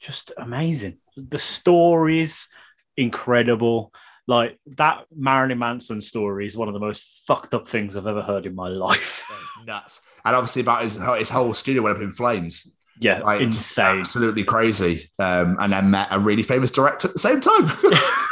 [0.00, 0.98] Just amazing.
[1.16, 2.48] The stories,
[2.96, 3.92] incredible.
[4.26, 8.22] Like that Marilyn Manson story is one of the most fucked up things I've ever
[8.22, 9.24] heard in my life.
[9.30, 10.00] It's nuts.
[10.24, 12.72] And obviously about his his whole studio went up in flames.
[13.00, 13.98] Yeah, Like, just insane.
[14.00, 15.10] absolutely crazy.
[15.18, 17.68] Um, and then met a really famous director at the same time.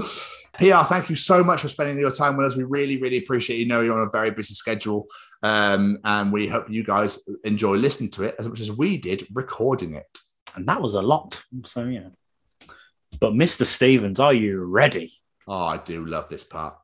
[0.58, 2.56] PR, thank you so much for spending your time with us.
[2.56, 3.66] We really, really appreciate you.
[3.66, 5.06] Know you're on a very busy schedule,
[5.42, 9.24] um, and we hope you guys enjoy listening to it as much as we did
[9.34, 10.18] recording it.
[10.56, 11.40] And that was a lot.
[11.64, 12.08] So, yeah.
[13.20, 13.64] But, Mr.
[13.64, 15.12] Stevens, are you ready?
[15.46, 16.76] Oh, I do love this part.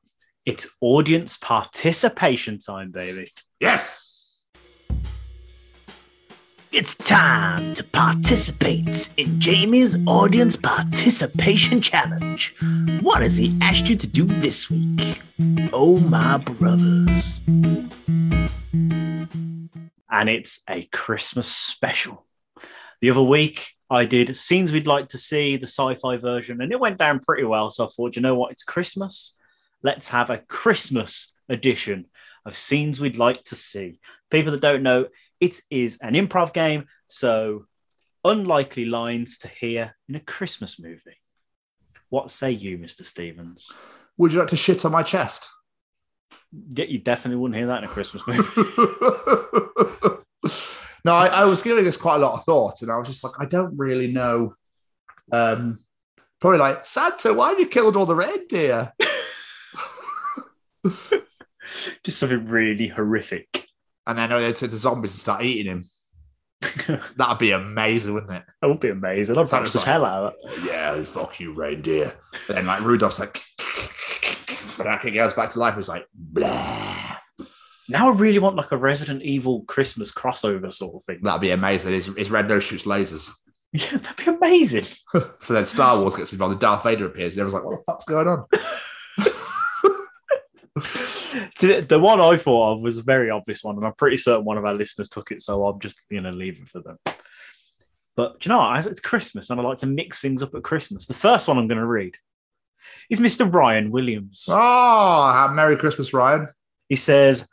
[0.47, 3.31] It's audience participation time, baby.
[3.61, 4.14] Yes.
[6.77, 12.53] It's time to participate in Jamie's Audience Participation Challenge.
[13.01, 15.23] What has he asked you to do this week?
[15.73, 17.41] Oh, my brothers.
[20.11, 22.27] and it's a Christmas special.
[23.01, 26.73] The other week, I did scenes we'd like to see, the sci fi version, and
[26.73, 27.71] it went down pretty well.
[27.71, 28.51] So I thought, you know what?
[28.51, 29.37] It's Christmas.
[29.85, 32.07] Let's have a Christmas edition
[32.45, 34.01] of scenes we'd like to see.
[34.29, 35.07] People that don't know,
[35.45, 36.87] it is an improv game.
[37.09, 37.67] So
[38.25, 41.21] unlikely lines to hear in a Christmas movie.
[42.09, 43.05] What say you, Mr.
[43.05, 43.71] Stevens?
[44.17, 45.51] Would you like to shit on my chest?
[46.71, 48.43] Yeah, you definitely wouldn't hear that in a Christmas movie.
[51.05, 53.25] no, I, I was giving this quite a lot of thought, and I was just
[53.25, 54.55] like, I don't really know.
[55.33, 55.81] Um,
[56.41, 58.93] probably like Santa, why have you killed all the reindeer?
[62.05, 63.64] Just something really horrific.
[64.07, 65.85] And then they took the zombies and start eating him.
[67.17, 68.43] That'd be amazing, wouldn't it?
[68.61, 69.37] That would be amazing.
[69.39, 72.15] I'd practice the like- hell out of Oh, yeah, fuck you, reindeer.
[72.49, 73.41] And then like Rudolph's like,
[74.77, 75.77] but that kid goes back to life.
[75.79, 77.17] It's like, blah.
[77.89, 81.21] Now I really want like a Resident Evil Christmas crossover sort of thing.
[81.23, 81.93] That'd be amazing.
[81.93, 83.31] His, his red nose shoots lasers.
[83.77, 84.85] Yeah, that'd be amazing.
[85.41, 86.53] So then Star Wars gets involved.
[86.53, 88.45] and Darth Vader appears, and everyone's like, "What the fuck's going on?"
[91.59, 94.59] The- one I thought of was a very obvious one, and I'm pretty certain one
[94.59, 96.99] of our listeners took it, so I'm just going to leave it for them.
[98.17, 98.87] But do you know what?
[98.87, 101.07] It's Christmas, and I like to mix things up at Christmas.
[101.07, 102.17] The first one I'm going to read
[103.11, 103.53] is Mr.
[103.53, 104.47] Ryan Williams.
[104.49, 106.49] Oh, Merry Christmas, Ryan.
[106.89, 107.49] He says,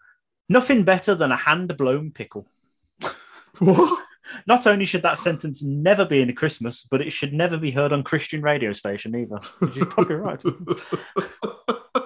[0.49, 2.47] Nothing better than a hand blown pickle.
[3.59, 4.03] What?
[4.47, 7.69] Not only should that sentence never be in a Christmas, but it should never be
[7.69, 9.39] heard on Christian radio station either.
[9.59, 10.41] Which is probably right.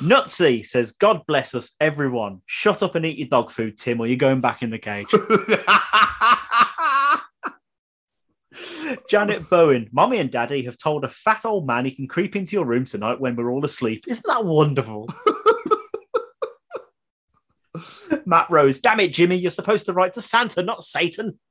[0.00, 2.40] Nutsy says, God bless us, everyone.
[2.46, 5.08] Shut up and eat your dog food, Tim, or you're going back in the cage.
[9.08, 12.56] Janet Bowen, Mommy and Daddy have told a fat old man he can creep into
[12.56, 14.04] your room tonight when we're all asleep.
[14.08, 15.08] Isn't that wonderful?
[18.26, 21.38] Matt Rose, damn it, Jimmy, you're supposed to write to Santa, not Satan.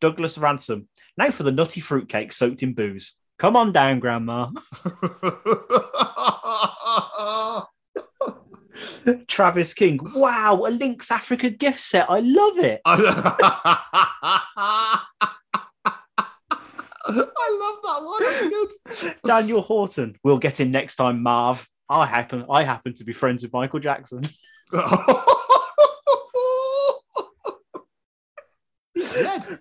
[0.00, 3.14] Douglas Ransom, now for the nutty fruitcake soaked in booze.
[3.38, 4.50] Come on down, Grandma.
[9.28, 12.08] Travis King, wow, a Lynx Africa gift set.
[12.10, 12.80] I love it.
[12.84, 12.96] I
[17.08, 18.24] love that one.
[18.24, 18.70] That's good.
[19.24, 21.66] Daniel Horton, we'll get him next time, Marv.
[21.88, 24.26] I happen, I happen to be friends with Michael Jackson.
[28.94, 29.58] He's dead.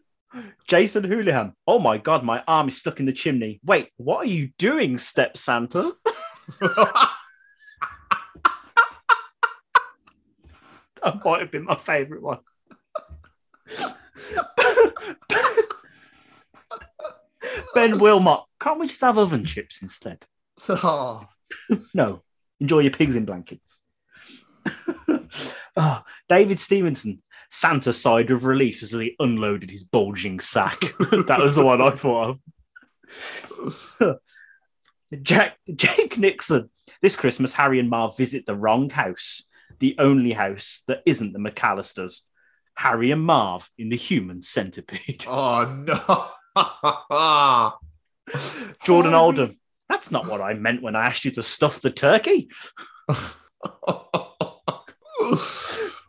[0.67, 3.59] Jason Houlihan, oh my God, my arm is stuck in the chimney.
[3.63, 5.93] Wait, what are you doing, Step Santa?
[11.03, 12.39] That might have been my favourite one.
[17.75, 20.25] ben Wilmot, can't we just have oven chips instead?
[20.67, 21.27] Oh,
[21.93, 22.23] No,
[22.59, 23.83] enjoy your pigs in blankets.
[25.77, 27.21] oh, David Stevenson,
[27.55, 30.77] Santa sighed with relief as he unloaded his bulging sack.
[30.99, 32.37] that was the one I thought
[34.01, 34.19] of.
[35.21, 36.69] Jack, Jake Nixon,
[37.01, 39.47] this Christmas, Harry and Marv visit the wrong house,
[39.79, 42.23] the only house that isn't the McCallisters.
[42.75, 45.23] Harry and Marv in the human centipede.
[45.29, 47.73] oh no.
[48.83, 49.57] Jordan Oldham,
[49.87, 52.49] that's not what I meant when I asked you to stuff the turkey.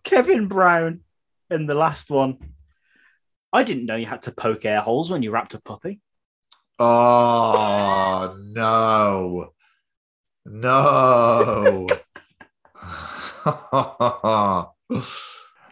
[0.03, 1.03] Kevin Brown,
[1.51, 2.39] and the last one.
[3.53, 6.01] I didn't know you had to poke air holes when you wrapped a puppy.
[6.79, 9.53] Oh no.
[10.45, 11.87] No.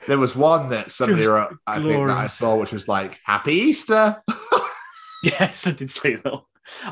[0.06, 3.52] there was one that somebody wrote, I think that I saw, which was like Happy
[3.52, 4.22] Easter.
[5.24, 6.42] Yes, I did see that.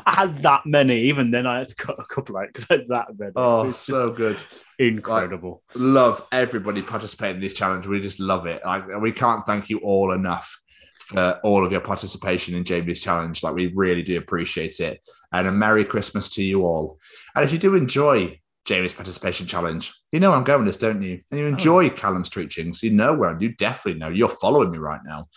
[0.05, 1.01] I had that many.
[1.01, 3.31] Even then, I had to cut a couple out because I had that many.
[3.35, 4.43] Oh, so good.
[4.79, 5.63] incredible.
[5.75, 7.87] Love everybody participating in this challenge.
[7.87, 8.61] We just love it.
[8.65, 10.59] Like we can't thank you all enough
[10.99, 13.43] for all of your participation in Jamie's challenge.
[13.43, 15.05] Like we really do appreciate it.
[15.31, 16.99] And a Merry Christmas to you all.
[17.35, 21.21] And if you do enjoy Jamie's participation challenge, you know I'm going this, don't you?
[21.29, 21.49] And you oh.
[21.49, 22.81] enjoy Callum's Treachings.
[22.81, 25.27] you know where you definitely know you're following me right now.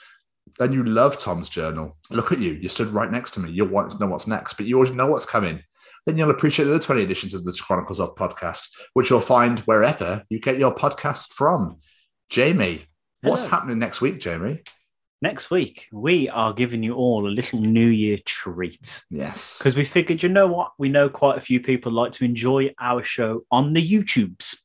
[0.59, 1.97] And you love Tom's journal.
[2.11, 2.55] Look at you.
[2.55, 3.51] You stood right next to me.
[3.51, 5.61] You want to know what's next, but you already know what's coming.
[6.07, 9.59] Then you'll appreciate the other 20 editions of the Chronicles of podcast, which you'll find
[9.61, 11.78] wherever you get your podcast from.
[12.31, 12.85] Jamie,
[13.23, 13.51] what's Hello.
[13.51, 14.61] happening next week, Jamie?
[15.23, 19.59] Next week, we are giving you all a little New Year treat Yes.
[19.59, 20.73] because we figured, you know what?
[20.78, 24.57] We know quite a few people like to enjoy our show on the YouTubes.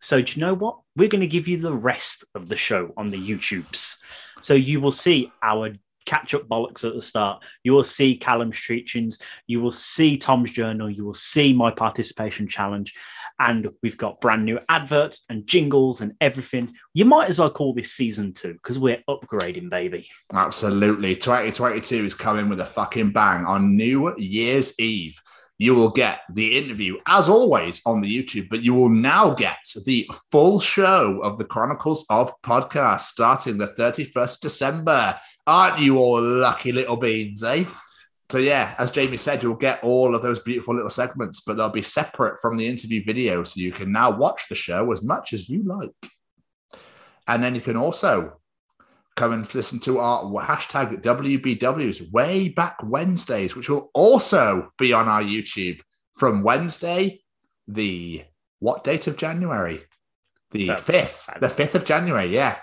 [0.00, 0.78] So, do you know what?
[0.98, 3.98] We're going to give you the rest of the show on the YouTubes.
[4.40, 5.70] So, you will see our
[6.08, 7.44] catch up bollocks at the start.
[7.62, 9.20] You will see Callum's Treachings.
[9.46, 10.90] You will see Tom's journal.
[10.90, 12.94] You will see my participation challenge.
[13.38, 16.74] And we've got brand new adverts and jingles and everything.
[16.94, 20.08] You might as well call this season two because we're upgrading, baby.
[20.32, 21.14] Absolutely.
[21.14, 25.20] 2022 is coming with a fucking bang on New Year's Eve.
[25.60, 29.58] You will get the interview, as always, on the YouTube, but you will now get
[29.84, 35.18] the full show of the Chronicles of Podcast starting the 31st December.
[35.48, 37.64] Aren't you all lucky little beans, eh?
[38.30, 41.70] So, yeah, as Jamie said, you'll get all of those beautiful little segments, but they'll
[41.70, 43.42] be separate from the interview video.
[43.42, 46.12] So you can now watch the show as much as you like.
[47.26, 48.38] And then you can also
[49.18, 55.08] come and listen to our hashtag WBWs way back Wednesdays, which will also be on
[55.08, 55.80] our YouTube
[56.14, 57.20] from Wednesday,
[57.66, 58.22] the
[58.60, 59.82] what date of January?
[60.52, 62.58] The 5th, the 5th of January, yeah.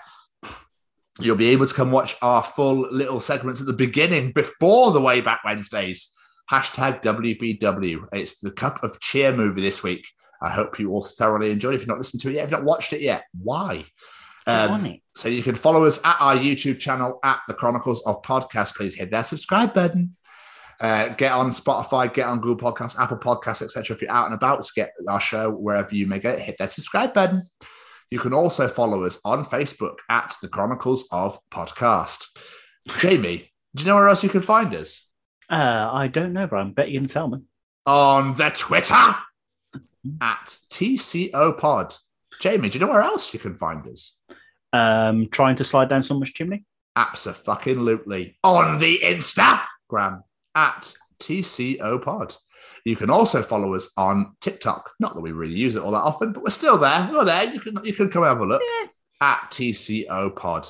[1.20, 5.00] You'll be able to come watch our full little segments at the beginning before the
[5.00, 6.12] way back Wednesdays.
[6.50, 8.08] Hashtag WBW.
[8.12, 10.06] It's the Cup of Cheer movie this week.
[10.42, 11.74] I hope you all thoroughly enjoyed.
[11.74, 13.84] If you've not listened to it yet, if you've not watched it yet, why?
[14.46, 18.76] Um, so you can follow us at our YouTube channel at the Chronicles of Podcast.
[18.76, 20.16] Please hit that subscribe button.
[20.78, 23.96] Uh, get on Spotify, get on Google Podcasts, Apple Podcasts, etc.
[23.96, 26.58] If you're out and about, to get our show wherever you may get it, hit
[26.58, 27.44] that subscribe button.
[28.10, 32.26] You can also follow us on Facebook at the Chronicles of Podcast.
[32.98, 35.10] Jamie, do you know where else you can find us?
[35.50, 37.38] Uh, I don't know, but I'm bet you're going to tell me.
[37.86, 38.94] On the Twitter
[40.20, 41.94] at TCO Pod.
[42.40, 44.18] Jamie, do you know where else you can find us?
[44.72, 46.64] Um, trying to slide down someone's chimney.
[46.96, 48.38] Absolutely.
[48.42, 50.22] On the Instagram
[50.54, 52.34] at TCO Pod.
[52.84, 54.92] You can also follow us on TikTok.
[55.00, 57.10] Not that we really use it all that often, but we're still there.
[57.12, 57.52] We're there.
[57.52, 58.62] You can you can come have a look
[59.20, 60.68] at TCO Pod.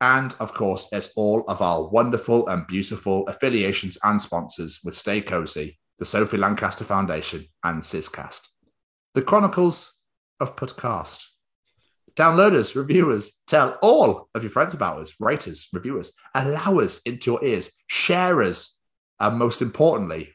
[0.00, 5.20] And of course, there's all of our wonderful and beautiful affiliations and sponsors with Stay
[5.20, 8.46] Cozy, the Sophie Lancaster Foundation, and Sizcast.
[9.14, 10.00] The Chronicles
[10.38, 11.29] of Podcast.
[12.20, 17.00] Downloaders, reviewers, tell all of your friends about us, rate us, review us, allow us
[17.06, 18.78] into your ears, share us,
[19.18, 20.34] and most importantly,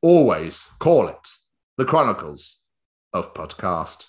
[0.00, 1.28] always call it
[1.76, 2.64] the Chronicles
[3.12, 4.06] of Podcast.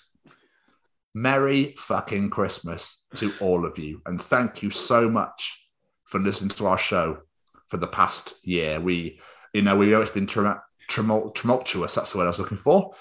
[1.14, 4.00] Merry fucking Christmas to all of you.
[4.06, 5.68] And thank you so much
[6.04, 7.18] for listening to our show
[7.66, 8.80] for the past year.
[8.80, 9.20] We,
[9.52, 11.94] you know, we know it's been tumult, tumult, tumultuous.
[11.94, 12.94] That's the word I was looking for.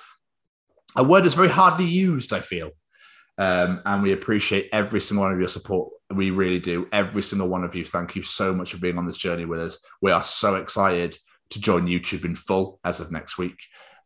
[0.98, 2.72] A word that's very hardly used, I feel.
[3.38, 5.92] Um, and we appreciate every single one of your support.
[6.10, 6.88] We really do.
[6.92, 7.86] Every single one of you.
[7.86, 9.80] Thank you so much for being on this journey with us.
[10.02, 11.16] We are so excited
[11.52, 13.60] to join YouTube in full as of next week.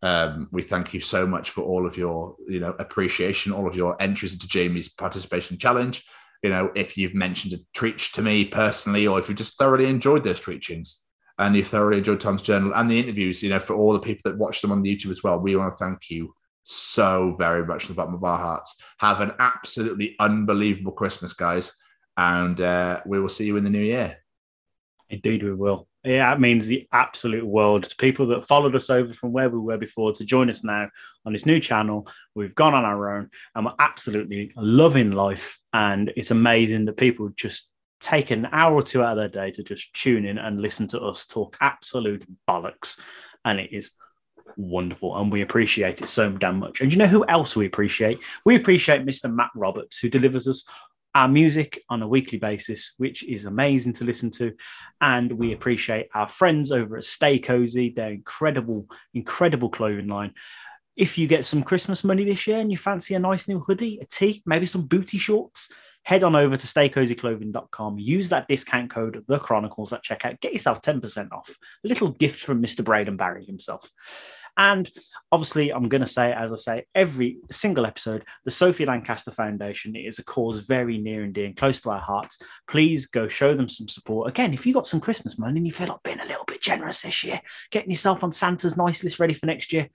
[0.04, 3.76] Um, we thank you so much for all of your, you know, appreciation, all of
[3.76, 6.04] your entries into Jamie's participation challenge.
[6.44, 9.86] You know, if you've mentioned a treat to me personally, or if you just thoroughly
[9.86, 11.04] enjoyed those treachings
[11.38, 14.30] and you thoroughly enjoyed Tom's journal and the interviews, you know, for all the people
[14.30, 16.34] that watch them on YouTube as well, we want to thank you
[16.64, 18.82] so very much from the bottom of our hearts.
[19.00, 21.74] Have an absolutely unbelievable Christmas, guys,
[22.18, 24.18] and uh, we will see you in the new year.
[25.10, 25.88] Indeed, we will.
[26.04, 29.60] Yeah, it means the absolute world to people that followed us over from where we
[29.60, 30.90] were before to join us now
[31.26, 32.08] on this new channel.
[32.34, 35.60] We've gone on our own and we're absolutely loving life.
[35.74, 39.52] And it's amazing that people just take an hour or two out of their day
[39.52, 43.00] to just tune in and listen to us talk absolute bollocks.
[43.46, 43.92] And it is
[44.58, 46.82] wonderful and we appreciate it so damn much.
[46.82, 48.20] And you know who else we appreciate?
[48.46, 49.34] We appreciate Mr.
[49.34, 50.66] Matt Roberts, who delivers us
[51.14, 54.54] our music on a weekly basis, which is amazing to listen to.
[55.02, 60.34] And we appreciate our friends over at Stay Cozy, their incredible, incredible clothing line.
[60.96, 64.00] If you get some Christmas money this year and you fancy a nice new hoodie,
[64.02, 65.72] a tee, maybe some booty shorts,
[66.04, 68.00] head on over to staycozyclothing.com.
[68.00, 70.40] Use that discount code, The Chronicles, at checkout.
[70.40, 71.56] Get yourself 10% off.
[71.84, 72.84] A little gift from Mr.
[72.84, 73.90] Braden Barry himself.
[74.58, 74.90] And
[75.32, 79.96] obviously, I'm going to say, as I say, every single episode, the Sophie Lancaster Foundation
[79.96, 82.40] is a cause very near and dear and close to our hearts.
[82.68, 84.30] Please go show them some support.
[84.30, 86.62] Again, if you got some Christmas money and you feel like being a little bit
[86.62, 87.40] generous this year,
[87.72, 89.88] getting yourself on Santa's nice list ready for next year,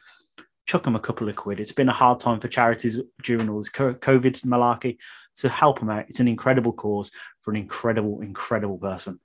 [0.66, 1.60] chuck them a couple of quid.
[1.60, 4.98] It's been a hard time for charities during all this COVID malarkey.
[5.34, 6.06] So help them out.
[6.08, 7.10] It's an incredible cause
[7.42, 9.20] for an incredible, incredible person.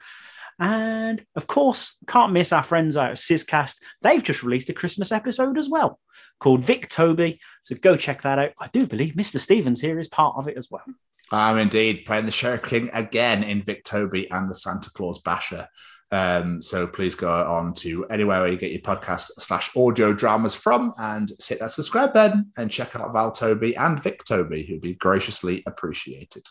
[0.62, 3.78] And of course, can't miss our friends out at Sizcast.
[4.04, 6.00] They've just released a Christmas episode as well
[6.40, 7.40] called Vic Toby.
[7.64, 8.52] So go check that out.
[8.60, 9.40] I do believe Mr.
[9.40, 10.84] Stevens here is part of it as well.
[11.32, 15.68] I'm indeed playing the Sheriff King again in Vic Toby and the Santa Claus Basher.
[16.12, 20.54] Um, so please go on to anywhere where you get your podcast slash audio dramas
[20.54, 24.82] from and hit that subscribe button and check out Val Toby and Vic Toby, who'd
[24.82, 26.44] be graciously appreciated.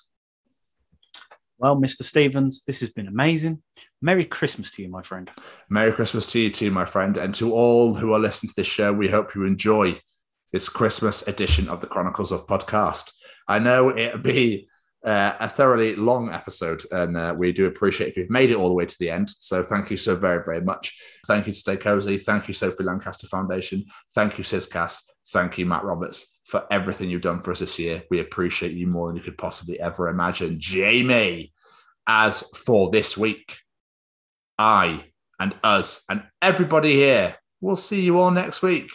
[1.60, 2.02] Well, Mr.
[2.04, 3.62] Stevens, this has been amazing.
[4.00, 5.30] Merry Christmas to you, my friend.
[5.68, 7.18] Merry Christmas to you too, my friend.
[7.18, 10.00] And to all who are listening to this show, we hope you enjoy
[10.54, 13.12] this Christmas edition of the Chronicles of Podcast.
[13.46, 14.70] I know it'll be
[15.04, 18.68] uh, a thoroughly long episode, and uh, we do appreciate if you've made it all
[18.68, 19.28] the way to the end.
[19.28, 20.98] So thank you so very, very much.
[21.26, 22.16] Thank you to Stay Cozy.
[22.16, 23.84] Thank you, Sophie Lancaster Foundation.
[24.14, 25.02] Thank you, Sizcast.
[25.28, 28.02] Thank you, Matt Roberts, for everything you've done for us this year.
[28.10, 30.58] We appreciate you more than you could possibly ever imagine.
[30.58, 31.52] Jamie,
[32.08, 33.58] as for this week,
[34.58, 35.04] I
[35.38, 38.90] and us and everybody here, we'll see you all next week.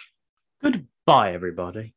[0.61, 1.95] Goodbye, everybody.